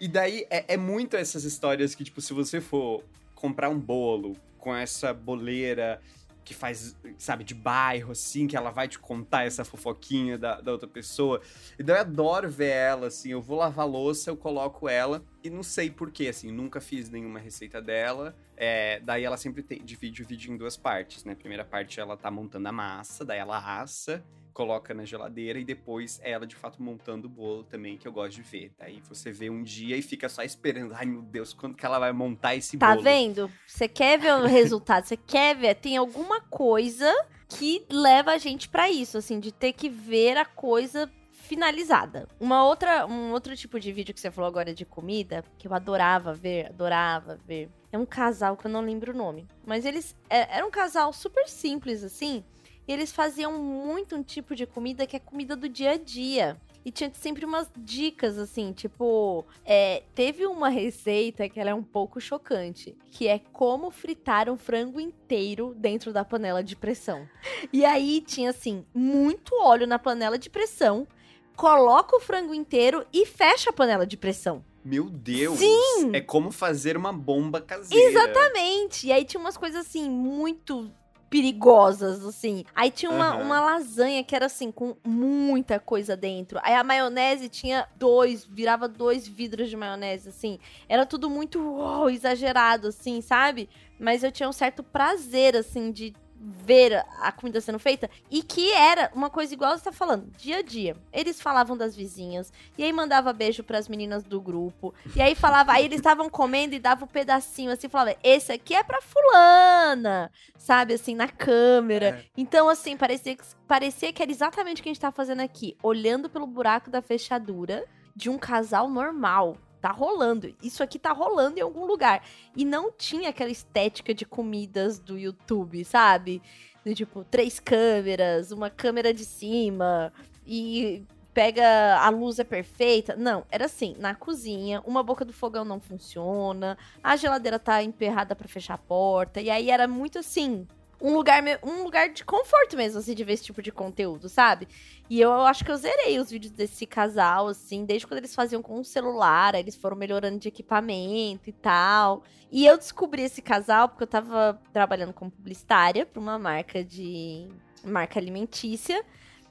e 0.00 0.08
daí 0.08 0.46
é, 0.48 0.74
é 0.74 0.76
muito 0.76 1.16
essas 1.16 1.44
histórias 1.44 1.94
que, 1.94 2.02
tipo, 2.02 2.20
se 2.20 2.32
você 2.32 2.60
for 2.60 3.04
comprar 3.34 3.68
um 3.68 3.78
bolo 3.78 4.36
com 4.58 4.74
essa 4.74 5.12
boleira 5.12 6.00
que 6.44 6.54
faz, 6.54 6.96
sabe, 7.16 7.44
de 7.44 7.54
bairro, 7.54 8.12
assim, 8.12 8.46
que 8.46 8.56
ela 8.56 8.70
vai 8.70 8.88
te 8.88 8.98
contar 8.98 9.44
essa 9.44 9.64
fofoquinha 9.64 10.36
da, 10.36 10.60
da 10.60 10.72
outra 10.72 10.88
pessoa. 10.88 11.40
Então 11.78 11.94
eu 11.94 12.00
adoro 12.00 12.50
ver 12.50 12.70
ela, 12.70 13.06
assim, 13.06 13.30
eu 13.30 13.40
vou 13.40 13.58
lavar 13.58 13.86
louça, 13.86 14.30
eu 14.30 14.36
coloco 14.36 14.88
ela, 14.88 15.22
e 15.44 15.50
não 15.50 15.62
sei 15.62 15.90
porquê, 15.90 16.28
assim, 16.28 16.50
nunca 16.50 16.80
fiz 16.80 17.08
nenhuma 17.08 17.38
receita 17.38 17.80
dela. 17.80 18.34
É, 18.56 19.00
daí 19.00 19.22
ela 19.22 19.36
sempre 19.36 19.62
tem, 19.62 19.84
divide 19.84 20.22
o 20.22 20.26
vídeo 20.26 20.52
em 20.52 20.56
duas 20.56 20.76
partes, 20.76 21.24
né? 21.24 21.34
A 21.34 21.36
primeira 21.36 21.64
parte 21.64 22.00
ela 22.00 22.16
tá 22.16 22.30
montando 22.30 22.68
a 22.68 22.72
massa, 22.72 23.24
daí 23.24 23.38
ela 23.38 23.80
assa, 23.80 24.24
coloca 24.60 24.92
na 24.92 25.06
geladeira 25.06 25.58
e 25.58 25.64
depois 25.64 26.20
ela 26.22 26.46
de 26.46 26.54
fato 26.54 26.82
montando 26.82 27.26
o 27.26 27.30
bolo 27.30 27.64
também, 27.64 27.96
que 27.96 28.06
eu 28.06 28.12
gosto 28.12 28.36
de 28.36 28.42
ver. 28.42 28.70
Daí 28.78 29.00
você 29.08 29.32
vê 29.32 29.48
um 29.48 29.62
dia 29.62 29.96
e 29.96 30.02
fica 30.02 30.28
só 30.28 30.42
esperando, 30.42 30.92
ai 30.94 31.06
meu 31.06 31.22
Deus, 31.22 31.54
quando 31.54 31.74
que 31.74 31.86
ela 31.86 31.98
vai 31.98 32.12
montar 32.12 32.54
esse 32.54 32.76
tá 32.76 32.88
bolo? 32.88 32.98
Tá 32.98 33.10
vendo? 33.10 33.50
Você 33.66 33.88
quer 33.88 34.18
ver 34.18 34.34
o 34.34 34.44
resultado, 34.44 35.06
você 35.06 35.16
quer 35.16 35.56
ver, 35.56 35.76
tem 35.76 35.96
alguma 35.96 36.42
coisa 36.42 37.10
que 37.48 37.86
leva 37.90 38.32
a 38.32 38.38
gente 38.38 38.68
para 38.68 38.90
isso, 38.90 39.16
assim, 39.16 39.40
de 39.40 39.50
ter 39.50 39.72
que 39.72 39.88
ver 39.88 40.36
a 40.36 40.44
coisa 40.44 41.10
finalizada. 41.30 42.28
Uma 42.38 42.62
outra, 42.62 43.06
um 43.06 43.32
outro 43.32 43.56
tipo 43.56 43.80
de 43.80 43.90
vídeo 43.90 44.12
que 44.12 44.20
você 44.20 44.30
falou 44.30 44.46
agora 44.46 44.74
de 44.74 44.84
comida, 44.84 45.42
que 45.56 45.66
eu 45.66 45.72
adorava 45.72 46.34
ver, 46.34 46.66
adorava 46.66 47.38
ver. 47.46 47.70
É 47.90 47.96
um 47.96 48.04
casal 48.04 48.58
que 48.58 48.66
eu 48.66 48.70
não 48.70 48.82
lembro 48.82 49.12
o 49.12 49.16
nome, 49.16 49.48
mas 49.64 49.86
eles 49.86 50.14
é, 50.28 50.58
era 50.58 50.66
um 50.66 50.70
casal 50.70 51.12
super 51.14 51.48
simples 51.48 52.04
assim, 52.04 52.44
e 52.90 52.92
eles 52.92 53.12
faziam 53.12 53.52
muito 53.52 54.16
um 54.16 54.22
tipo 54.22 54.52
de 54.52 54.66
comida 54.66 55.06
que 55.06 55.14
é 55.14 55.20
comida 55.20 55.54
do 55.54 55.68
dia 55.68 55.92
a 55.92 55.96
dia. 55.96 56.60
E 56.84 56.90
tinha 56.90 57.08
sempre 57.14 57.44
umas 57.44 57.70
dicas, 57.76 58.36
assim, 58.36 58.72
tipo, 58.72 59.44
é, 59.64 60.02
teve 60.12 60.44
uma 60.44 60.68
receita 60.68 61.48
que 61.48 61.60
ela 61.60 61.70
é 61.70 61.74
um 61.74 61.84
pouco 61.84 62.20
chocante, 62.20 62.96
que 63.12 63.28
é 63.28 63.38
como 63.52 63.92
fritar 63.92 64.50
um 64.50 64.56
frango 64.56 64.98
inteiro 64.98 65.72
dentro 65.78 66.12
da 66.12 66.24
panela 66.24 66.64
de 66.64 66.74
pressão. 66.74 67.28
E 67.72 67.84
aí 67.84 68.20
tinha, 68.22 68.50
assim, 68.50 68.84
muito 68.92 69.54
óleo 69.62 69.86
na 69.86 69.98
panela 69.98 70.36
de 70.36 70.50
pressão, 70.50 71.06
coloca 71.54 72.16
o 72.16 72.20
frango 72.20 72.52
inteiro 72.52 73.06
e 73.12 73.24
fecha 73.24 73.70
a 73.70 73.72
panela 73.72 74.04
de 74.04 74.16
pressão. 74.16 74.64
Meu 74.84 75.08
Deus! 75.08 75.60
Sim! 75.60 76.10
É 76.12 76.20
como 76.20 76.50
fazer 76.50 76.96
uma 76.96 77.12
bomba 77.12 77.60
caseira. 77.60 78.10
Exatamente! 78.10 79.06
E 79.06 79.12
aí 79.12 79.24
tinha 79.24 79.40
umas 79.40 79.56
coisas 79.56 79.86
assim, 79.86 80.10
muito 80.10 80.90
perigosas, 81.30 82.26
assim. 82.26 82.64
Aí 82.74 82.90
tinha 82.90 83.10
uma, 83.10 83.36
uhum. 83.36 83.44
uma 83.44 83.60
lasanha 83.60 84.24
que 84.24 84.34
era 84.34 84.46
assim, 84.46 84.72
com 84.72 84.96
muita 85.06 85.78
coisa 85.78 86.16
dentro. 86.16 86.58
Aí 86.60 86.74
a 86.74 86.82
maionese 86.82 87.48
tinha 87.48 87.86
dois, 87.96 88.44
virava 88.44 88.88
dois 88.88 89.28
vidros 89.28 89.70
de 89.70 89.76
maionese, 89.76 90.28
assim. 90.28 90.58
Era 90.88 91.06
tudo 91.06 91.30
muito 91.30 91.60
uou, 91.60 92.10
exagerado, 92.10 92.88
assim, 92.88 93.20
sabe? 93.20 93.68
Mas 93.98 94.24
eu 94.24 94.32
tinha 94.32 94.48
um 94.48 94.52
certo 94.52 94.82
prazer, 94.82 95.56
assim, 95.56 95.92
de 95.92 96.12
ver 96.40 97.04
a 97.20 97.30
comida 97.30 97.60
sendo 97.60 97.78
feita 97.78 98.08
e 98.30 98.42
que 98.42 98.72
era 98.72 99.10
uma 99.14 99.28
coisa 99.28 99.52
igual 99.52 99.76
você 99.76 99.84
tá 99.84 99.92
falando, 99.92 100.30
dia 100.38 100.58
a 100.58 100.62
dia. 100.62 100.96
Eles 101.12 101.40
falavam 101.40 101.76
das 101.76 101.94
vizinhas 101.94 102.50
e 102.78 102.82
aí 102.82 102.92
mandava 102.92 103.32
beijo 103.32 103.62
para 103.62 103.76
as 103.76 103.88
meninas 103.88 104.24
do 104.24 104.40
grupo. 104.40 104.94
E 105.14 105.20
aí 105.20 105.34
falava, 105.34 105.72
aí 105.72 105.84
eles 105.84 105.98
estavam 105.98 106.30
comendo 106.30 106.74
e 106.74 106.78
dava 106.78 107.04
um 107.04 107.08
pedacinho 107.08 107.70
assim, 107.70 107.88
falava: 107.88 108.16
"Esse 108.24 108.52
aqui 108.52 108.74
é 108.74 108.82
para 108.82 109.02
fulana", 109.02 110.32
sabe 110.56 110.94
assim, 110.94 111.14
na 111.14 111.28
câmera. 111.28 112.08
É. 112.08 112.24
Então 112.36 112.68
assim, 112.68 112.96
parecia 112.96 113.36
que 113.36 113.44
parecia 113.68 114.12
que 114.12 114.22
era 114.22 114.30
exatamente 114.30 114.80
o 114.80 114.82
que 114.82 114.88
a 114.88 114.92
gente 114.92 115.00
tá 115.00 115.12
fazendo 115.12 115.40
aqui, 115.40 115.76
olhando 115.82 116.30
pelo 116.30 116.46
buraco 116.46 116.90
da 116.90 117.02
fechadura 117.02 117.84
de 118.16 118.30
um 118.30 118.38
casal 118.38 118.88
normal 118.88 119.56
tá 119.80 119.90
rolando. 119.90 120.54
Isso 120.62 120.82
aqui 120.82 120.98
tá 120.98 121.12
rolando 121.12 121.58
em 121.58 121.62
algum 121.62 121.86
lugar. 121.86 122.22
E 122.56 122.64
não 122.64 122.92
tinha 122.92 123.30
aquela 123.30 123.50
estética 123.50 124.12
de 124.14 124.24
comidas 124.24 124.98
do 124.98 125.18
YouTube, 125.18 125.84
sabe? 125.84 126.42
De, 126.84 126.94
tipo, 126.94 127.24
três 127.24 127.58
câmeras, 127.58 128.52
uma 128.52 128.70
câmera 128.70 129.12
de 129.12 129.24
cima 129.24 130.12
e 130.46 131.04
pega 131.32 131.98
a 131.98 132.08
luz 132.10 132.38
é 132.38 132.44
perfeita. 132.44 133.16
Não, 133.16 133.44
era 133.50 133.66
assim, 133.66 133.94
na 133.98 134.14
cozinha, 134.14 134.82
uma 134.86 135.02
boca 135.02 135.24
do 135.24 135.32
fogão 135.32 135.64
não 135.64 135.80
funciona, 135.80 136.76
a 137.02 137.16
geladeira 137.16 137.58
tá 137.58 137.82
emperrada 137.82 138.34
para 138.34 138.48
fechar 138.48 138.74
a 138.74 138.78
porta, 138.78 139.40
e 139.40 139.48
aí 139.48 139.70
era 139.70 139.86
muito 139.86 140.18
assim, 140.18 140.66
um 141.00 141.14
lugar, 141.14 141.42
um 141.62 141.82
lugar 141.82 142.10
de 142.10 142.24
conforto 142.24 142.76
mesmo, 142.76 142.98
assim, 142.98 143.14
de 143.14 143.24
ver 143.24 143.32
esse 143.32 143.44
tipo 143.44 143.62
de 143.62 143.72
conteúdo, 143.72 144.28
sabe? 144.28 144.68
E 145.08 145.20
eu 145.20 145.32
acho 145.32 145.64
que 145.64 145.70
eu 145.70 145.76
zerei 145.76 146.18
os 146.18 146.30
vídeos 146.30 146.52
desse 146.52 146.86
casal, 146.86 147.48
assim, 147.48 147.84
desde 147.84 148.06
quando 148.06 148.18
eles 148.18 148.34
faziam 148.34 148.62
com 148.62 148.74
o 148.74 148.80
um 148.80 148.84
celular, 148.84 149.54
aí 149.54 149.62
eles 149.62 149.74
foram 149.74 149.96
melhorando 149.96 150.38
de 150.38 150.48
equipamento 150.48 151.48
e 151.48 151.52
tal. 151.52 152.22
E 152.52 152.66
eu 152.66 152.76
descobri 152.76 153.22
esse 153.22 153.40
casal 153.40 153.88
porque 153.88 154.04
eu 154.04 154.08
tava 154.08 154.60
trabalhando 154.72 155.12
como 155.12 155.30
publicitária 155.30 156.04
pra 156.04 156.20
uma 156.20 156.38
marca 156.38 156.84
de. 156.84 157.48
marca 157.82 158.20
alimentícia. 158.20 159.04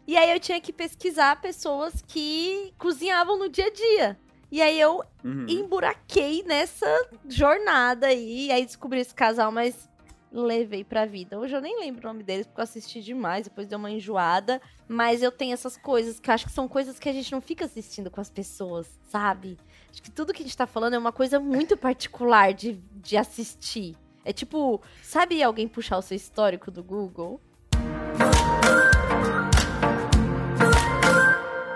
E 0.07 0.17
aí 0.17 0.31
eu 0.31 0.39
tinha 0.39 0.59
que 0.61 0.71
pesquisar 0.71 1.41
pessoas 1.41 2.03
que 2.07 2.73
cozinhavam 2.77 3.37
no 3.37 3.49
dia 3.49 3.65
a 3.65 3.71
dia. 3.71 4.19
E 4.51 4.61
aí 4.61 4.79
eu 4.79 5.03
uhum. 5.23 5.45
emburaquei 5.47 6.43
nessa 6.43 6.87
jornada 7.27 8.07
aí, 8.07 8.47
e 8.47 8.51
aí 8.51 8.65
descobri 8.65 8.99
esse 8.99 9.13
casal, 9.13 9.51
mas 9.51 9.88
levei 10.31 10.83
pra 10.83 11.05
vida. 11.05 11.39
Hoje 11.39 11.55
eu 11.55 11.61
nem 11.61 11.79
lembro 11.79 12.07
o 12.07 12.13
nome 12.13 12.23
deles 12.23 12.45
porque 12.45 12.59
eu 12.59 12.63
assisti 12.63 13.01
demais, 13.01 13.45
depois 13.45 13.67
deu 13.67 13.77
uma 13.77 13.91
enjoada. 13.91 14.61
Mas 14.87 15.21
eu 15.21 15.31
tenho 15.31 15.53
essas 15.53 15.77
coisas 15.77 16.19
que 16.19 16.31
acho 16.31 16.45
que 16.45 16.51
são 16.51 16.67
coisas 16.67 16.99
que 16.99 17.09
a 17.09 17.13
gente 17.13 17.31
não 17.31 17.41
fica 17.41 17.65
assistindo 17.65 18.11
com 18.11 18.21
as 18.21 18.29
pessoas, 18.29 18.99
sabe? 19.09 19.57
Acho 19.89 20.01
que 20.01 20.11
tudo 20.11 20.33
que 20.33 20.41
a 20.41 20.45
gente 20.45 20.57
tá 20.57 20.67
falando 20.67 20.93
é 20.93 20.97
uma 20.97 21.11
coisa 21.11 21.39
muito 21.39 21.75
particular 21.75 22.53
de, 22.53 22.73
de 22.95 23.17
assistir. 23.17 23.95
É 24.23 24.33
tipo, 24.33 24.81
sabe 25.01 25.41
alguém 25.41 25.67
puxar 25.67 25.97
o 25.97 26.01
seu 26.01 26.15
histórico 26.15 26.69
do 26.69 26.83
Google? 26.83 27.41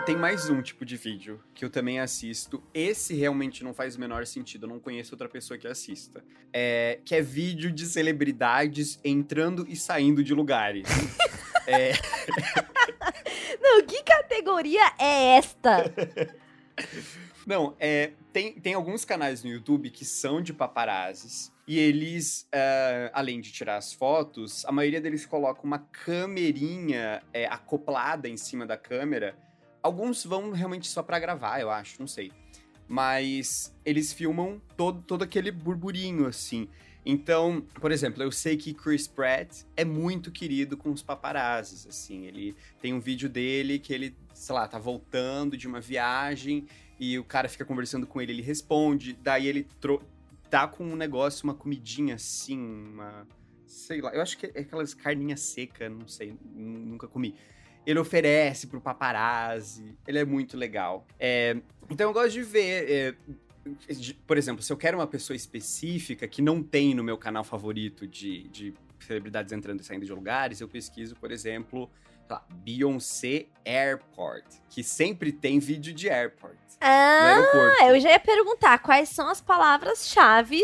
Tem 0.06 0.18
mais 0.18 0.50
um 0.50 0.62
tipo 0.62 0.84
de 0.84 0.98
vídeo 0.98 1.42
que 1.54 1.64
eu 1.64 1.70
também 1.70 1.98
assisto. 1.98 2.62
Esse 2.74 3.14
realmente 3.16 3.64
não 3.64 3.74
faz 3.74 3.96
o 3.96 4.00
menor 4.02 4.26
sentido. 4.26 4.66
Eu 4.66 4.70
não 4.70 4.80
conheço 4.80 5.14
outra 5.14 5.30
pessoa 5.30 5.58
que 5.58 5.66
assista. 5.66 6.22
É, 6.52 7.00
que 7.06 7.16
é 7.16 7.22
vídeo 7.22 7.72
de 7.72 7.86
celebridades 7.86 9.00
entrando 9.02 9.66
e 9.70 9.78
saindo 9.78 10.22
de 10.22 10.34
lugares. 10.34 10.86
é... 11.66 11.94
Não, 13.62 13.82
que 13.86 14.04
categoria 14.04 14.82
é 15.00 15.38
esta? 15.38 15.86
Não, 17.48 17.76
é, 17.80 18.12
tem, 18.32 18.54
tem 18.54 18.74
alguns 18.74 19.06
canais 19.06 19.44
no 19.44 19.50
YouTube 19.50 19.90
que 19.90 20.04
são 20.04 20.42
de 20.42 20.54
paparazzis. 20.54 21.52
E 21.66 21.80
eles, 21.80 22.48
uh, 22.54 23.10
além 23.14 23.40
de 23.40 23.52
tirar 23.52 23.78
as 23.78 23.94
fotos, 23.94 24.66
a 24.66 24.72
maioria 24.72 25.00
deles 25.00 25.26
coloca 25.26 25.62
uma 25.64 25.80
câmerinha 25.80 27.24
é, 27.34 27.46
acoplada 27.46 28.28
em 28.28 28.36
cima 28.36 28.66
da 28.66 28.76
câmera 28.76 29.38
Alguns 29.84 30.24
vão 30.24 30.52
realmente 30.52 30.88
só 30.88 31.04
para 31.04 31.20
gravar, 31.20 31.60
eu 31.60 31.70
acho, 31.70 32.00
não 32.00 32.08
sei. 32.08 32.32
Mas 32.88 33.76
eles 33.84 34.14
filmam 34.14 34.62
todo, 34.78 35.02
todo 35.02 35.24
aquele 35.24 35.52
burburinho, 35.52 36.26
assim. 36.26 36.70
Então, 37.06 37.62
por 37.82 37.92
exemplo, 37.92 38.24
eu 38.24 38.32
sei 38.32 38.56
que 38.56 38.74
Chris 38.74 39.08
Pratt 39.08 39.64
é 39.76 39.84
muito 39.84 40.32
querido 40.32 40.78
com 40.78 40.90
os 40.90 41.04
paparazzis, 41.04 41.86
assim. 41.86 42.26
Ele 42.26 42.56
tem 42.82 42.94
um 42.94 43.00
vídeo 43.00 43.28
dele 43.28 43.78
que 43.78 43.94
ele, 43.94 44.16
sei 44.34 44.56
lá, 44.56 44.68
tá 44.68 44.80
voltando 44.80 45.58
de 45.58 45.68
uma 45.68 45.82
viagem 45.82 46.66
e 46.98 47.20
o 47.20 47.24
cara 47.24 47.50
fica 47.50 47.66
conversando 47.66 48.08
com 48.08 48.22
ele, 48.22 48.32
ele 48.32 48.42
responde, 48.42 49.14
daí 49.22 49.48
ele 49.48 49.68
tá 50.50 50.68
com 50.68 50.86
um 50.86 50.96
negócio, 50.96 51.44
uma 51.44 51.54
comidinha 51.54 52.16
assim, 52.16 52.58
uma 52.58 53.28
sei 53.66 54.02
lá, 54.02 54.14
eu 54.14 54.22
acho 54.22 54.38
que 54.38 54.46
é 54.46 54.62
aquelas 54.62 54.94
carninhas 54.94 55.42
secas, 55.42 55.92
não 55.92 56.08
sei, 56.08 56.38
nunca 56.54 57.08
comi 57.08 57.36
ele 57.86 58.00
oferece 58.00 58.68
pro 58.68 58.82
paparazzi. 58.82 59.96
Ele 60.08 60.20
é 60.20 60.26
muito 60.26 60.58
legal. 60.58 61.06
É, 61.20 61.58
então 61.90 62.10
eu 62.10 62.14
gosto 62.14 62.32
de 62.32 62.44
ver. 62.44 62.90
É, 62.90 63.16
por 64.28 64.38
exemplo, 64.38 64.62
se 64.62 64.72
eu 64.72 64.78
quero 64.78 64.98
uma 64.98 65.08
pessoa 65.08 65.36
específica 65.36 66.28
que 66.28 66.42
não 66.42 66.62
tem 66.62 66.94
no 66.94 67.04
meu 67.04 67.18
canal 67.18 67.44
favorito 67.44 68.06
de, 68.06 68.48
de 68.50 68.74
celebridades 69.00 69.54
entrando 69.54 69.80
e 69.80 69.84
saindo 69.84 70.06
de 70.06 70.12
lugares, 70.12 70.60
eu 70.60 70.68
pesquiso, 70.68 71.16
por 71.16 71.32
exemplo, 71.32 71.90
lá, 72.30 72.46
Beyoncé 72.50 73.48
Airport, 73.66 74.46
que 74.70 74.84
sempre 74.84 75.32
tem 75.32 75.60
vídeo 75.60 75.94
de 75.94 76.10
airport. 76.10 76.58
Ah, 76.82 77.78
eu 77.88 78.00
já 78.00 78.12
ia 78.12 78.20
perguntar 78.20 78.80
quais 78.80 79.08
são 79.10 79.30
as 79.30 79.40
palavras-chave 79.40 80.62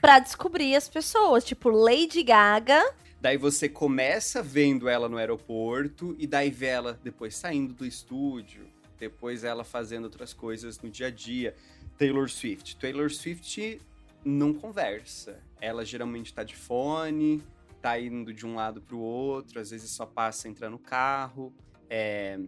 para 0.00 0.18
descobrir 0.18 0.74
as 0.74 0.88
pessoas. 0.88 1.44
Tipo, 1.44 1.70
Lady 1.70 2.22
Gaga 2.22 2.82
Daí 3.22 3.36
você 3.36 3.68
começa 3.68 4.42
vendo 4.42 4.88
ela 4.88 5.08
no 5.08 5.16
aeroporto 5.16 6.16
e 6.18 6.26
daí 6.26 6.50
vê 6.50 6.66
ela 6.66 6.98
depois 7.04 7.36
saindo 7.36 7.72
do 7.72 7.86
estúdio, 7.86 8.66
depois 8.98 9.44
ela 9.44 9.62
fazendo 9.62 10.06
outras 10.06 10.34
coisas 10.34 10.80
no 10.80 10.90
dia 10.90 11.06
a 11.06 11.10
dia. 11.10 11.54
Taylor 11.96 12.28
Swift. 12.28 12.76
Taylor 12.78 13.08
Swift 13.12 13.80
não 14.24 14.52
conversa. 14.52 15.38
Ela 15.60 15.84
geralmente 15.84 16.34
tá 16.34 16.42
de 16.42 16.56
fone, 16.56 17.40
tá 17.80 17.96
indo 17.96 18.34
de 18.34 18.44
um 18.44 18.56
lado 18.56 18.80
pro 18.80 18.98
outro, 18.98 19.60
às 19.60 19.70
vezes 19.70 19.88
só 19.92 20.04
passa 20.04 20.48
entrando 20.48 20.72
no 20.72 20.78
carro. 20.80 21.54
É... 21.88 22.40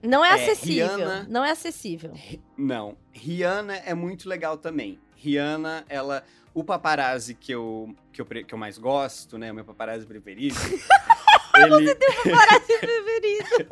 Não 0.00 0.24
é, 0.24 0.28
é 0.28 0.34
acessível. 0.34 0.96
Rihanna... 0.96 1.26
Não 1.28 1.44
é 1.44 1.50
acessível. 1.50 2.14
Não. 2.56 2.96
Rihanna 3.10 3.74
é 3.78 3.94
muito 3.94 4.28
legal 4.28 4.56
também. 4.56 4.96
Rihanna, 5.20 5.84
ela 5.88 6.24
o 6.54 6.64
paparazzi 6.64 7.34
que 7.34 7.52
eu, 7.52 7.94
que 8.12 8.20
eu, 8.20 8.26
que 8.26 8.52
eu 8.52 8.58
mais 8.58 8.78
gosto, 8.78 9.38
né? 9.38 9.52
O 9.52 9.54
meu 9.54 9.64
paparazzi 9.64 10.06
preferido. 10.06 10.56
ele... 11.56 11.86
Você 11.86 11.94
tem 11.94 12.08
um 12.08 12.22
paparazzi 12.30 12.78
preferido. 12.78 13.68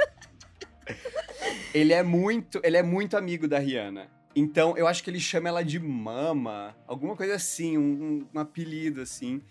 ele 1.75 1.93
é 1.93 2.03
muito, 2.03 2.61
ele 2.63 2.77
é 2.77 2.83
muito 2.83 3.17
amigo 3.17 3.49
da 3.49 3.59
Rihanna. 3.59 4.09
Então, 4.37 4.77
eu 4.77 4.87
acho 4.87 5.03
que 5.03 5.11
ele 5.11 5.19
chama 5.19 5.49
ela 5.49 5.65
de 5.65 5.81
mama, 5.81 6.77
alguma 6.87 7.17
coisa 7.17 7.35
assim, 7.35 7.77
um, 7.77 8.27
um 8.33 8.39
apelido 8.39 9.01
assim. 9.01 9.43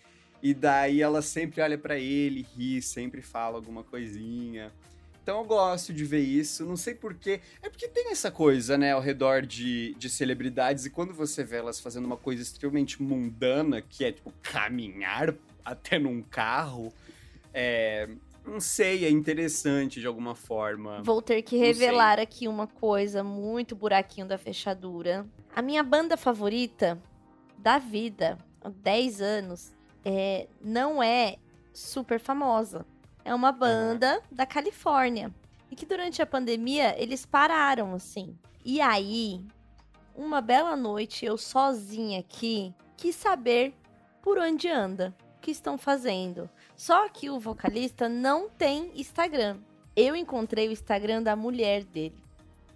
E 0.41 0.53
daí 0.53 1.01
ela 1.01 1.21
sempre 1.21 1.61
olha 1.61 1.77
para 1.77 1.97
ele, 1.97 2.45
ri, 2.55 2.81
sempre 2.81 3.21
fala 3.21 3.57
alguma 3.57 3.83
coisinha. 3.83 4.71
Então 5.27 5.39
eu 5.39 5.43
gosto 5.43 5.93
de 5.93 6.05
ver 6.05 6.21
isso, 6.21 6.65
não 6.65 6.77
sei 6.77 6.95
porquê. 6.95 7.41
É 7.61 7.69
porque 7.69 7.85
tem 7.89 8.11
essa 8.11 8.31
coisa, 8.31 8.77
né, 8.77 8.93
ao 8.93 9.01
redor 9.01 9.45
de, 9.45 9.93
de 9.95 10.09
celebridades, 10.09 10.85
e 10.85 10.89
quando 10.89 11.13
você 11.13 11.43
vê 11.43 11.57
elas 11.57 11.81
fazendo 11.81 12.05
uma 12.05 12.15
coisa 12.15 12.41
extremamente 12.41 13.03
mundana, 13.03 13.81
que 13.81 14.05
é 14.05 14.13
tipo 14.13 14.31
caminhar 14.41 15.35
até 15.65 15.99
num 15.99 16.21
carro, 16.21 16.93
é, 17.53 18.07
não 18.45 18.61
sei, 18.61 19.03
é 19.03 19.09
interessante 19.09 19.99
de 19.99 20.07
alguma 20.07 20.33
forma. 20.33 21.03
Vou 21.03 21.21
ter 21.21 21.41
que 21.41 21.57
revelar 21.57 22.21
aqui 22.21 22.47
uma 22.47 22.65
coisa 22.65 23.21
muito 23.21 23.75
buraquinho 23.75 24.25
da 24.25 24.37
fechadura. 24.37 25.27
A 25.53 25.61
minha 25.61 25.83
banda 25.83 26.15
favorita 26.15 26.97
da 27.57 27.77
vida, 27.77 28.37
há 28.61 28.69
10 28.69 29.19
anos, 29.21 29.73
é, 30.05 30.47
não 30.61 31.03
é 31.03 31.35
super 31.73 32.17
famosa 32.17 32.85
é 33.27 33.35
uma 33.35 33.51
banda 33.51 34.21
da 34.31 34.45
Califórnia. 34.45 35.29
E 35.69 35.75
que 35.75 35.85
durante 35.85 36.21
a 36.21 36.25
pandemia 36.25 36.95
eles 36.97 37.25
pararam, 37.25 37.93
assim. 37.93 38.37
E 38.63 38.79
aí, 38.79 39.45
uma 40.15 40.39
bela 40.39 40.77
noite, 40.77 41.25
eu 41.25 41.37
sozinha 41.37 42.21
aqui, 42.21 42.73
quis 42.95 43.17
saber 43.17 43.73
por 44.21 44.37
onde 44.37 44.69
anda, 44.69 45.13
o 45.35 45.41
que 45.41 45.51
estão 45.51 45.77
fazendo. 45.77 46.49
Só 46.73 47.09
que 47.09 47.29
o 47.29 47.37
vocalista 47.37 48.07
não 48.07 48.49
tem 48.49 48.93
Instagram. 48.95 49.57
Eu 49.93 50.15
encontrei 50.15 50.69
o 50.69 50.71
Instagram 50.71 51.21
da 51.21 51.35
mulher 51.35 51.83
dele. 51.83 52.15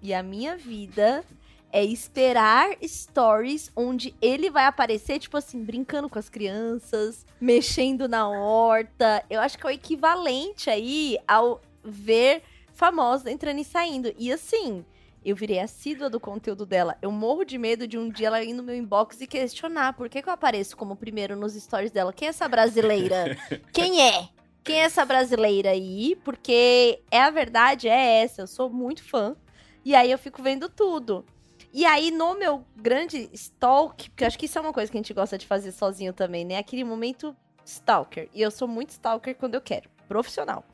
E 0.01 0.13
a 0.13 0.21
minha 0.21 0.57
vida 0.57 1.23
é 1.71 1.83
esperar 1.83 2.69
stories 2.83 3.71
onde 3.75 4.15
ele 4.21 4.49
vai 4.49 4.65
aparecer, 4.65 5.19
tipo 5.19 5.37
assim, 5.37 5.63
brincando 5.63 6.09
com 6.09 6.19
as 6.19 6.29
crianças, 6.29 7.25
mexendo 7.39 8.07
na 8.07 8.27
horta. 8.27 9.23
Eu 9.29 9.39
acho 9.39 9.57
que 9.57 9.65
é 9.65 9.69
o 9.69 9.73
equivalente 9.73 10.69
aí 10.69 11.17
ao 11.27 11.61
ver 11.83 12.43
famosa 12.73 13.31
entrando 13.31 13.59
e 13.59 13.63
saindo. 13.63 14.13
E 14.17 14.31
assim, 14.31 14.83
eu 15.23 15.35
virei 15.35 15.59
assídua 15.59 16.09
do 16.09 16.19
conteúdo 16.19 16.65
dela. 16.65 16.97
Eu 17.01 17.11
morro 17.11 17.43
de 17.43 17.57
medo 17.57 17.87
de 17.87 17.97
um 17.97 18.09
dia 18.09 18.27
ela 18.27 18.43
ir 18.43 18.53
no 18.53 18.63
meu 18.63 18.75
inbox 18.75 19.21
e 19.21 19.27
questionar 19.27 19.93
por 19.93 20.09
que, 20.09 20.21
que 20.21 20.27
eu 20.27 20.33
apareço 20.33 20.75
como 20.75 20.95
primeiro 20.95 21.35
nos 21.35 21.53
stories 21.53 21.91
dela. 21.91 22.11
Quem 22.11 22.27
é 22.27 22.29
essa 22.29 22.47
brasileira? 22.47 23.37
Quem 23.71 24.01
é? 24.01 24.29
Quem 24.63 24.77
é 24.77 24.83
essa 24.83 25.05
brasileira 25.05 25.71
aí? 25.71 26.15
Porque 26.23 27.01
é 27.09 27.21
a 27.21 27.29
verdade, 27.29 27.87
é 27.87 28.23
essa. 28.23 28.41
Eu 28.41 28.47
sou 28.47 28.69
muito 28.69 29.03
fã. 29.03 29.35
E 29.83 29.95
aí 29.95 30.11
eu 30.11 30.17
fico 30.17 30.41
vendo 30.41 30.69
tudo. 30.69 31.25
E 31.73 31.85
aí, 31.85 32.11
no 32.11 32.35
meu 32.35 32.65
grande 32.75 33.29
stalk, 33.33 34.09
porque 34.09 34.25
acho 34.25 34.37
que 34.37 34.45
isso 34.45 34.57
é 34.57 34.61
uma 34.61 34.73
coisa 34.73 34.91
que 34.91 34.97
a 34.97 34.99
gente 34.99 35.13
gosta 35.13 35.37
de 35.37 35.47
fazer 35.47 35.71
sozinho 35.71 36.11
também, 36.11 36.43
né? 36.43 36.57
Aquele 36.57 36.83
momento 36.83 37.35
stalker. 37.65 38.29
E 38.33 38.41
eu 38.41 38.51
sou 38.51 38.67
muito 38.67 38.89
stalker 38.89 39.35
quando 39.35 39.55
eu 39.55 39.61
quero, 39.61 39.89
profissional. 40.07 40.65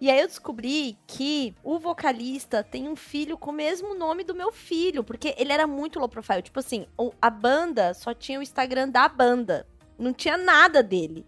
E 0.00 0.10
aí 0.10 0.20
eu 0.20 0.26
descobri 0.26 0.98
que 1.06 1.54
o 1.62 1.78
vocalista 1.78 2.62
tem 2.62 2.88
um 2.88 2.96
filho 2.96 3.38
com 3.38 3.50
o 3.50 3.54
mesmo 3.54 3.94
nome 3.94 4.22
do 4.22 4.34
meu 4.34 4.52
filho, 4.52 5.02
porque 5.02 5.34
ele 5.38 5.52
era 5.52 5.66
muito 5.66 5.98
low 5.98 6.08
profile. 6.08 6.42
Tipo 6.42 6.58
assim, 6.58 6.86
a 7.22 7.30
banda 7.30 7.94
só 7.94 8.12
tinha 8.12 8.38
o 8.38 8.42
Instagram 8.42 8.90
da 8.90 9.08
banda. 9.08 9.66
Não 9.98 10.12
tinha 10.12 10.36
nada 10.36 10.82
dele. 10.82 11.24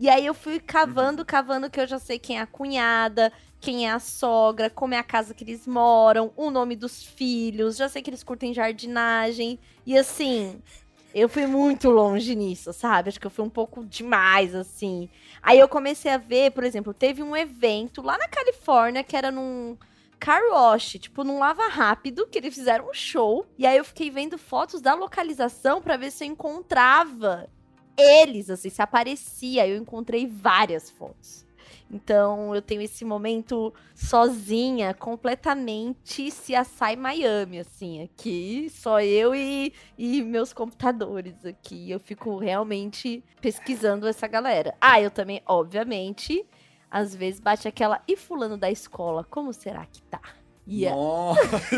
E 0.00 0.08
aí 0.08 0.24
eu 0.24 0.32
fui 0.32 0.58
cavando, 0.58 1.26
cavando, 1.26 1.68
que 1.68 1.78
eu 1.78 1.86
já 1.86 1.98
sei 1.98 2.18
quem 2.18 2.38
é 2.38 2.40
a 2.40 2.46
cunhada, 2.46 3.30
quem 3.60 3.86
é 3.86 3.92
a 3.92 3.98
sogra, 3.98 4.70
como 4.70 4.94
é 4.94 4.98
a 4.98 5.02
casa 5.02 5.34
que 5.34 5.44
eles 5.44 5.66
moram, 5.66 6.32
o 6.38 6.50
nome 6.50 6.74
dos 6.74 7.04
filhos, 7.04 7.76
já 7.76 7.86
sei 7.86 8.00
que 8.00 8.08
eles 8.08 8.24
curtem 8.24 8.54
jardinagem. 8.54 9.58
E 9.84 9.98
assim, 9.98 10.58
eu 11.14 11.28
fui 11.28 11.46
muito 11.46 11.90
longe 11.90 12.34
nisso, 12.34 12.72
sabe? 12.72 13.10
Acho 13.10 13.20
que 13.20 13.26
eu 13.26 13.30
fui 13.30 13.44
um 13.44 13.50
pouco 13.50 13.84
demais, 13.84 14.54
assim. 14.54 15.10
Aí 15.42 15.58
eu 15.58 15.68
comecei 15.68 16.10
a 16.10 16.16
ver, 16.16 16.52
por 16.52 16.64
exemplo, 16.64 16.94
teve 16.94 17.22
um 17.22 17.36
evento 17.36 18.00
lá 18.00 18.16
na 18.16 18.26
Califórnia 18.26 19.04
que 19.04 19.14
era 19.14 19.30
num 19.30 19.76
car 20.18 20.40
wash, 20.50 20.92
tipo, 20.98 21.22
num 21.24 21.38
lava 21.38 21.68
rápido, 21.68 22.26
que 22.26 22.38
eles 22.38 22.54
fizeram 22.54 22.88
um 22.88 22.94
show. 22.94 23.44
E 23.58 23.66
aí 23.66 23.76
eu 23.76 23.84
fiquei 23.84 24.10
vendo 24.10 24.38
fotos 24.38 24.80
da 24.80 24.94
localização 24.94 25.82
para 25.82 25.98
ver 25.98 26.10
se 26.10 26.24
eu 26.24 26.28
encontrava 26.28 27.50
eles, 27.96 28.50
assim, 28.50 28.70
se 28.70 28.82
aparecia. 28.82 29.66
Eu 29.66 29.76
encontrei 29.76 30.26
várias 30.26 30.90
fotos. 30.90 31.46
Então 31.90 32.54
eu 32.54 32.62
tenho 32.62 32.80
esse 32.80 33.04
momento 33.04 33.74
sozinha, 33.94 34.94
completamente 34.94 36.30
se 36.30 36.54
assai 36.54 36.94
Miami, 36.94 37.58
assim, 37.58 38.02
aqui, 38.02 38.70
só 38.70 39.00
eu 39.00 39.34
e, 39.34 39.72
e 39.98 40.22
meus 40.22 40.52
computadores 40.52 41.44
aqui. 41.44 41.90
Eu 41.90 41.98
fico 41.98 42.38
realmente 42.38 43.24
pesquisando 43.40 44.06
essa 44.06 44.28
galera. 44.28 44.74
Ah, 44.80 45.00
eu 45.00 45.10
também, 45.10 45.42
obviamente, 45.44 46.46
às 46.88 47.14
vezes 47.14 47.40
bate 47.40 47.66
aquela. 47.66 48.00
E 48.06 48.16
fulano 48.16 48.56
da 48.56 48.70
escola, 48.70 49.24
como 49.24 49.52
será 49.52 49.84
que 49.84 50.00
tá? 50.02 50.20
Yeah. 50.68 50.96
Nossa, 50.96 51.40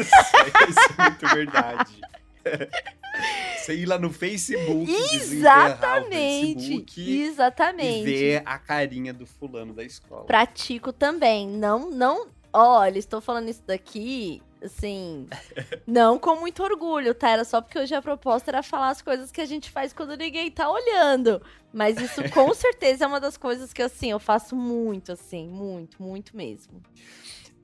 isso 0.68 1.00
é 1.00 1.02
muito 1.02 1.26
verdade. 1.28 2.00
Você 3.58 3.76
ir 3.76 3.86
lá 3.86 3.98
no 3.98 4.12
Facebook, 4.12 4.90
exatamente, 4.90 6.54
Facebook 6.54 7.22
exatamente, 7.22 8.00
e 8.00 8.04
ver 8.04 8.42
a 8.44 8.58
carinha 8.58 9.12
do 9.12 9.24
fulano 9.24 9.72
da 9.72 9.84
escola. 9.84 10.24
Pratico 10.24 10.92
também, 10.92 11.48
não, 11.48 11.90
não. 11.90 12.28
Olha, 12.52 12.98
estou 12.98 13.20
falando 13.20 13.48
isso 13.48 13.62
daqui, 13.64 14.42
assim, 14.62 15.26
não 15.86 16.18
com 16.18 16.36
muito 16.36 16.62
orgulho, 16.62 17.14
tá? 17.14 17.30
Era 17.30 17.44
só 17.44 17.60
porque 17.60 17.78
hoje 17.78 17.94
a 17.94 18.02
proposta 18.02 18.50
era 18.50 18.62
falar 18.62 18.90
as 18.90 19.00
coisas 19.00 19.30
que 19.30 19.40
a 19.40 19.46
gente 19.46 19.70
faz 19.70 19.92
quando 19.92 20.16
ninguém 20.16 20.50
tá 20.50 20.68
olhando. 20.68 21.40
Mas 21.72 21.98
isso 21.98 22.20
com 22.34 22.52
certeza 22.52 23.04
é 23.04 23.06
uma 23.06 23.20
das 23.20 23.36
coisas 23.36 23.72
que, 23.72 23.80
assim, 23.80 24.10
eu 24.10 24.18
faço 24.18 24.54
muito, 24.54 25.12
assim, 25.12 25.48
muito, 25.48 26.02
muito 26.02 26.36
mesmo. 26.36 26.82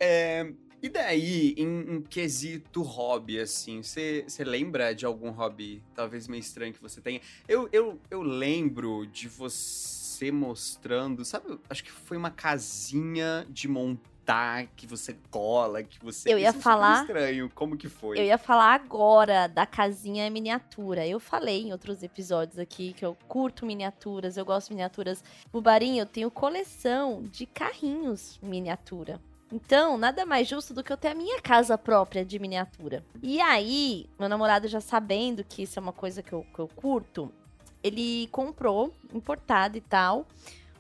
É, 0.01 0.51
e 0.81 0.89
daí, 0.89 1.55
em, 1.57 1.97
em 1.97 2.03
quesito 2.03 2.83
hobby, 2.83 3.41
assim, 3.41 3.83
você 3.83 4.25
lembra 4.45 4.95
de 4.95 5.05
algum 5.05 5.31
hobby 5.31 5.83
talvez 5.95 6.29
meio 6.29 6.41
estranho 6.41 6.73
que 6.73 6.81
você 6.81 7.01
tenha? 7.01 7.21
Eu, 7.49 7.69
eu, 7.73 7.99
eu 8.11 8.23
lembro 8.23 9.07
de 9.07 9.29
você 9.29 10.31
mostrando, 10.31 11.25
sabe, 11.25 11.59
acho 11.69 11.83
que 11.83 11.91
foi 11.91 12.17
uma 12.17 12.31
casinha 12.31 13.47
de 13.49 13.67
montar 13.67 14.67
que 14.77 14.87
você 14.87 15.17
cola, 15.31 15.83
que 15.83 15.99
você. 16.05 16.33
Eu 16.33 16.39
ia 16.39 16.51
Isso 16.51 16.61
falar. 16.61 17.01
estranho, 17.01 17.51
como 17.55 17.77
que 17.77 17.89
foi? 17.89 18.19
Eu 18.19 18.25
ia 18.25 18.37
falar 18.37 18.75
agora 18.75 19.47
da 19.47 19.65
casinha 19.65 20.29
miniatura. 20.31 21.07
Eu 21.07 21.19
falei 21.19 21.63
em 21.63 21.73
outros 21.73 22.03
episódios 22.03 22.59
aqui 22.59 22.93
que 22.93 23.05
eu 23.05 23.17
curto 23.27 23.65
miniaturas, 23.65 24.37
eu 24.37 24.45
gosto 24.45 24.69
de 24.69 24.75
miniaturas. 24.75 25.25
Bubarim, 25.51 25.99
eu 25.99 26.07
tenho 26.07 26.31
coleção 26.31 27.23
de 27.23 27.47
carrinhos 27.47 28.39
miniatura. 28.43 29.19
Então, 29.53 29.97
nada 29.97 30.27
mais 30.27 30.47
justo 30.47 30.75
do 30.75 30.85
que 30.85 30.93
eu 30.93 30.97
ter 30.97 31.09
a 31.09 31.15
minha 31.15 31.41
casa 31.41 31.79
própria 31.79 32.25
de 32.25 32.39
miniatura. 32.39 33.05
E 33.23 33.41
aí, 33.41 34.07
meu 34.19 34.29
namorado 34.29 34.69
já 34.69 34.81
sabendo 34.81 35.43
que 35.43 35.63
isso 35.63 35.79
é 35.79 35.83
uma 35.83 35.93
coisa 35.93 36.23
que 36.23 36.33
eu, 36.33 36.45
que 36.55 36.59
eu 36.59 36.69
curto, 36.69 37.33
ele 37.83 38.29
comprou, 38.29 38.95
importado 39.13 39.79
e 39.79 39.81
tal, 39.81 40.27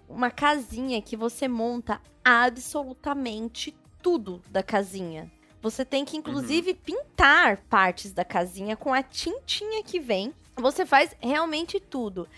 uma 0.08 0.30
casinha 0.30 1.00
que 1.00 1.16
você 1.16 1.48
monta 1.48 2.00
absolutamente 2.24 3.74
tudo 4.02 4.42
da 4.50 4.62
casinha. 4.62 5.30
Você 5.60 5.84
tem 5.84 6.04
que, 6.04 6.16
inclusive, 6.16 6.70
uhum. 6.70 6.76
pintar 6.76 7.58
partes 7.68 8.12
da 8.12 8.24
casinha 8.24 8.76
com 8.76 8.92
a 8.92 9.02
tintinha 9.02 9.82
que 9.82 9.98
vem. 9.98 10.32
Você 10.56 10.86
faz 10.86 11.16
realmente 11.20 11.80
tudo. 11.80 12.28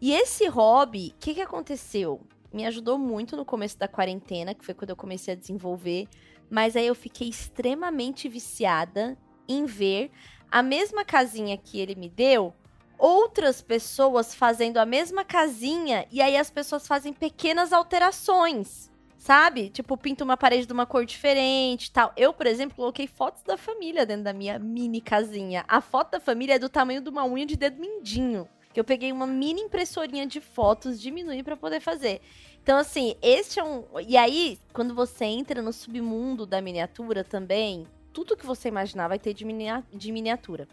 E 0.00 0.12
esse 0.12 0.46
hobby, 0.46 1.12
o 1.14 1.18
que, 1.18 1.34
que 1.34 1.40
aconteceu? 1.40 2.20
Me 2.52 2.66
ajudou 2.66 2.98
muito 2.98 3.36
no 3.36 3.44
começo 3.44 3.78
da 3.78 3.88
quarentena, 3.88 4.54
que 4.54 4.64
foi 4.64 4.74
quando 4.74 4.90
eu 4.90 4.96
comecei 4.96 5.34
a 5.34 5.36
desenvolver. 5.36 6.08
Mas 6.50 6.76
aí 6.76 6.86
eu 6.86 6.94
fiquei 6.94 7.28
extremamente 7.28 8.28
viciada 8.28 9.16
em 9.46 9.64
ver 9.64 10.10
a 10.50 10.62
mesma 10.62 11.04
casinha 11.04 11.56
que 11.56 11.78
ele 11.78 11.94
me 11.94 12.08
deu, 12.08 12.54
outras 12.98 13.60
pessoas 13.60 14.34
fazendo 14.34 14.78
a 14.78 14.86
mesma 14.86 15.24
casinha, 15.24 16.06
e 16.10 16.20
aí 16.22 16.36
as 16.36 16.50
pessoas 16.50 16.86
fazem 16.86 17.12
pequenas 17.12 17.72
alterações. 17.72 18.90
Sabe? 19.18 19.68
Tipo, 19.68 19.96
pinta 19.96 20.22
uma 20.22 20.36
parede 20.36 20.64
de 20.64 20.72
uma 20.72 20.86
cor 20.86 21.04
diferente 21.04 21.90
tal. 21.90 22.12
Eu, 22.16 22.32
por 22.32 22.46
exemplo, 22.46 22.76
coloquei 22.76 23.08
fotos 23.08 23.42
da 23.42 23.56
família 23.56 24.06
dentro 24.06 24.22
da 24.22 24.32
minha 24.32 24.60
mini 24.60 25.00
casinha. 25.00 25.64
A 25.66 25.80
foto 25.80 26.12
da 26.12 26.20
família 26.20 26.54
é 26.54 26.58
do 26.58 26.68
tamanho 26.68 27.00
de 27.00 27.10
uma 27.10 27.26
unha 27.26 27.44
de 27.44 27.56
dedo 27.56 27.80
mindinho 27.80 28.48
que 28.72 28.78
eu 28.78 28.84
peguei 28.84 29.12
uma 29.12 29.26
mini 29.26 29.62
impressorinha 29.62 30.26
de 30.26 30.40
fotos, 30.40 31.00
diminui 31.00 31.42
para 31.42 31.56
poder 31.56 31.80
fazer. 31.80 32.20
Então, 32.62 32.78
assim, 32.78 33.16
este 33.22 33.58
é 33.58 33.64
um. 33.64 33.84
E 34.06 34.16
aí, 34.16 34.58
quando 34.72 34.94
você 34.94 35.24
entra 35.24 35.62
no 35.62 35.72
submundo 35.72 36.44
da 36.44 36.60
miniatura 36.60 37.24
também, 37.24 37.86
tudo 38.12 38.36
que 38.36 38.44
você 38.44 38.68
imaginar 38.68 39.08
vai 39.08 39.18
ter 39.18 39.32
de, 39.32 39.44
minia... 39.44 39.82
de 39.92 40.12
miniatura. 40.12 40.68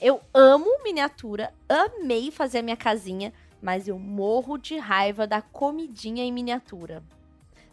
Eu 0.00 0.20
amo 0.32 0.82
miniatura, 0.82 1.52
amei 1.68 2.30
fazer 2.30 2.58
a 2.58 2.62
minha 2.62 2.76
casinha, 2.76 3.32
mas 3.60 3.88
eu 3.88 3.98
morro 3.98 4.58
de 4.58 4.76
raiva 4.78 5.26
da 5.26 5.40
comidinha 5.40 6.24
em 6.24 6.32
miniatura. 6.32 7.02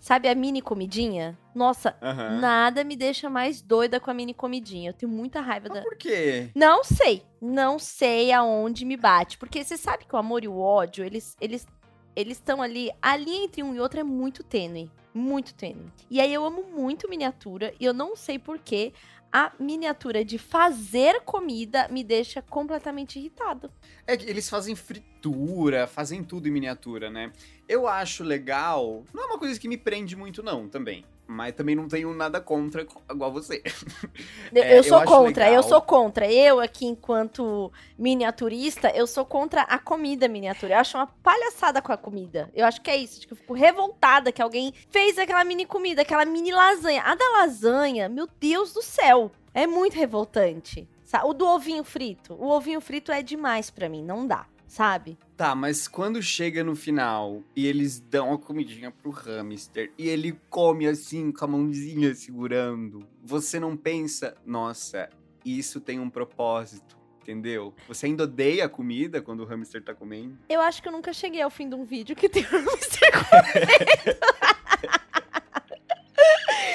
Sabe 0.02 0.28
a 0.28 0.34
mini 0.34 0.64
comidinha? 0.64 1.38
Nossa, 1.54 1.95
uhum. 2.02 2.39
nada 2.39 2.84
me 2.84 2.95
deixa 2.95 3.30
mais 3.30 3.62
doida 3.62 3.99
com 3.99 4.10
a 4.10 4.14
mini 4.16 4.34
comidinha. 4.34 4.89
Eu 4.89 4.93
tenho 4.95 5.12
muita 5.12 5.39
raiva 5.41 5.68
Mas 5.70 5.78
da. 5.78 5.84
Por 5.84 5.95
quê? 5.95 6.49
Não 6.56 6.84
sei. 6.84 7.24
Não 7.39 7.78
sei 7.78 8.32
aonde 8.32 8.84
me 8.84 8.97
bate. 8.97 9.38
Porque 9.38 9.64
você 9.64 9.78
sabe 9.78 10.06
que 10.06 10.16
o 10.16 10.18
amor 10.18 10.43
e 10.43 10.47
o 10.47 10.58
ódio, 10.58 11.06
eles 11.06 11.38
eles 11.39 11.68
eles 12.16 12.38
estão 12.38 12.64
ali. 12.64 12.89
Ali 12.99 13.43
entre 13.43 13.62
um 13.62 13.76
e 13.76 13.80
outro 13.80 13.99
é 13.99 14.04
muito 14.04 14.43
tênue. 14.43 14.89
Muito 15.14 15.54
tênue. 15.54 15.86
E 16.10 16.20
aí 16.20 16.34
eu 16.34 16.43
amo 16.43 16.64
muito 16.64 17.08
miniatura. 17.08 17.72
E 17.80 17.86
eu 17.86 17.93
não 17.93 18.16
sei 18.16 18.39
porquê 18.39 18.93
a 19.32 19.52
miniatura 19.60 20.26
de 20.26 20.38
fazer 20.38 21.22
comida 21.22 21.88
me 21.90 22.04
deixa 22.04 22.42
completamente 22.42 23.18
irritado. 23.18 23.72
É 24.06 24.18
que 24.18 24.30
eles 24.30 24.50
fazem 24.50 24.76
fritura, 24.76 25.88
fazem 25.88 26.24
tudo 26.24 26.48
em 26.48 26.52
miniatura, 26.52 27.10
né? 27.10 27.32
Eu 27.68 27.88
acho 27.88 28.24
legal. 28.24 29.06
Não 29.14 29.24
é 29.24 29.26
uma 29.28 29.40
coisa 29.40 29.60
que 29.60 29.68
me 29.68 29.78
prende 29.78 30.16
muito, 30.16 30.44
não, 30.44 30.68
também. 30.68 31.06
Mas 31.32 31.56
também 31.56 31.76
não 31.76 31.88
tenho 31.88 32.14
nada 32.14 32.42
contra, 32.42 32.86
igual 33.10 33.32
você. 33.32 33.64
é, 34.54 34.78
eu 34.78 34.84
sou 34.84 35.00
eu 35.00 35.08
contra, 35.08 35.46
legal. 35.46 35.56
eu 35.56 35.64
sou 35.64 35.82
contra. 35.82 36.30
Eu, 36.30 36.60
aqui, 36.60 36.86
enquanto 36.86 37.72
miniaturista, 37.98 38.90
eu 38.90 39.08
sou 39.08 39.24
contra 39.24 39.62
a 39.62 39.80
comida 39.80 40.28
miniatura. 40.28 40.74
Eu 40.74 40.80
acho 40.80 40.98
uma 40.98 41.08
palhaçada 41.08 41.82
com 41.82 41.94
a 41.94 41.98
comida. 41.98 42.52
Eu 42.54 42.66
acho 42.66 42.82
que 42.82 42.92
é 42.92 42.98
isso. 42.98 43.22
Tipo, 43.22 43.34
eu 43.34 43.38
fico 43.38 43.54
revoltada 43.54 44.30
que 44.30 44.42
alguém 44.42 44.74
fez 44.90 45.18
aquela 45.18 45.44
mini 45.46 45.66
comida, 45.66 46.02
aquela 46.02 46.26
mini 46.26 46.52
lasanha. 46.52 47.02
A 47.02 47.16
da 47.16 47.30
lasanha, 47.40 48.10
meu 48.10 48.28
Deus 48.38 48.74
do 48.74 48.82
céu, 48.82 49.32
é 49.54 49.66
muito 49.66 49.96
revoltante. 49.96 50.86
O 51.24 51.34
do 51.34 51.48
ovinho 51.48 51.86
frito. 51.86 52.34
O 52.34 52.50
ovinho 52.50 52.82
frito 52.82 53.10
é 53.10 53.22
demais 53.24 53.70
para 53.70 53.88
mim, 53.88 54.04
não 54.04 54.28
dá 54.28 54.46
sabe? 54.72 55.17
Tá, 55.36 55.53
mas 55.53 55.86
quando 55.86 56.22
chega 56.22 56.63
no 56.63 56.78
final 56.78 57.43
e 57.53 57.67
eles 57.67 57.99
dão 57.99 58.32
a 58.32 58.38
comidinha 58.38 58.89
pro 58.89 59.11
hamster 59.11 59.91
e 59.97 60.07
ele 60.07 60.39
come 60.49 60.88
assim 60.88 61.30
com 61.30 61.43
a 61.43 61.47
mãozinha 61.47 62.15
segurando, 62.15 63.05
você 63.22 63.59
não 63.59 63.76
pensa, 63.76 64.34
nossa, 64.45 65.09
isso 65.43 65.82
tem 65.82 65.99
um 65.99 66.09
propósito. 66.09 67.01
Entendeu? 67.22 67.76
Você 67.88 68.07
ainda 68.07 68.24
odeia 68.24 68.65
a 68.65 68.69
comida 68.69 69.22
quando 69.22 69.41
o 69.41 69.45
hamster 69.45 69.84
tá 69.84 69.93
comendo? 69.93 70.39
Eu 70.49 70.59
acho 70.59 70.82
que 70.82 70.88
eu 70.88 70.91
nunca 70.91 71.13
cheguei 71.13 71.39
ao 71.41 71.51
fim 71.51 71.69
de 71.69 71.76
um 71.76 71.84
vídeo 71.84 72.15
que 72.15 72.28
tem 72.28 72.41
um 72.43 72.65
hamster 72.65 73.11
comendo. 73.30 74.17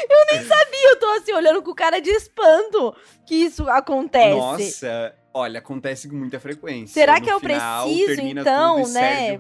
eu 0.09 0.27
nem 0.31 0.45
sabia, 0.47 0.91
eu 0.91 1.01
tô 1.01 1.07
assim, 1.07 1.33
olhando 1.33 1.63
com 1.63 1.75
cara 1.75 1.99
de 1.99 2.11
espanto 2.11 2.95
que 3.27 3.35
isso 3.35 3.69
acontece. 3.69 4.37
Nossa, 4.37 5.17
Olha, 5.39 5.59
acontece 5.59 6.09
com 6.09 6.17
muita 6.17 6.41
frequência. 6.41 6.95
Será 6.95 7.21
no 7.21 7.27
que 7.27 7.31
eu 7.31 7.39
final, 7.39 7.85
preciso, 7.85 8.23
então, 8.23 8.89
né, 8.89 9.39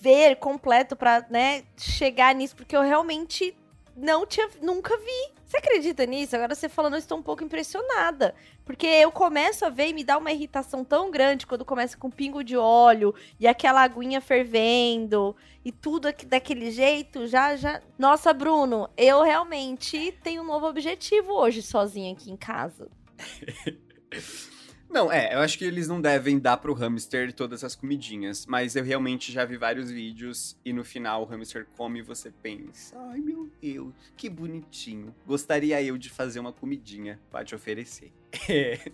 ver 0.00 0.34
completo 0.34 0.96
pra, 0.96 1.24
né, 1.30 1.62
chegar 1.76 2.34
nisso? 2.34 2.56
Porque 2.56 2.76
eu 2.76 2.82
realmente 2.82 3.56
não 3.96 4.26
tinha, 4.26 4.48
nunca 4.60 4.96
vi. 4.96 5.32
Você 5.46 5.58
acredita 5.58 6.04
nisso? 6.06 6.34
Agora 6.34 6.56
você 6.56 6.68
falando, 6.68 6.94
eu 6.94 6.98
estou 6.98 7.16
um 7.16 7.22
pouco 7.22 7.44
impressionada. 7.44 8.34
Porque 8.64 8.84
eu 8.84 9.12
começo 9.12 9.64
a 9.64 9.68
ver 9.68 9.90
e 9.90 9.92
me 9.92 10.02
dá 10.02 10.18
uma 10.18 10.32
irritação 10.32 10.84
tão 10.84 11.08
grande 11.08 11.46
quando 11.46 11.64
começa 11.64 11.96
com 11.96 12.10
pingo 12.10 12.42
de 12.42 12.56
óleo 12.56 13.14
e 13.38 13.46
aquela 13.46 13.80
aguinha 13.82 14.20
fervendo 14.20 15.36
e 15.64 15.70
tudo 15.70 16.08
daquele 16.26 16.72
jeito, 16.72 17.28
já, 17.28 17.54
já. 17.54 17.80
Nossa, 17.96 18.32
Bruno, 18.32 18.90
eu 18.96 19.22
realmente 19.22 20.10
tenho 20.20 20.42
um 20.42 20.46
novo 20.46 20.66
objetivo 20.66 21.32
hoje 21.32 21.62
sozinha 21.62 22.12
aqui 22.12 22.28
em 22.28 22.36
casa. 22.36 22.90
Não, 24.92 25.10
é, 25.10 25.34
eu 25.34 25.38
acho 25.38 25.56
que 25.56 25.64
eles 25.64 25.88
não 25.88 26.02
devem 26.02 26.38
dar 26.38 26.58
pro 26.58 26.74
hamster 26.74 27.32
todas 27.32 27.64
as 27.64 27.74
comidinhas, 27.74 28.44
mas 28.44 28.76
eu 28.76 28.84
realmente 28.84 29.32
já 29.32 29.42
vi 29.42 29.56
vários 29.56 29.90
vídeos 29.90 30.54
e 30.62 30.70
no 30.70 30.84
final 30.84 31.22
o 31.22 31.24
hamster 31.24 31.66
come 31.78 32.00
e 32.00 32.02
você 32.02 32.30
pensa: 32.30 32.94
ai 33.08 33.18
meu 33.18 33.50
Deus, 33.58 33.94
que 34.14 34.28
bonitinho. 34.28 35.14
Gostaria 35.26 35.82
eu 35.82 35.96
de 35.96 36.10
fazer 36.10 36.40
uma 36.40 36.52
comidinha 36.52 37.18
pra 37.30 37.42
te 37.42 37.54
oferecer. 37.54 38.12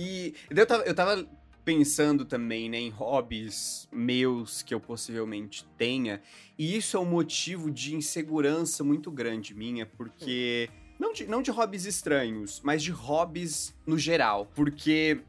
E 0.00 0.32
eu 0.48 0.64
tava, 0.64 0.84
eu 0.84 0.94
tava 0.94 1.28
pensando 1.64 2.24
também 2.24 2.68
né, 2.70 2.78
em 2.78 2.88
hobbies 2.88 3.88
meus 3.90 4.62
que 4.62 4.72
eu 4.72 4.78
possivelmente 4.78 5.66
tenha, 5.76 6.22
e 6.56 6.76
isso 6.76 6.96
é 6.96 7.00
um 7.00 7.04
motivo 7.04 7.68
de 7.68 7.96
insegurança 7.96 8.84
muito 8.84 9.10
grande 9.10 9.54
minha, 9.54 9.86
porque. 9.86 10.70
Hum 10.72 10.87
não 10.98 11.12
de, 11.12 11.26
não 11.26 11.42
de 11.42 11.50
hobbies 11.50 11.84
estranhos, 11.84 12.60
mas 12.62 12.82
de 12.82 12.90
hobbies 12.90 13.74
no 13.86 13.98
geral. 13.98 14.50
Porque 14.54 15.20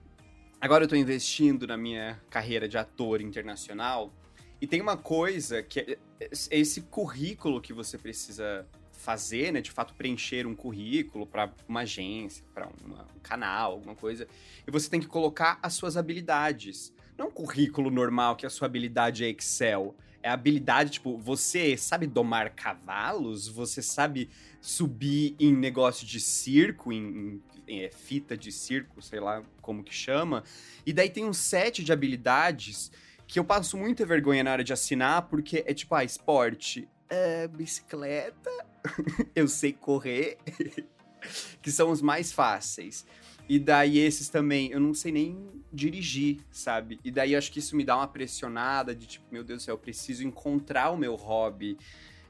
agora 0.60 0.84
eu 0.84 0.88
tô 0.88 0.96
investindo 0.96 1.68
na 1.68 1.78
minha 1.78 2.20
carreira 2.30 2.68
de 2.68 2.78
ator 2.78 3.22
internacional. 3.22 4.12
E 4.62 4.68
tem 4.68 4.82
uma 4.82 4.98
coisa 4.98 5.64
que 5.64 5.80
é 5.80 5.98
esse 6.52 6.82
currículo 6.82 7.62
que 7.62 7.72
você 7.72 7.98
precisa 7.98 8.68
fazer, 8.92 9.54
né, 9.54 9.62
de 9.62 9.72
fato 9.72 9.94
preencher 9.94 10.46
um 10.46 10.54
currículo 10.54 11.26
para 11.26 11.54
uma 11.68 11.82
agência, 11.82 12.44
para 12.54 12.68
um 12.68 13.20
canal, 13.24 13.74
alguma 13.74 13.96
coisa, 13.96 14.28
e 14.68 14.72
você 14.72 14.90
tem 14.90 15.00
que 15.00 15.08
colocar 15.08 15.58
as 15.64 15.74
suas 15.74 15.96
habilidades. 15.96 16.94
Não 17.18 17.28
um 17.28 17.32
currículo 17.32 17.90
normal 17.90 18.36
que 18.36 18.46
a 18.46 18.50
sua 18.50 18.66
habilidade 18.66 19.24
é 19.24 19.30
Excel. 19.30 19.96
É 20.22 20.30
habilidade, 20.30 20.92
tipo, 20.92 21.18
você 21.18 21.78
sabe 21.78 22.06
domar 22.06 22.54
cavalos? 22.54 23.48
Você 23.48 23.82
sabe 23.82 24.30
subir 24.60 25.36
em 25.40 25.56
negócio 25.56 26.06
de 26.06 26.20
circo, 26.20 26.92
em, 26.92 27.42
em 27.68 27.84
é, 27.84 27.90
fita 27.90 28.36
de 28.36 28.52
circo, 28.52 29.02
sei 29.02 29.20
lá 29.20 29.44
como 29.62 29.84
que 29.84 29.94
chama. 29.94 30.44
E 30.86 30.92
daí 30.92 31.10
tem 31.10 31.26
um 31.26 31.34
set 31.34 31.84
de 31.84 31.94
habilidades 31.94 32.92
que 33.28 33.40
eu 33.40 33.46
passo 33.46 33.78
muita 33.78 34.06
vergonha 34.06 34.44
na 34.44 34.52
hora 34.52 34.64
de 34.64 34.74
assinar, 34.74 35.24
porque 35.24 35.64
é 35.68 35.74
tipo, 35.74 35.94
ah, 35.94 36.04
esporte, 36.04 36.90
é, 37.08 37.48
bicicleta, 37.48 38.50
eu 39.36 39.48
sei 39.48 39.72
correr, 39.72 40.38
que 41.62 41.72
são 41.72 41.92
os 41.92 42.02
mais 42.02 42.32
fáceis. 42.32 43.06
E 43.50 43.58
daí 43.58 43.98
esses 43.98 44.30
também, 44.30 44.70
eu 44.70 44.80
não 44.80 44.94
sei 44.94 45.12
nem 45.12 45.50
dirigir, 45.74 46.38
sabe? 46.52 47.00
E 47.04 47.10
daí 47.10 47.36
acho 47.36 47.52
que 47.52 47.58
isso 47.58 47.76
me 47.76 47.84
dá 47.84 47.98
uma 47.98 48.08
pressionada 48.08 48.94
de 48.94 49.08
tipo, 49.08 49.26
meu 49.32 49.44
Deus 49.44 49.64
do 49.64 49.66
céu, 49.66 49.74
eu 49.74 49.80
preciso 49.80 50.24
encontrar 50.26 50.92
o 50.92 50.98
meu 50.98 51.16
hobby. 51.16 51.76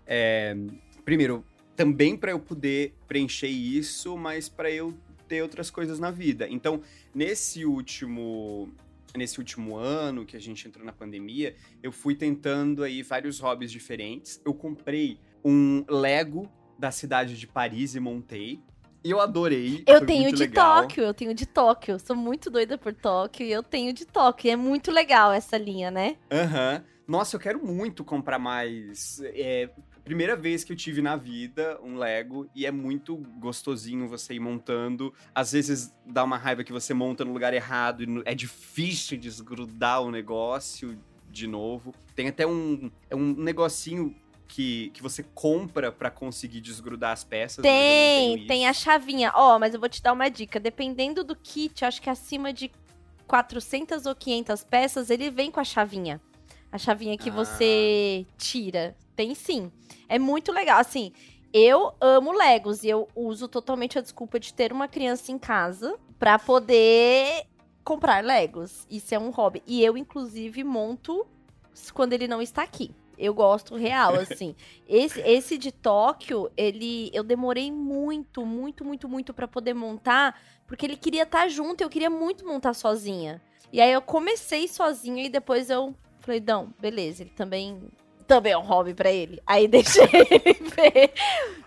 É, 0.08 0.56
primeiro, 1.04 1.44
também 1.76 2.16
para 2.16 2.32
eu 2.32 2.40
poder 2.40 2.96
preencher 3.06 3.50
isso, 3.50 4.18
mas 4.18 4.48
para 4.48 4.72
eu 4.72 4.98
ter 5.28 5.42
outras 5.42 5.70
coisas 5.70 6.00
na 6.00 6.10
vida. 6.10 6.48
Então, 6.50 6.82
nesse 7.14 7.66
último 7.66 8.74
nesse 9.16 9.40
último 9.40 9.76
ano 9.76 10.26
que 10.26 10.38
a 10.38 10.40
gente 10.40 10.68
entrou 10.68 10.86
na 10.86 10.94
pandemia, 10.94 11.56
eu 11.82 11.92
fui 11.92 12.16
tentando 12.16 12.84
aí 12.84 13.02
vários 13.02 13.40
hobbies 13.40 13.72
diferentes. 13.72 14.40
Eu 14.46 14.54
comprei 14.54 15.20
um 15.44 15.84
Lego 15.90 16.50
da 16.78 16.92
cidade 16.92 17.38
de 17.38 17.48
Paris 17.48 17.96
e 17.96 18.00
montei. 18.00 18.62
E 19.04 19.12
eu 19.12 19.20
adorei. 19.20 19.84
Eu 19.88 20.06
tenho 20.06 20.32
de 20.32 20.44
legal. 20.44 20.82
Tóquio, 20.82 21.04
eu 21.04 21.14
tenho 21.14 21.34
de 21.34 21.46
Tóquio. 21.46 22.00
Sou 22.00 22.16
muito 22.16 22.50
doida 22.50 22.78
por 22.78 22.94
Tóquio 22.94 23.46
e 23.46 23.52
eu 23.52 23.64
tenho 23.64 23.94
de 23.94 24.06
Tóquio. 24.06 24.52
É 24.52 24.56
muito 24.56 24.92
legal 24.92 25.32
essa 25.32 25.58
linha, 25.58 25.90
né? 25.90 26.18
Aham. 26.32 26.76
Uhum. 26.76 27.00
Nossa, 27.10 27.36
eu 27.36 27.40
quero 27.40 27.66
muito 27.66 28.04
comprar 28.04 28.38
mais. 28.38 29.20
É, 29.24 29.68
primeira 30.04 30.36
vez 30.36 30.64
que 30.64 30.72
eu 30.72 30.76
tive 30.76 31.02
na 31.02 31.16
vida 31.16 31.80
um 31.84 31.98
Lego 31.98 32.48
e 32.54 32.68
é 32.68 32.72
muito 32.72 33.16
gostosinho 33.40 34.08
você 34.08 34.36
ir 34.36 34.40
montando. 34.40 35.12
Às 35.34 35.52
vezes 35.52 35.92
dá 36.06 36.24
uma 36.24 36.38
raiva 36.38 36.64
que 36.64 36.72
você 36.72 36.94
monta 36.94 37.26
no 37.26 37.34
lugar 37.34 37.54
errado 37.54 38.04
e 38.04 38.22
é 38.26 38.36
difícil 38.36 39.18
desgrudar 39.18 40.02
o 40.02 40.12
negócio 40.12 40.98
de 41.30 41.48
novo. 41.48 41.94
Tem 42.16 42.28
até 42.28 42.46
um, 42.46 42.92
é 43.10 43.16
um 43.16 43.34
negocinho 43.34 44.16
que, 44.50 44.90
que 44.90 45.02
você 45.02 45.24
compra 45.24 45.92
para 45.92 46.10
conseguir 46.10 46.60
desgrudar 46.60 47.12
as 47.12 47.24
peças. 47.24 47.62
Tem, 47.62 48.48
tem 48.48 48.68
a 48.68 48.74
chavinha. 48.74 49.32
Ó, 49.36 49.56
oh, 49.56 49.60
mas 49.60 49.76
eu 49.76 49.80
vou 49.80 49.88
te 49.88 50.02
dar 50.02 50.12
uma 50.12 50.28
dica. 50.28 50.60
Dependendo 50.60 51.24
do 51.24 51.36
kit, 51.36 51.86
acho 51.86 52.02
que 52.02 52.10
acima 52.10 52.52
de 52.52 52.72
400 53.28 54.08
ou 54.08 54.16
500 54.16 54.64
peças, 54.64 55.10
ele 55.12 55.30
vem 55.30 55.52
com 55.52 55.60
a 55.60 55.64
chavinha. 55.64 56.20
A 56.72 56.80
chavinha 56.80 57.16
que 57.16 57.30
ah. 57.30 57.34
você 57.34 58.26
tira. 58.38 58.98
Tem 59.16 59.36
sim. 59.36 59.72
É 60.10 60.18
muito 60.18 60.52
legal. 60.52 60.80
Assim, 60.80 61.14
eu 61.54 61.94
amo 62.02 62.32
Legos 62.32 62.84
e 62.84 62.90
eu 62.90 63.08
uso 63.16 63.48
totalmente 63.48 64.00
a 64.00 64.02
desculpa 64.02 64.40
de 64.40 64.52
ter 64.52 64.74
uma 64.74 64.88
criança 64.88 65.32
em 65.32 65.38
casa 65.38 65.96
para 66.18 66.40
poder 66.40 67.46
comprar 67.84 68.24
Legos. 68.24 68.88
Isso 68.90 69.14
é 69.14 69.20
um 69.20 69.30
hobby. 69.30 69.62
E 69.68 69.84
eu, 69.86 69.96
inclusive, 69.96 70.64
monto 70.64 71.26
quando 71.94 72.14
ele 72.14 72.28
não 72.28 72.42
está 72.42 72.64
aqui. 72.64 72.92
Eu 73.20 73.34
gosto 73.34 73.76
real, 73.76 74.16
assim. 74.20 74.56
esse, 74.88 75.20
esse 75.22 75.58
de 75.58 75.72
Tóquio, 75.72 76.50
ele 76.56 77.12
eu 77.14 77.24
demorei 77.24 77.72
muito, 77.72 78.46
muito, 78.46 78.86
muito, 78.86 79.10
muito 79.10 79.34
para 79.34 79.48
poder 79.48 79.74
montar, 79.74 80.40
porque 80.66 80.86
ele 80.86 80.96
queria 80.96 81.24
estar 81.24 81.42
tá 81.42 81.48
junto, 81.50 81.82
eu 81.82 81.90
queria 81.90 82.10
muito 82.10 82.48
montar 82.48 82.74
sozinha. 82.74 83.42
E 83.72 83.82
aí 83.82 83.92
eu 83.92 84.02
comecei 84.02 84.68
sozinha 84.68 85.26
e 85.26 85.30
depois 85.30 85.70
eu 85.70 85.94
falei, 86.22 86.42
não, 86.46 86.74
beleza, 86.80 87.24
ele 87.24 87.32
também 87.32 87.80
também 88.26 88.54
é 88.54 88.58
um 88.58 88.62
hobby 88.62 88.94
para 88.94 89.12
ele. 89.12 89.42
Aí 89.46 89.68
deixei 89.70 90.04
ele 90.04 90.54
ver. 90.76 91.12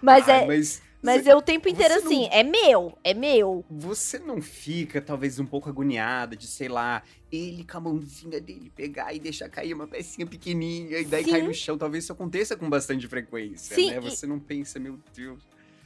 Mas 0.01 0.29
Ai, 0.29 0.45
é 0.45 0.47
mas 0.47 0.83
mas 1.03 1.27
eu 1.27 1.39
o 1.39 1.43
tempo 1.43 1.69
inteiro 1.69 1.95
assim, 1.95 2.23
não... 2.23 2.33
é 2.33 2.43
meu, 2.43 2.99
é 3.03 3.13
meu. 3.13 3.65
Você 3.69 4.19
não 4.19 4.41
fica, 4.41 5.01
talvez, 5.01 5.39
um 5.39 5.47
pouco 5.47 5.69
agoniada 5.69 6.37
de, 6.37 6.47
sei 6.47 6.69
lá, 6.69 7.03
ele 7.31 7.65
com 7.65 7.79
a 7.79 7.81
mãozinha 7.81 8.41
dele 8.41 8.71
pegar 8.75 9.13
e 9.13 9.19
deixar 9.19 9.49
cair 9.49 9.75
uma 9.75 9.87
pecinha 9.87 10.27
pequenininha 10.27 10.99
e 10.99 11.05
daí 11.05 11.25
Sim. 11.25 11.31
cai 11.31 11.43
no 11.43 11.53
chão. 11.53 11.77
Talvez 11.77 12.05
isso 12.05 12.13
aconteça 12.13 12.57
com 12.57 12.71
bastante 12.71 13.09
frequência, 13.09 13.75
Sim, 13.75 13.91
né? 13.91 14.01
Você 14.01 14.27
e... 14.27 14.29
não 14.29 14.39
pensa, 14.39 14.79
meu 14.79 14.99
Deus. 15.15 15.43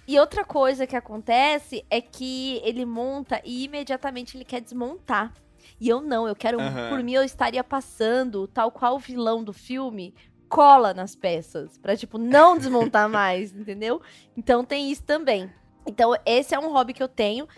E 0.07 0.19
outra 0.21 0.45
coisa 0.45 0.87
que 0.87 0.95
acontece 0.95 1.85
é 1.91 2.01
que 2.01 2.61
ele 2.63 2.85
monta 2.85 3.41
e 3.45 3.65
imediatamente 3.65 4.37
ele 4.37 4.45
quer 4.45 4.61
desmontar. 4.61 5.33
E 5.81 5.89
eu 5.89 6.01
não, 6.01 6.29
eu 6.29 6.37
quero, 6.37 6.59
uhum. 6.59 6.91
por 6.91 7.03
mim, 7.03 7.15
eu 7.15 7.25
estaria 7.25 7.65
passando, 7.65 8.47
tal 8.47 8.71
qual 8.71 8.95
o 8.95 8.99
vilão 8.99 9.43
do 9.43 9.53
filme, 9.53 10.15
cola 10.49 10.95
nas 10.95 11.15
peças, 11.15 11.79
para 11.79 11.97
tipo 11.97 12.19
não 12.19 12.57
desmontar 12.59 13.09
mais, 13.09 13.53
entendeu? 13.55 14.01
Então 14.37 14.65
tem 14.65 14.91
isso 14.91 15.03
também. 15.03 15.51
Então 15.87 16.15
esse 16.25 16.55
é 16.55 16.59
um 16.59 16.73
hobby 16.73 16.93
que 16.93 17.03
eu 17.03 17.09
tenho. 17.09 17.49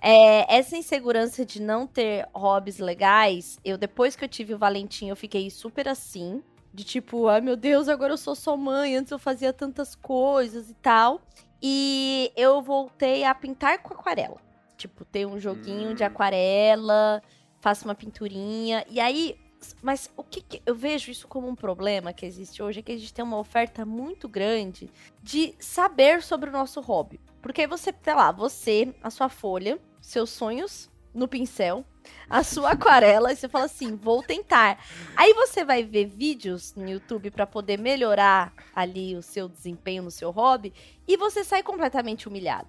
É, 0.00 0.56
essa 0.56 0.76
insegurança 0.76 1.44
de 1.44 1.60
não 1.60 1.86
ter 1.86 2.28
hobbies 2.32 2.78
legais, 2.78 3.58
eu 3.64 3.76
depois 3.76 4.14
que 4.14 4.24
eu 4.24 4.28
tive 4.28 4.54
o 4.54 4.58
Valentim, 4.58 5.08
eu 5.08 5.16
fiquei 5.16 5.50
super 5.50 5.88
assim, 5.88 6.42
de 6.72 6.84
tipo, 6.84 7.26
ai 7.26 7.40
meu 7.40 7.56
Deus, 7.56 7.88
agora 7.88 8.12
eu 8.12 8.18
sou 8.18 8.34
só 8.34 8.56
mãe, 8.56 8.96
antes 8.96 9.10
eu 9.10 9.18
fazia 9.18 9.52
tantas 9.52 9.94
coisas 9.94 10.70
e 10.70 10.74
tal. 10.74 11.20
E 11.60 12.30
eu 12.36 12.62
voltei 12.62 13.24
a 13.24 13.34
pintar 13.34 13.82
com 13.82 13.92
aquarela. 13.92 14.36
Tipo, 14.76 15.04
ter 15.04 15.26
um 15.26 15.40
joguinho 15.40 15.90
hum. 15.90 15.94
de 15.94 16.04
aquarela, 16.04 17.20
faço 17.60 17.84
uma 17.84 17.96
pinturinha. 17.96 18.84
E 18.88 19.00
aí, 19.00 19.36
mas 19.82 20.10
o 20.16 20.22
que, 20.22 20.40
que, 20.40 20.62
eu 20.64 20.74
vejo 20.74 21.10
isso 21.10 21.26
como 21.26 21.48
um 21.48 21.54
problema 21.54 22.12
que 22.12 22.26
existe 22.26 22.62
hoje 22.62 22.80
é 22.80 22.82
que 22.82 22.92
a 22.92 22.98
gente 22.98 23.12
tem 23.12 23.24
uma 23.24 23.38
oferta 23.38 23.84
muito 23.84 24.28
grande 24.28 24.90
de 25.22 25.54
saber 25.58 26.22
sobre 26.22 26.50
o 26.50 26.52
nosso 26.52 26.80
hobby. 26.80 27.20
Porque 27.42 27.66
você, 27.66 27.94
sei 28.02 28.14
lá, 28.14 28.32
você, 28.32 28.94
a 29.02 29.10
sua 29.10 29.28
folha, 29.28 29.78
seus 30.00 30.30
sonhos 30.30 30.90
no 31.14 31.26
pincel, 31.26 31.84
a 32.28 32.42
sua 32.42 32.72
aquarela, 32.72 33.32
e 33.32 33.36
você 33.36 33.48
fala 33.48 33.64
assim, 33.64 33.96
vou 33.96 34.22
tentar. 34.22 34.84
Aí 35.16 35.32
você 35.34 35.64
vai 35.64 35.82
ver 35.82 36.06
vídeos 36.06 36.74
no 36.74 36.88
YouTube 36.88 37.30
para 37.30 37.46
poder 37.46 37.78
melhorar 37.78 38.52
ali 38.74 39.16
o 39.16 39.22
seu 39.22 39.48
desempenho 39.48 40.02
no 40.02 40.10
seu 40.10 40.30
hobby 40.30 40.72
e 41.06 41.16
você 41.16 41.44
sai 41.44 41.62
completamente 41.62 42.28
humilhado. 42.28 42.68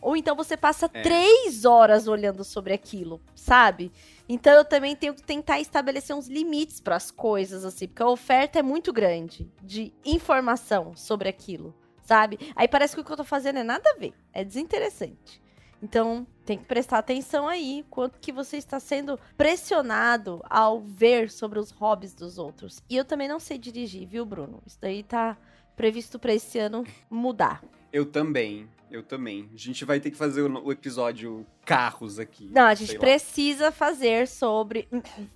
Ou 0.00 0.16
então 0.16 0.36
você 0.36 0.56
passa 0.56 0.88
é. 0.92 1.02
três 1.02 1.64
horas 1.64 2.06
olhando 2.06 2.44
sobre 2.44 2.72
aquilo, 2.72 3.20
sabe? 3.34 3.90
Então 4.28 4.52
eu 4.52 4.64
também 4.64 4.94
tenho 4.94 5.14
que 5.14 5.22
tentar 5.22 5.58
estabelecer 5.58 6.14
uns 6.14 6.28
limites 6.28 6.80
para 6.80 6.96
as 6.96 7.10
coisas, 7.10 7.64
assim, 7.64 7.86
porque 7.86 8.02
a 8.02 8.08
oferta 8.08 8.58
é 8.58 8.62
muito 8.62 8.92
grande 8.92 9.50
de 9.62 9.92
informação 10.04 10.94
sobre 10.94 11.28
aquilo, 11.28 11.74
sabe? 12.02 12.38
Aí 12.54 12.68
parece 12.68 12.94
que 12.94 13.00
o 13.00 13.04
que 13.04 13.10
eu 13.10 13.16
tô 13.16 13.24
fazendo 13.24 13.58
é 13.58 13.64
nada 13.64 13.88
a 13.90 13.98
ver, 13.98 14.12
é 14.32 14.44
desinteressante. 14.44 15.40
Então, 15.82 16.26
tem 16.44 16.58
que 16.58 16.64
prestar 16.64 16.98
atenção 16.98 17.46
aí, 17.46 17.84
quanto 17.88 18.18
que 18.18 18.32
você 18.32 18.56
está 18.56 18.80
sendo 18.80 19.18
pressionado 19.36 20.42
ao 20.50 20.80
ver 20.80 21.30
sobre 21.30 21.58
os 21.58 21.70
hobbies 21.70 22.14
dos 22.14 22.36
outros. 22.36 22.82
E 22.90 22.96
eu 22.96 23.04
também 23.04 23.28
não 23.28 23.38
sei 23.38 23.58
dirigir, 23.58 24.06
viu, 24.06 24.26
Bruno? 24.26 24.60
Isso 24.66 24.78
daí 24.80 25.04
tá 25.04 25.38
previsto 25.76 26.18
para 26.18 26.34
esse 26.34 26.58
ano 26.58 26.84
mudar. 27.08 27.62
Eu 27.92 28.04
também. 28.04 28.68
Eu 28.90 29.02
também. 29.02 29.50
A 29.52 29.56
gente 29.56 29.84
vai 29.84 30.00
ter 30.00 30.10
que 30.10 30.16
fazer 30.16 30.40
o, 30.42 30.72
episódio 30.72 31.46
carros 31.64 32.18
aqui. 32.18 32.48
Não, 32.50 32.62
a 32.62 32.74
gente 32.74 32.98
precisa 32.98 33.66
lá. 33.66 33.72
fazer 33.72 34.26
sobre 34.26 34.88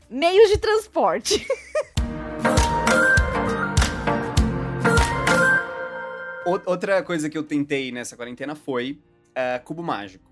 meios 0.08 0.48
de 0.48 0.56
transporte. 0.56 1.46
Outra 6.46 7.02
coisa 7.02 7.28
que 7.28 7.36
eu 7.36 7.42
tentei 7.42 7.92
nessa 7.92 8.16
quarentena 8.16 8.54
foi 8.54 8.98
uh, 9.30 9.62
cubo 9.64 9.82
mágico. 9.82 10.30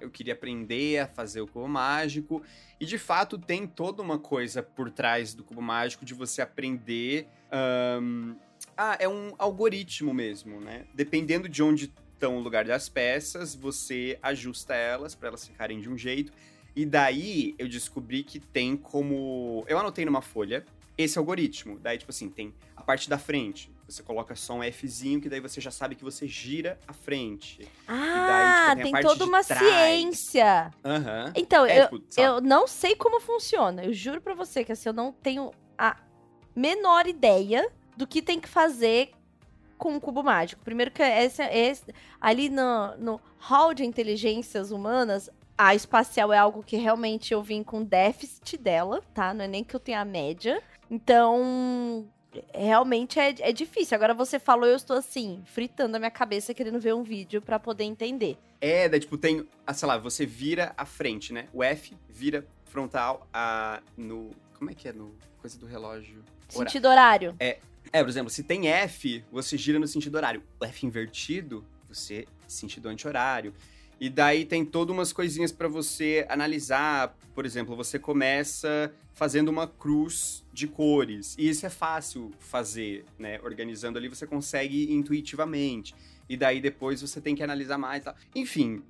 Eu 0.00 0.10
queria 0.10 0.32
aprender 0.32 0.98
a 0.98 1.06
fazer 1.06 1.42
o 1.42 1.46
cubo 1.46 1.68
mágico. 1.68 2.42
E 2.80 2.86
de 2.86 2.96
fato 2.98 3.38
tem 3.38 3.66
toda 3.66 4.02
uma 4.02 4.18
coisa 4.18 4.62
por 4.62 4.90
trás 4.90 5.34
do 5.34 5.44
cubo 5.44 5.60
mágico 5.60 6.06
de 6.06 6.14
você 6.14 6.40
aprender. 6.40 7.28
Um... 8.00 8.34
Ah, 8.76 8.96
é 8.98 9.06
um 9.08 9.34
algoritmo 9.38 10.14
mesmo, 10.14 10.60
né? 10.60 10.86
Dependendo 10.94 11.48
de 11.48 11.62
onde 11.62 11.92
estão 12.22 12.36
o 12.36 12.40
lugar 12.40 12.64
das 12.64 12.88
peças, 12.88 13.52
você 13.52 14.16
ajusta 14.22 14.74
elas 14.74 15.12
para 15.12 15.28
elas 15.28 15.44
ficarem 15.44 15.80
de 15.80 15.88
um 15.88 15.98
jeito. 15.98 16.32
E 16.74 16.86
daí 16.86 17.54
eu 17.58 17.68
descobri 17.68 18.22
que 18.22 18.38
tem 18.38 18.76
como. 18.76 19.64
Eu 19.66 19.76
anotei 19.78 20.04
numa 20.04 20.22
folha 20.22 20.64
esse 20.96 21.18
algoritmo. 21.18 21.78
Daí, 21.80 21.98
tipo 21.98 22.12
assim, 22.12 22.30
tem 22.30 22.54
a 22.76 22.82
parte 22.82 23.10
da 23.10 23.18
frente. 23.18 23.70
Você 23.88 24.02
coloca 24.02 24.34
só 24.36 24.54
um 24.54 24.72
Fzinho, 24.72 25.20
que 25.20 25.28
daí 25.28 25.40
você 25.40 25.60
já 25.60 25.70
sabe 25.70 25.96
que 25.96 26.04
você 26.04 26.26
gira 26.26 26.78
a 26.86 26.94
frente. 26.94 27.68
Ah, 27.86 28.74
daí, 28.74 28.76
tipo, 28.76 28.82
tem, 28.84 28.92
tem 28.92 29.02
toda 29.02 29.24
uma 29.24 29.44
trás. 29.44 29.60
ciência. 29.60 30.70
Aham. 30.82 31.24
Uhum. 31.26 31.32
Então, 31.34 31.66
é, 31.66 31.82
eu, 31.82 31.98
tipo, 31.98 32.20
eu 32.20 32.40
não 32.40 32.66
sei 32.66 32.94
como 32.94 33.20
funciona. 33.20 33.84
Eu 33.84 33.92
juro 33.92 34.20
pra 34.20 34.32
você 34.32 34.64
que 34.64 34.72
assim, 34.72 34.88
eu 34.88 34.94
não 34.94 35.12
tenho 35.12 35.50
a 35.76 35.98
menor 36.54 37.06
ideia 37.06 37.68
do 37.96 38.06
que 38.06 38.22
tem 38.22 38.40
que 38.40 38.48
fazer 38.48 39.10
com 39.82 39.96
o 39.96 40.00
cubo 40.00 40.22
mágico. 40.22 40.62
Primeiro 40.62 40.92
que 40.92 41.02
esse, 41.02 41.42
esse 41.42 41.92
ali 42.20 42.48
no, 42.48 42.96
no 42.98 43.20
hall 43.38 43.74
de 43.74 43.84
inteligências 43.84 44.70
humanas, 44.70 45.28
a 45.58 45.74
espacial 45.74 46.32
é 46.32 46.38
algo 46.38 46.62
que 46.62 46.76
realmente 46.76 47.34
eu 47.34 47.42
vim 47.42 47.64
com 47.64 47.82
déficit 47.82 48.56
dela, 48.56 49.02
tá? 49.12 49.34
Não 49.34 49.44
é 49.44 49.48
nem 49.48 49.64
que 49.64 49.74
eu 49.74 49.80
tenha 49.80 50.00
a 50.00 50.04
média. 50.04 50.62
Então, 50.88 52.06
realmente 52.54 53.18
é, 53.18 53.34
é 53.40 53.52
difícil. 53.52 53.96
Agora 53.96 54.14
você 54.14 54.38
falou, 54.38 54.68
eu 54.68 54.76
estou 54.76 54.96
assim, 54.96 55.42
fritando 55.46 55.96
a 55.96 55.98
minha 55.98 56.12
cabeça 56.12 56.54
querendo 56.54 56.78
ver 56.78 56.94
um 56.94 57.02
vídeo 57.02 57.42
para 57.42 57.58
poder 57.58 57.82
entender. 57.82 58.38
É, 58.60 58.88
daí, 58.88 59.00
tipo, 59.00 59.18
tem, 59.18 59.44
ah, 59.66 59.74
sei 59.74 59.88
lá, 59.88 59.98
você 59.98 60.24
vira 60.24 60.72
a 60.76 60.86
frente, 60.86 61.32
né? 61.32 61.48
O 61.52 61.60
F 61.64 61.96
vira 62.08 62.46
frontal 62.66 63.26
a, 63.32 63.82
no. 63.96 64.30
Como 64.56 64.70
é 64.70 64.74
que 64.74 64.86
é? 64.86 64.92
No 64.92 65.12
coisa 65.40 65.58
do 65.58 65.66
relógio. 65.66 66.22
Sentido 66.48 66.86
horário. 66.86 67.34
É, 67.40 67.58
é, 67.92 68.02
por 68.02 68.08
exemplo, 68.08 68.30
se 68.30 68.42
tem 68.42 68.68
F, 68.68 69.22
você 69.30 69.58
gira 69.58 69.78
no 69.78 69.86
sentido 69.86 70.14
horário. 70.14 70.42
O 70.58 70.64
F 70.64 70.86
invertido, 70.86 71.64
você 71.88 72.26
sentido 72.48 72.88
anti-horário. 72.88 73.52
E 74.00 74.08
daí 74.08 74.44
tem 74.44 74.64
todas 74.64 74.94
umas 74.94 75.12
coisinhas 75.12 75.52
para 75.52 75.68
você 75.68 76.26
analisar. 76.28 77.16
Por 77.34 77.46
exemplo, 77.46 77.76
você 77.76 77.98
começa 77.98 78.92
fazendo 79.14 79.48
uma 79.48 79.66
cruz 79.66 80.44
de 80.52 80.66
cores. 80.66 81.36
E 81.38 81.48
isso 81.48 81.66
é 81.66 81.70
fácil 81.70 82.32
fazer, 82.38 83.04
né? 83.18 83.38
Organizando 83.42 83.98
ali 83.98 84.08
você 84.08 84.26
consegue 84.26 84.92
intuitivamente. 84.92 85.94
E 86.28 86.36
daí 86.36 86.60
depois 86.60 87.00
você 87.00 87.20
tem 87.20 87.34
que 87.34 87.42
analisar 87.42 87.78
mais. 87.78 88.04
Tá? 88.04 88.14
Enfim, 88.34 88.82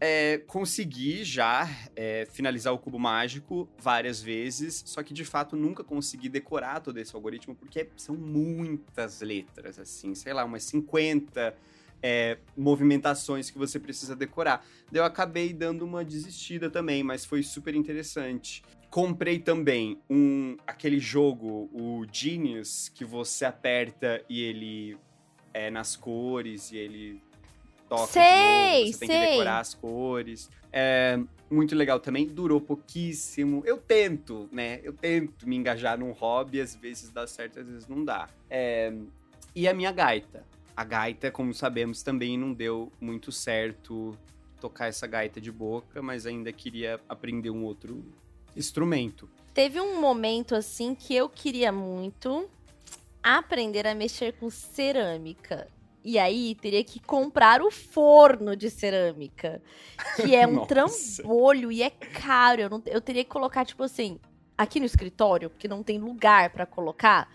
é, 0.00 0.38
consegui 0.46 1.24
já 1.24 1.68
é, 1.96 2.26
finalizar 2.30 2.72
o 2.72 2.78
cubo 2.78 2.98
mágico 2.98 3.68
várias 3.78 4.22
vezes, 4.22 4.82
só 4.86 5.02
que 5.02 5.12
de 5.12 5.24
fato 5.24 5.56
nunca 5.56 5.82
consegui 5.82 6.28
decorar 6.28 6.80
todo 6.80 6.98
esse 6.98 7.14
algoritmo, 7.14 7.54
porque 7.54 7.88
são 7.96 8.14
muitas 8.14 9.20
letras, 9.20 9.78
assim, 9.78 10.14
sei 10.14 10.32
lá, 10.32 10.44
umas 10.44 10.62
50 10.64 11.54
é, 12.02 12.38
movimentações 12.56 13.50
que 13.50 13.58
você 13.58 13.78
precisa 13.78 14.14
decorar. 14.14 14.64
Eu 14.92 15.04
acabei 15.04 15.52
dando 15.52 15.84
uma 15.84 16.04
desistida 16.04 16.70
também, 16.70 17.02
mas 17.02 17.24
foi 17.24 17.42
super 17.42 17.74
interessante. 17.74 18.62
Comprei 18.90 19.38
também 19.38 20.00
um 20.08 20.56
aquele 20.66 20.98
jogo, 20.98 21.68
o 21.72 22.06
Genius, 22.10 22.88
que 22.88 23.04
você 23.04 23.44
aperta 23.44 24.24
e 24.28 24.42
ele 24.42 24.96
é 25.52 25.70
nas 25.70 25.96
cores 25.96 26.70
e 26.70 26.76
ele 26.76 27.27
toca 27.88 28.06
sei, 28.06 28.22
novo, 28.22 28.92
você 28.92 28.98
sei. 28.98 29.08
tem 29.08 29.20
que 29.20 29.30
decorar 29.30 29.60
as 29.60 29.74
cores. 29.74 30.50
É 30.72 31.18
muito 31.50 31.74
legal 31.74 31.98
também, 31.98 32.26
durou 32.26 32.60
pouquíssimo. 32.60 33.62
Eu 33.64 33.78
tento, 33.78 34.48
né? 34.52 34.80
Eu 34.82 34.92
tento 34.92 35.48
me 35.48 35.56
engajar 35.56 35.98
num 35.98 36.12
hobby, 36.12 36.60
às 36.60 36.74
vezes 36.74 37.10
dá 37.10 37.26
certo, 37.26 37.60
às 37.60 37.66
vezes 37.66 37.88
não 37.88 38.04
dá. 38.04 38.28
É... 38.50 38.92
E 39.54 39.66
a 39.66 39.74
minha 39.74 39.90
gaita. 39.90 40.44
A 40.76 40.84
gaita, 40.84 41.30
como 41.30 41.52
sabemos, 41.52 42.02
também 42.02 42.38
não 42.38 42.52
deu 42.52 42.92
muito 43.00 43.32
certo 43.32 44.16
tocar 44.60 44.86
essa 44.86 45.06
gaita 45.06 45.40
de 45.40 45.50
boca, 45.50 46.02
mas 46.02 46.26
ainda 46.26 46.52
queria 46.52 47.00
aprender 47.08 47.50
um 47.50 47.64
outro 47.64 48.04
instrumento. 48.56 49.28
Teve 49.54 49.80
um 49.80 50.00
momento 50.00 50.54
assim 50.54 50.94
que 50.94 51.14
eu 51.14 51.28
queria 51.28 51.72
muito 51.72 52.48
aprender 53.22 53.86
a 53.86 53.94
mexer 53.94 54.34
com 54.34 54.48
cerâmica. 54.50 55.66
E 56.08 56.18
aí 56.18 56.54
teria 56.54 56.82
que 56.82 56.98
comprar 56.98 57.60
o 57.60 57.70
forno 57.70 58.56
de 58.56 58.70
cerâmica, 58.70 59.60
que 60.16 60.34
é 60.34 60.46
um 60.46 60.64
trambolho 60.64 61.70
e 61.70 61.82
é 61.82 61.90
caro. 61.90 62.62
Eu, 62.62 62.70
não, 62.70 62.82
eu 62.86 62.98
teria 62.98 63.22
que 63.22 63.28
colocar, 63.28 63.66
tipo 63.66 63.82
assim, 63.82 64.18
aqui 64.56 64.80
no 64.80 64.86
escritório, 64.86 65.50
porque 65.50 65.68
não 65.68 65.82
tem 65.82 65.98
lugar 65.98 66.48
para 66.48 66.64
colocar. 66.64 67.30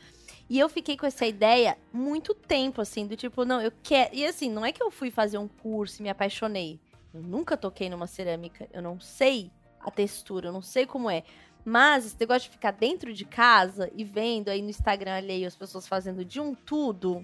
E 0.49 0.57
eu 0.57 0.67
fiquei 0.67 0.97
com 0.97 1.05
essa 1.05 1.23
ideia 1.23 1.77
muito 1.93 2.33
tempo, 2.33 2.81
assim, 2.81 3.05
do 3.05 3.15
tipo, 3.15 3.45
não, 3.45 3.61
eu 3.61 3.71
quero. 3.83 4.15
E 4.15 4.25
assim, 4.25 4.49
não 4.49 4.65
é 4.65 4.71
que 4.71 4.81
eu 4.81 4.89
fui 4.89 5.11
fazer 5.11 5.37
um 5.37 5.47
curso 5.47 6.01
e 6.01 6.03
me 6.03 6.09
apaixonei. 6.09 6.79
Eu 7.13 7.21
nunca 7.21 7.55
toquei 7.55 7.91
numa 7.91 8.07
cerâmica. 8.07 8.67
Eu 8.73 8.81
não 8.81 8.99
sei 8.99 9.51
a 9.81 9.91
textura, 9.91 10.47
eu 10.47 10.51
não 10.51 10.63
sei 10.63 10.87
como 10.87 11.11
é. 11.11 11.21
Mas 11.63 12.07
esse 12.07 12.19
negócio 12.19 12.49
de 12.49 12.55
ficar 12.57 12.71
dentro 12.71 13.13
de 13.13 13.23
casa 13.23 13.91
e 13.95 14.03
vendo 14.03 14.49
aí 14.49 14.63
no 14.63 14.71
Instagram 14.71 15.17
alheio 15.17 15.45
as 15.45 15.55
pessoas 15.55 15.87
fazendo 15.87 16.25
de 16.25 16.39
um 16.39 16.55
tudo, 16.55 17.23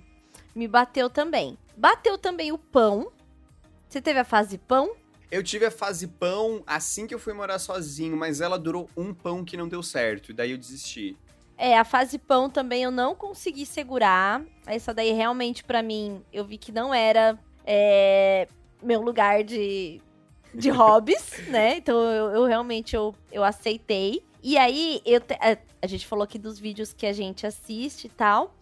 me 0.55 0.67
bateu 0.67 1.09
também. 1.09 1.57
Bateu 1.75 2.17
também 2.17 2.51
o 2.51 2.57
pão. 2.57 3.11
Você 3.87 4.01
teve 4.01 4.19
a 4.19 4.25
fase 4.25 4.57
pão? 4.57 4.95
Eu 5.31 5.43
tive 5.43 5.65
a 5.65 5.71
fase 5.71 6.07
pão 6.07 6.63
assim 6.65 7.05
que 7.05 7.13
eu 7.13 7.19
fui 7.19 7.33
morar 7.33 7.59
sozinho, 7.59 8.17
mas 8.17 8.41
ela 8.41 8.57
durou 8.57 8.89
um 8.97 9.13
pão 9.13 9.45
que 9.45 9.55
não 9.55 9.67
deu 9.67 9.83
certo, 9.83 10.31
e 10.31 10.33
daí 10.33 10.51
eu 10.51 10.57
desisti. 10.57 11.15
É, 11.55 11.77
a 11.77 11.83
fase 11.83 12.17
pão 12.17 12.49
também 12.49 12.83
eu 12.83 12.91
não 12.91 13.13
consegui 13.13 13.65
segurar. 13.65 14.41
Essa 14.65 14.93
daí 14.93 15.11
realmente 15.11 15.63
para 15.63 15.83
mim 15.83 16.23
eu 16.31 16.45
vi 16.45 16.57
que 16.57 16.71
não 16.71 16.93
era 16.93 17.37
é, 17.65 18.47
meu 18.81 19.01
lugar 19.01 19.43
de, 19.43 20.01
de 20.53 20.69
hobbies, 20.71 21.47
né? 21.47 21.77
Então 21.77 21.99
eu, 21.99 22.29
eu, 22.31 22.45
realmente 22.45 22.95
eu, 22.95 23.13
eu 23.31 23.43
aceitei. 23.43 24.23
E 24.41 24.57
aí 24.57 25.01
eu 25.05 25.19
te, 25.19 25.33
a, 25.33 25.57
a 25.81 25.87
gente 25.87 26.07
falou 26.07 26.23
aqui 26.23 26.39
dos 26.39 26.57
vídeos 26.57 26.93
que 26.93 27.05
a 27.05 27.13
gente 27.13 27.45
assiste 27.45 28.07
e 28.07 28.09
tal. 28.09 28.55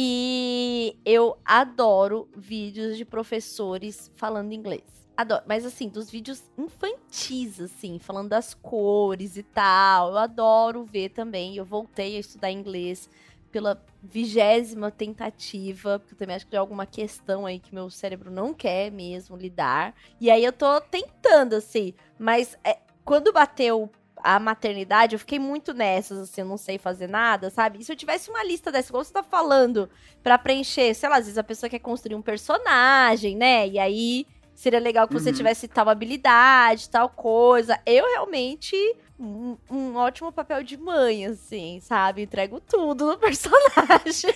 E 0.00 0.96
eu 1.04 1.36
adoro 1.44 2.28
vídeos 2.36 2.96
de 2.96 3.04
professores 3.04 4.12
falando 4.14 4.52
inglês. 4.52 4.84
Adoro. 5.16 5.42
Mas 5.44 5.66
assim, 5.66 5.88
dos 5.88 6.08
vídeos 6.08 6.40
infantis, 6.56 7.60
assim, 7.60 7.98
falando 7.98 8.28
das 8.28 8.54
cores 8.54 9.36
e 9.36 9.42
tal. 9.42 10.10
Eu 10.10 10.18
adoro 10.18 10.84
ver 10.84 11.08
também. 11.08 11.56
Eu 11.56 11.64
voltei 11.64 12.16
a 12.16 12.20
estudar 12.20 12.52
inglês 12.52 13.10
pela 13.50 13.84
vigésima 14.00 14.88
tentativa, 14.88 15.98
porque 15.98 16.14
eu 16.14 16.18
também 16.18 16.36
acho 16.36 16.44
que 16.44 16.52
tem 16.52 16.60
alguma 16.60 16.86
questão 16.86 17.44
aí 17.44 17.58
que 17.58 17.74
meu 17.74 17.90
cérebro 17.90 18.30
não 18.30 18.54
quer 18.54 18.92
mesmo 18.92 19.36
lidar. 19.36 19.96
E 20.20 20.30
aí 20.30 20.44
eu 20.44 20.52
tô 20.52 20.80
tentando, 20.80 21.54
assim. 21.54 21.92
Mas 22.16 22.56
é, 22.62 22.78
quando 23.04 23.32
bateu 23.32 23.90
a 24.22 24.38
maternidade, 24.38 25.14
eu 25.14 25.18
fiquei 25.18 25.38
muito 25.38 25.72
nessas, 25.72 26.18
assim, 26.18 26.40
eu 26.40 26.46
não 26.46 26.56
sei 26.56 26.78
fazer 26.78 27.08
nada, 27.08 27.50
sabe? 27.50 27.78
E 27.78 27.84
se 27.84 27.92
eu 27.92 27.96
tivesse 27.96 28.30
uma 28.30 28.44
lista 28.44 28.70
dessa, 28.70 28.90
igual 28.90 29.04
você 29.04 29.12
tá 29.12 29.22
falando, 29.22 29.88
para 30.22 30.38
preencher, 30.38 30.94
sei 30.94 31.08
lá, 31.08 31.16
às 31.16 31.24
vezes 31.24 31.38
a 31.38 31.44
pessoa 31.44 31.70
quer 31.70 31.78
construir 31.78 32.14
um 32.14 32.22
personagem, 32.22 33.36
né? 33.36 33.66
E 33.68 33.78
aí 33.78 34.26
seria 34.58 34.80
legal 34.80 35.06
que 35.06 35.14
você 35.14 35.30
uhum. 35.30 35.36
tivesse 35.36 35.68
tal 35.68 35.88
habilidade, 35.88 36.90
tal 36.90 37.08
coisa. 37.08 37.78
Eu 37.86 38.04
realmente. 38.06 38.76
Um, 39.20 39.56
um, 39.68 39.96
ótimo 39.96 40.30
papel 40.30 40.62
de 40.62 40.76
mãe, 40.76 41.26
assim, 41.26 41.80
sabe? 41.80 42.22
Entrego 42.22 42.60
tudo 42.60 43.06
no 43.06 43.18
personagem. 43.18 44.30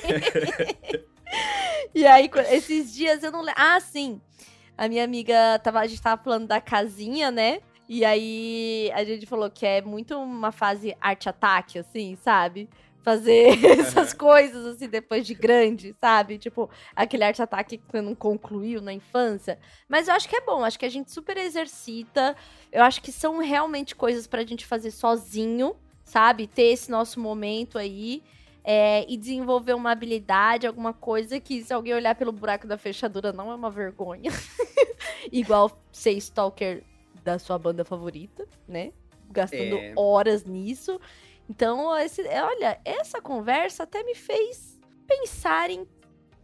e 1.95 2.05
aí, 2.05 2.29
esses 2.51 2.93
dias 2.93 3.23
eu 3.23 3.31
não. 3.31 3.45
Ah, 3.57 3.79
sim. 3.81 4.21
A 4.77 4.89
minha 4.89 5.05
amiga 5.05 5.59
tava. 5.63 5.81
A 5.81 5.87
gente 5.87 6.03
tava 6.03 6.23
falando 6.23 6.47
da 6.47 6.61
casinha, 6.61 7.31
né? 7.31 7.61
E 7.89 8.05
aí 8.05 8.91
a 8.95 9.05
gente 9.05 9.27
falou 9.27 9.51
que 9.51 9.67
é 9.67 9.83
muito 9.83 10.17
uma 10.17 10.53
fase 10.53 10.97
arte-ataque, 11.01 11.79
assim, 11.79 12.17
sabe? 12.17 12.69
Fazer 13.03 13.59
essas 13.67 14.13
coisas, 14.13 14.65
assim, 14.65 14.89
depois 14.89 15.27
de 15.27 15.35
grande, 15.35 15.95
sabe? 16.01 16.39
Tipo, 16.39 16.71
aquele 16.95 17.25
arte-ataque 17.25 17.79
que 17.79 17.85
você 17.91 18.01
não 18.01 18.15
concluiu 18.15 18.81
na 18.81 18.93
infância. 18.93 19.59
Mas 19.89 20.09
eu 20.09 20.15
acho 20.15 20.29
que 20.29 20.37
é 20.37 20.41
bom, 20.41 20.65
acho 20.65 20.79
que 20.79 20.87
a 20.87 20.91
gente 20.91 21.11
super 21.11 21.37
exercita. 21.37 22.37
Eu 22.71 22.83
acho 22.83 23.03
que 23.03 23.11
são 23.11 23.39
realmente 23.39 23.97
coisas 23.97 24.27
pra 24.27 24.45
gente 24.45 24.65
fazer 24.65 24.93
sozinho, 24.93 25.75
sabe? 26.05 26.47
Ter 26.47 26.73
esse 26.73 26.91
nosso 26.91 27.19
momento 27.21 27.79
aí. 27.79 28.23
É, 28.65 29.05
e 29.09 29.17
desenvolver 29.17 29.75
uma 29.75 29.91
habilidade, 29.91 30.69
alguma 30.69 30.93
coisa 30.93 31.41
que, 31.41 31.65
se 31.65 31.75
alguém 31.75 31.95
olhar 31.95 32.15
pelo 32.15 32.31
buraco 32.31 32.65
da 32.65 32.79
fechadura, 32.79 33.33
não 33.33 33.51
é 33.51 33.57
uma 33.57 33.69
vergonha. 33.69 34.31
Igual 35.33 35.83
ser 35.91 36.13
stalker 36.13 36.85
da 37.23 37.39
sua 37.39 37.59
banda 37.59 37.85
favorita, 37.85 38.47
né? 38.67 38.93
Gastando 39.31 39.77
é... 39.77 39.93
horas 39.97 40.45
nisso. 40.45 41.01
Então, 41.49 41.97
esse, 41.99 42.23
olha, 42.23 42.81
essa 42.85 43.21
conversa 43.21 43.83
até 43.83 44.03
me 44.03 44.15
fez 44.15 44.79
pensar 45.07 45.71
em, 45.71 45.87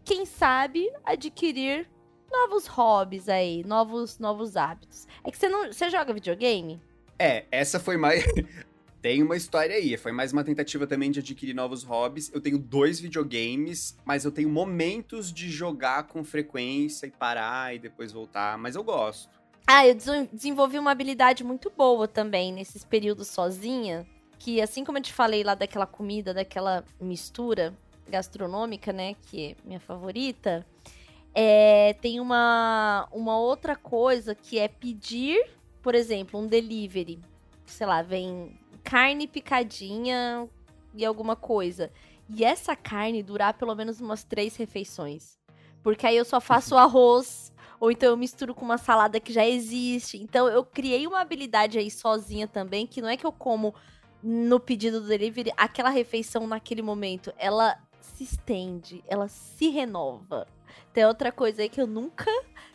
quem 0.04 0.24
sabe, 0.24 0.90
adquirir 1.04 1.88
novos 2.30 2.66
hobbies 2.66 3.28
aí, 3.28 3.64
novos, 3.64 4.18
novos 4.18 4.56
hábitos. 4.56 5.06
É 5.24 5.30
que 5.30 5.38
você 5.38 5.48
não. 5.48 5.72
Você 5.72 5.88
joga 5.90 6.12
videogame? 6.12 6.80
É, 7.18 7.46
essa 7.50 7.80
foi 7.80 7.96
mais. 7.96 8.24
Tem 9.00 9.22
uma 9.22 9.36
história 9.36 9.76
aí. 9.76 9.96
Foi 9.96 10.10
mais 10.10 10.32
uma 10.32 10.42
tentativa 10.42 10.86
também 10.86 11.10
de 11.10 11.20
adquirir 11.20 11.54
novos 11.54 11.84
hobbies. 11.84 12.32
Eu 12.34 12.40
tenho 12.40 12.58
dois 12.58 12.98
videogames, 12.98 13.96
mas 14.04 14.24
eu 14.24 14.32
tenho 14.32 14.48
momentos 14.48 15.32
de 15.32 15.48
jogar 15.48 16.08
com 16.08 16.24
frequência 16.24 17.06
e 17.06 17.10
parar 17.10 17.74
e 17.74 17.78
depois 17.78 18.10
voltar. 18.10 18.58
Mas 18.58 18.74
eu 18.74 18.82
gosto. 18.82 19.37
Ah, 19.66 19.86
eu 19.86 19.94
desenvolvi 20.32 20.78
uma 20.78 20.90
habilidade 20.90 21.44
muito 21.44 21.70
boa 21.70 22.08
também 22.08 22.52
nesses 22.52 22.84
períodos 22.84 23.28
sozinha. 23.28 24.06
Que 24.38 24.60
assim 24.60 24.84
como 24.84 24.98
eu 24.98 25.02
te 25.02 25.12
falei 25.12 25.42
lá 25.42 25.54
daquela 25.54 25.86
comida, 25.86 26.32
daquela 26.32 26.84
mistura 27.00 27.74
gastronômica, 28.08 28.92
né? 28.92 29.14
Que 29.22 29.50
é 29.50 29.56
minha 29.64 29.80
favorita. 29.80 30.66
É, 31.34 31.94
tem 32.00 32.20
uma, 32.20 33.08
uma 33.12 33.38
outra 33.38 33.76
coisa 33.76 34.34
que 34.34 34.58
é 34.58 34.68
pedir, 34.68 35.50
por 35.82 35.94
exemplo, 35.94 36.40
um 36.40 36.46
delivery. 36.46 37.20
Sei 37.66 37.86
lá, 37.86 38.00
vem 38.02 38.58
carne 38.82 39.26
picadinha 39.26 40.48
e 40.94 41.04
alguma 41.04 41.36
coisa. 41.36 41.90
e 42.28 42.44
essa 42.44 42.74
carne 42.76 43.22
durar 43.22 43.54
pelo 43.54 43.74
menos 43.74 44.00
umas 44.00 44.24
três 44.24 44.56
refeições. 44.56 45.38
Porque 45.82 46.06
aí 46.06 46.16
eu 46.16 46.24
só 46.24 46.40
faço 46.40 46.76
arroz, 46.78 47.52
ou 47.80 47.90
então 47.90 48.08
eu 48.08 48.16
misturo 48.16 48.54
com 48.54 48.64
uma 48.64 48.78
salada 48.78 49.20
que 49.20 49.32
já 49.32 49.46
existe. 49.46 50.16
Então 50.16 50.48
eu 50.48 50.64
criei 50.64 51.06
uma 51.06 51.20
habilidade 51.20 51.78
aí 51.78 51.90
sozinha 51.90 52.46
também, 52.46 52.86
que 52.86 53.00
não 53.00 53.08
é 53.08 53.16
que 53.16 53.26
eu 53.26 53.32
como 53.32 53.74
no 54.22 54.58
pedido 54.58 55.00
do 55.00 55.08
delivery 55.08 55.52
aquela 55.56 55.90
refeição 55.90 56.46
naquele 56.46 56.82
momento. 56.82 57.32
Ela 57.38 57.78
se 58.00 58.24
estende, 58.24 59.02
ela 59.06 59.28
se 59.28 59.68
renova. 59.68 60.46
Tem 60.92 61.04
outra 61.04 61.30
coisa 61.30 61.62
aí 61.62 61.68
que 61.68 61.80
eu 61.80 61.86
nunca 61.86 62.30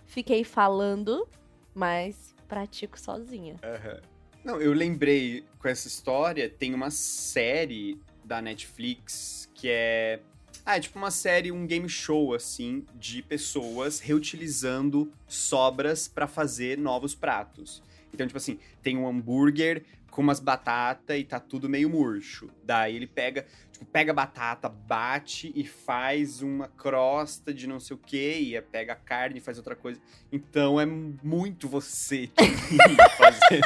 fiquei 0.05 0.43
falando, 0.43 1.27
mas 1.73 2.33
pratico 2.47 2.99
sozinha. 2.99 3.55
Uhum. 3.63 4.01
Não, 4.43 4.61
eu 4.61 4.73
lembrei 4.73 5.45
com 5.57 5.67
essa 5.67 5.87
história, 5.87 6.49
tem 6.49 6.73
uma 6.73 6.91
série 6.91 7.99
da 8.23 8.41
Netflix 8.41 9.49
que 9.53 9.69
é. 9.69 10.19
Ah, 10.65 10.77
é 10.77 10.79
tipo 10.79 10.97
uma 10.97 11.11
série, 11.11 11.51
um 11.51 11.67
game 11.67 11.89
show, 11.89 12.33
assim, 12.33 12.85
de 12.95 13.21
pessoas 13.21 13.99
reutilizando 13.99 15.11
sobras 15.27 16.07
para 16.07 16.25
fazer 16.25 16.77
novos 16.77 17.13
pratos. 17.13 17.83
Então, 18.13 18.25
tipo 18.25 18.37
assim, 18.37 18.57
tem 18.81 18.97
um 18.97 19.05
hambúrguer 19.05 19.83
com 20.09 20.21
umas 20.21 20.39
batatas 20.39 21.19
e 21.19 21.25
tá 21.25 21.37
tudo 21.37 21.67
meio 21.67 21.89
murcho. 21.89 22.49
Daí 22.63 22.95
ele 22.95 23.07
pega, 23.07 23.45
tipo, 23.83 23.91
pega 23.91 24.11
a 24.11 24.15
batata, 24.15 24.69
bate 24.69 25.51
e 25.55 25.65
faz 25.65 26.41
uma 26.41 26.67
crosta 26.67 27.53
de 27.53 27.67
não 27.67 27.79
sei 27.79 27.95
o 27.95 27.99
que, 27.99 28.55
e 28.55 28.61
pega 28.61 28.93
a 28.93 28.95
carne 28.95 29.37
e 29.37 29.41
faz 29.41 29.57
outra 29.57 29.75
coisa. 29.75 29.99
Então 30.31 30.79
é 30.79 30.85
muito 30.85 31.67
você 31.67 32.29
fazendo, 33.17 33.63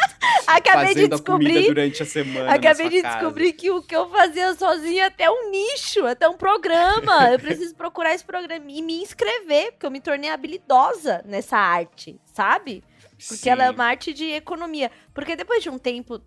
acabei 0.47 0.87
fazendo 0.87 1.03
de 1.03 1.07
descobrir, 1.09 1.47
a 1.47 1.53
comida 1.53 1.67
durante 1.67 2.03
a 2.03 2.05
semana. 2.05 2.53
Acabei 2.53 2.89
de 2.89 3.01
descobrir 3.01 3.53
que 3.53 3.71
o 3.71 3.81
que 3.81 3.95
eu 3.95 4.09
fazia 4.09 4.53
sozinha 4.55 5.03
é 5.03 5.07
até 5.07 5.29
um 5.29 5.49
nicho, 5.49 6.05
até 6.05 6.27
um 6.27 6.37
programa. 6.37 7.29
eu 7.31 7.39
preciso 7.39 7.75
procurar 7.75 8.13
esse 8.13 8.25
programa 8.25 8.65
e 8.69 8.81
me 8.81 9.01
inscrever, 9.01 9.71
porque 9.73 9.85
eu 9.85 9.91
me 9.91 10.01
tornei 10.01 10.29
habilidosa 10.29 11.21
nessa 11.25 11.57
arte, 11.57 12.19
sabe? 12.25 12.83
Porque 13.17 13.43
Sim. 13.43 13.49
ela 13.49 13.65
é 13.65 13.71
uma 13.71 13.85
arte 13.85 14.13
de 14.13 14.25
economia. 14.25 14.91
Porque 15.13 15.35
depois 15.35 15.63
de 15.63 15.69
um 15.69 15.77
tempo. 15.77 16.21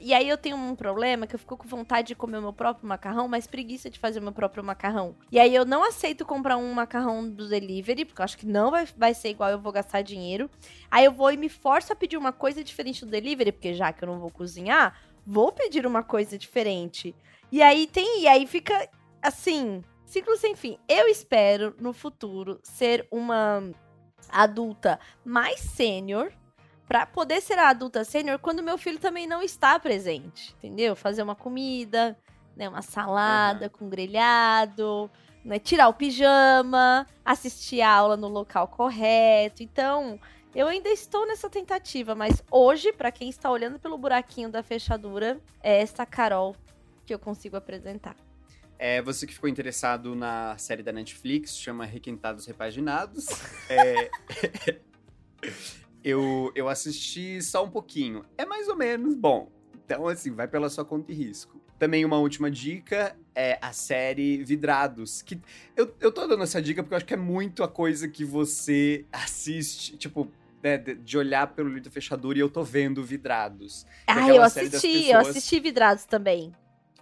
E 0.00 0.12
aí 0.14 0.28
eu 0.28 0.36
tenho 0.36 0.56
um 0.56 0.74
problema 0.74 1.26
que 1.26 1.34
eu 1.34 1.38
fico 1.38 1.56
com 1.56 1.66
vontade 1.66 2.08
de 2.08 2.14
comer 2.14 2.38
o 2.38 2.42
meu 2.42 2.52
próprio 2.52 2.86
macarrão, 2.86 3.28
mas 3.28 3.46
preguiça 3.46 3.88
de 3.90 3.98
fazer 3.98 4.18
o 4.18 4.22
meu 4.22 4.32
próprio 4.32 4.62
macarrão. 4.62 5.14
E 5.30 5.38
aí 5.38 5.54
eu 5.54 5.64
não 5.64 5.84
aceito 5.84 6.24
comprar 6.24 6.56
um 6.56 6.72
macarrão 6.72 7.28
do 7.28 7.48
delivery, 7.48 8.04
porque 8.04 8.20
eu 8.20 8.24
acho 8.24 8.38
que 8.38 8.46
não 8.46 8.70
vai, 8.70 8.86
vai 8.96 9.14
ser 9.14 9.30
igual, 9.30 9.50
eu 9.50 9.58
vou 9.58 9.72
gastar 9.72 10.02
dinheiro. 10.02 10.50
Aí 10.90 11.04
eu 11.04 11.12
vou 11.12 11.32
e 11.32 11.36
me 11.36 11.48
forço 11.48 11.92
a 11.92 11.96
pedir 11.96 12.16
uma 12.16 12.32
coisa 12.32 12.62
diferente 12.62 13.04
do 13.04 13.10
delivery, 13.10 13.52
porque 13.52 13.74
já 13.74 13.92
que 13.92 14.04
eu 14.04 14.08
não 14.08 14.18
vou 14.18 14.30
cozinhar, 14.30 14.98
vou 15.26 15.52
pedir 15.52 15.86
uma 15.86 16.02
coisa 16.02 16.38
diferente. 16.38 17.14
E 17.50 17.62
aí 17.62 17.86
tem. 17.86 18.22
E 18.22 18.28
aí 18.28 18.46
fica 18.46 18.88
assim, 19.22 19.82
ciclo 20.04 20.36
sem 20.36 20.54
fim. 20.54 20.78
Eu 20.88 21.06
espero 21.08 21.74
no 21.78 21.92
futuro 21.92 22.58
ser 22.62 23.06
uma 23.10 23.62
adulta 24.30 24.98
mais 25.24 25.60
sênior 25.60 26.32
para 26.88 27.04
poder 27.06 27.40
ser 27.42 27.58
a 27.58 27.68
adulta 27.68 28.02
sênior 28.04 28.38
quando 28.38 28.62
meu 28.62 28.78
filho 28.78 28.98
também 28.98 29.26
não 29.26 29.42
está 29.42 29.78
presente, 29.78 30.54
entendeu? 30.58 30.96
Fazer 30.96 31.22
uma 31.22 31.34
comida, 31.36 32.16
né, 32.56 32.68
uma 32.68 32.82
salada 32.82 33.66
Uhum. 33.66 33.70
com 33.70 33.88
grelhado, 33.88 35.10
né, 35.44 35.58
tirar 35.58 35.88
o 35.88 35.94
pijama, 35.94 37.06
assistir 37.24 37.82
a 37.82 37.90
aula 37.90 38.16
no 38.16 38.28
local 38.28 38.66
correto. 38.68 39.62
Então, 39.62 40.18
eu 40.54 40.66
ainda 40.66 40.88
estou 40.88 41.26
nessa 41.26 41.48
tentativa, 41.50 42.14
mas 42.14 42.42
hoje, 42.50 42.92
para 42.92 43.12
quem 43.12 43.28
está 43.28 43.50
olhando 43.50 43.78
pelo 43.78 43.98
buraquinho 43.98 44.48
da 44.50 44.62
fechadura, 44.62 45.38
é 45.62 45.80
essa 45.82 46.06
Carol 46.06 46.56
que 47.04 47.12
eu 47.14 47.18
consigo 47.18 47.56
apresentar. 47.56 48.16
É, 48.78 49.02
você 49.02 49.26
que 49.26 49.34
ficou 49.34 49.48
interessado 49.48 50.14
na 50.14 50.56
série 50.56 50.82
da 50.82 50.92
Netflix, 50.92 51.56
chama 51.58 51.84
Requentados 51.84 52.46
Repaginados. 52.46 53.26
É, 53.68 54.10
eu, 56.04 56.52
eu 56.54 56.68
assisti 56.68 57.40
só 57.42 57.64
um 57.64 57.70
pouquinho. 57.70 58.24
É 58.36 58.44
mais 58.44 58.68
ou 58.68 58.76
menos 58.76 59.14
bom. 59.14 59.50
Então, 59.84 60.06
assim, 60.06 60.32
vai 60.32 60.46
pela 60.46 60.68
sua 60.68 60.84
conta 60.84 61.10
e 61.12 61.14
risco. 61.14 61.60
Também 61.78 62.04
uma 62.04 62.18
última 62.18 62.50
dica 62.50 63.16
é 63.34 63.58
a 63.62 63.72
série 63.72 64.42
Vidrados. 64.44 65.22
Que 65.22 65.40
eu, 65.76 65.94
eu 66.00 66.10
tô 66.12 66.26
dando 66.26 66.42
essa 66.42 66.60
dica 66.60 66.82
porque 66.82 66.94
eu 66.94 66.96
acho 66.96 67.06
que 67.06 67.14
é 67.14 67.18
muito 67.18 67.62
a 67.62 67.68
coisa 67.68 68.08
que 68.08 68.24
você 68.24 69.04
assiste, 69.12 69.96
tipo, 69.96 70.30
né, 70.62 70.76
de 70.76 71.16
olhar 71.16 71.46
pelo 71.48 71.68
livro 71.68 71.84
da 71.84 71.90
fechadura 71.90 72.36
e 72.36 72.40
eu 72.40 72.50
tô 72.50 72.62
vendo 72.64 73.02
Vidrados. 73.04 73.86
É 74.06 74.12
Ah, 74.12 74.28
eu 74.28 74.42
assisti, 74.42 74.86
eu 74.88 75.18
pessoas- 75.20 75.28
assisti 75.28 75.60
Vidrados 75.60 76.04
também. 76.04 76.52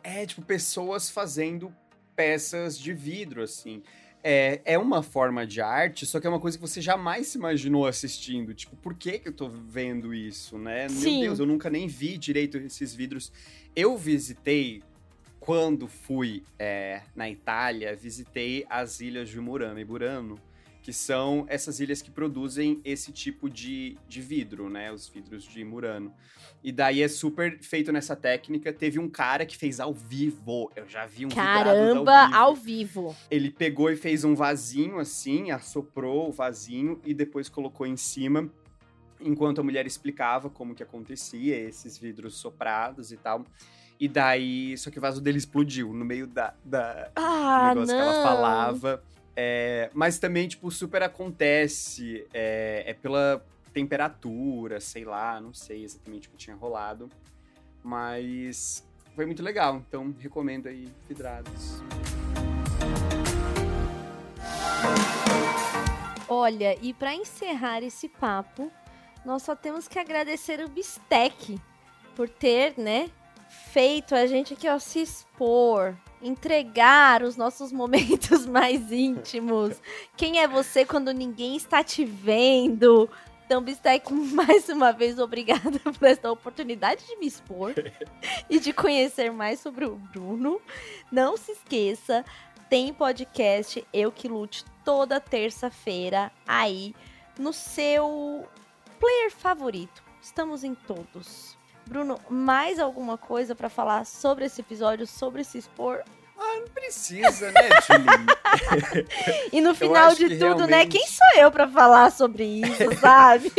É, 0.02 0.26
tipo, 0.26 0.42
pessoas 0.42 1.08
fazendo 1.10 1.74
peças 2.14 2.78
de 2.78 2.92
vidro, 2.92 3.42
assim. 3.42 3.82
É, 4.28 4.60
é 4.64 4.76
uma 4.76 5.04
forma 5.04 5.46
de 5.46 5.60
arte, 5.60 6.04
só 6.04 6.18
que 6.18 6.26
é 6.26 6.30
uma 6.30 6.40
coisa 6.40 6.58
que 6.58 6.60
você 6.60 6.80
jamais 6.80 7.28
se 7.28 7.38
imaginou 7.38 7.86
assistindo. 7.86 8.52
Tipo, 8.52 8.74
por 8.74 8.94
que 8.94 9.20
que 9.20 9.28
eu 9.28 9.32
tô 9.32 9.48
vendo 9.48 10.12
isso, 10.12 10.58
né? 10.58 10.88
Sim. 10.88 11.20
Meu 11.20 11.20
Deus, 11.28 11.38
eu 11.38 11.46
nunca 11.46 11.70
nem 11.70 11.86
vi 11.86 12.18
direito 12.18 12.58
esses 12.58 12.92
vidros. 12.92 13.30
Eu 13.76 13.96
visitei, 13.96 14.82
quando 15.38 15.86
fui 15.86 16.42
é, 16.58 17.02
na 17.14 17.30
Itália, 17.30 17.94
visitei 17.94 18.66
as 18.68 18.98
ilhas 18.98 19.28
de 19.28 19.40
Murano 19.40 19.78
e 19.78 19.84
Burano, 19.84 20.40
que 20.86 20.92
são 20.92 21.44
essas 21.48 21.80
ilhas 21.80 22.00
que 22.00 22.12
produzem 22.12 22.80
esse 22.84 23.10
tipo 23.10 23.50
de, 23.50 23.98
de 24.06 24.20
vidro, 24.20 24.70
né? 24.70 24.92
Os 24.92 25.08
vidros 25.08 25.42
de 25.42 25.64
Murano. 25.64 26.14
E 26.62 26.70
daí 26.70 27.02
é 27.02 27.08
super 27.08 27.58
feito 27.60 27.90
nessa 27.90 28.14
técnica. 28.14 28.72
Teve 28.72 29.00
um 29.00 29.08
cara 29.08 29.44
que 29.44 29.56
fez 29.56 29.80
ao 29.80 29.92
vivo. 29.92 30.70
Eu 30.76 30.88
já 30.88 31.04
vi 31.04 31.26
um 31.26 31.28
Caramba, 31.28 32.28
ao 32.32 32.50
ao 32.50 32.54
vivo. 32.54 33.08
vivo. 33.08 33.16
Ele 33.28 33.50
pegou 33.50 33.90
e 33.90 33.96
fez 33.96 34.22
um 34.22 34.36
vasinho 34.36 35.00
assim, 35.00 35.50
assoprou 35.50 36.28
o 36.28 36.32
vasinho 36.32 37.00
e 37.04 37.12
depois 37.12 37.48
colocou 37.48 37.84
em 37.84 37.96
cima, 37.96 38.48
enquanto 39.20 39.60
a 39.60 39.64
mulher 39.64 39.88
explicava 39.88 40.48
como 40.48 40.72
que 40.72 40.84
acontecia, 40.84 41.56
esses 41.58 41.98
vidros 41.98 42.36
soprados 42.36 43.10
e 43.10 43.16
tal. 43.16 43.44
E 43.98 44.06
daí, 44.06 44.78
só 44.78 44.88
que 44.88 44.98
o 44.98 45.02
vaso 45.02 45.20
dele 45.20 45.38
explodiu 45.38 45.92
no 45.92 46.04
meio 46.04 46.28
da, 46.28 46.54
da 46.64 47.10
Ah, 47.16 47.72
negócio 47.74 47.92
não. 47.96 48.04
que 48.04 48.08
ela 48.08 48.22
falava. 48.22 49.02
É, 49.36 49.90
mas 49.92 50.18
também, 50.18 50.48
tipo, 50.48 50.70
super 50.70 51.02
acontece. 51.02 52.26
É, 52.32 52.84
é 52.86 52.94
pela 52.94 53.44
temperatura, 53.72 54.80
sei 54.80 55.04
lá, 55.04 55.38
não 55.38 55.52
sei 55.52 55.84
exatamente 55.84 56.28
o 56.28 56.30
que 56.30 56.38
tinha 56.38 56.56
rolado. 56.56 57.10
Mas 57.84 58.82
foi 59.14 59.26
muito 59.26 59.42
legal, 59.42 59.82
então 59.86 60.14
recomendo 60.18 60.66
aí 60.66 60.88
Vidrados. 61.06 61.82
Olha, 66.28 66.76
e 66.82 66.92
pra 66.92 67.14
encerrar 67.14 67.82
esse 67.82 68.08
papo, 68.08 68.72
nós 69.24 69.42
só 69.42 69.54
temos 69.54 69.86
que 69.86 69.98
agradecer 69.98 70.60
o 70.64 70.68
Bistec 70.68 71.60
por 72.16 72.28
ter, 72.28 72.78
né, 72.78 73.10
feito 73.72 74.14
a 74.14 74.26
gente 74.26 74.54
aqui, 74.54 74.68
ó, 74.68 74.78
se 74.78 75.00
expor, 75.00 75.94
entregar 76.22 77.22
os 77.22 77.36
nossos 77.36 77.72
momentos 77.72 78.44
mais 78.46 78.90
íntimos. 78.90 79.80
Quem 80.16 80.40
é 80.40 80.48
você 80.48 80.84
quando 80.84 81.12
ninguém 81.12 81.56
está 81.56 81.82
te 81.82 82.04
vendo? 82.04 83.08
Então, 83.46 83.62
Bistec, 83.62 84.12
mais 84.34 84.68
uma 84.68 84.92
vez, 84.92 85.18
obrigada 85.18 85.78
por 85.98 86.06
esta 86.06 86.30
oportunidade 86.30 87.06
de 87.06 87.16
me 87.16 87.26
expor 87.26 87.74
e 88.50 88.58
de 88.58 88.72
conhecer 88.72 89.30
mais 89.30 89.60
sobre 89.60 89.84
o 89.84 89.94
Bruno. 89.94 90.60
Não 91.10 91.36
se 91.36 91.52
esqueça, 91.52 92.24
tem 92.68 92.92
podcast 92.92 93.86
Eu 93.92 94.10
Que 94.10 94.26
Lute 94.26 94.64
toda 94.84 95.20
terça-feira 95.20 96.32
aí 96.46 96.94
no 97.38 97.52
seu 97.52 98.44
player 98.98 99.30
favorito. 99.30 100.02
Estamos 100.20 100.64
em 100.64 100.74
todos. 100.74 101.55
Bruno, 101.86 102.18
mais 102.28 102.78
alguma 102.78 103.16
coisa 103.16 103.54
pra 103.54 103.68
falar 103.68 104.04
sobre 104.04 104.44
esse 104.46 104.60
episódio, 104.60 105.06
sobre 105.06 105.44
se 105.44 105.58
expor? 105.58 106.02
Não 106.36 106.64
precisa, 106.68 107.50
né, 107.52 107.68
Tilly? 107.86 109.06
E 109.52 109.60
no 109.60 109.74
final 109.74 110.14
de 110.14 110.28
tudo, 110.38 110.66
né? 110.66 110.76
realmente- 110.78 110.98
Quem 110.98 111.06
sou 111.06 111.40
eu 111.40 111.50
pra 111.50 111.66
falar 111.68 112.10
sobre 112.10 112.44
isso, 112.44 112.92
sabe? 113.00 113.50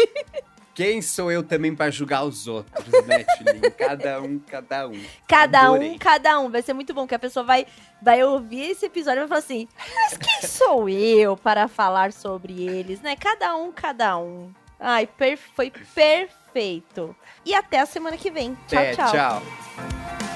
Quem 0.75 1.01
sou 1.01 1.31
eu 1.31 1.41
também 1.41 1.75
pra 1.75 1.89
julgar 1.89 2.23
os 2.23 2.47
outros, 2.47 2.85
né, 3.07 3.23
Tilly? 3.37 3.71
Cada 3.71 4.21
um, 4.21 4.37
cada 4.39 4.87
um. 4.87 5.03
Cada 5.27 5.61
Adorei. 5.61 5.91
um, 5.91 5.97
cada 5.97 6.39
um. 6.39 6.51
Vai 6.51 6.61
ser 6.61 6.73
muito 6.73 6.93
bom 6.93 7.07
que 7.07 7.15
a 7.15 7.19
pessoa 7.19 7.43
vai, 7.43 7.65
vai 7.99 8.23
ouvir 8.23 8.69
esse 8.71 8.85
episódio 8.85 9.19
e 9.19 9.21
vai 9.21 9.27
falar 9.27 9.39
assim: 9.39 9.67
Mas 9.95 10.17
quem 10.17 10.47
sou 10.47 10.87
eu 10.87 11.35
para 11.35 11.67
falar 11.67 12.13
sobre 12.13 12.61
eles, 12.67 13.01
né? 13.01 13.15
Cada 13.15 13.55
um, 13.55 13.71
cada 13.71 14.17
um. 14.19 14.51
Ai, 14.79 15.07
per- 15.07 15.39
foi 15.55 15.71
perfeito. 15.71 16.35
E 17.45 17.53
até 17.53 17.79
a 17.79 17.85
semana 17.85 18.17
que 18.17 18.29
vem. 18.31 18.57
Tchau, 18.67 18.79
Até, 18.79 18.95
tchau. 18.95 19.11
tchau. 19.11 20.26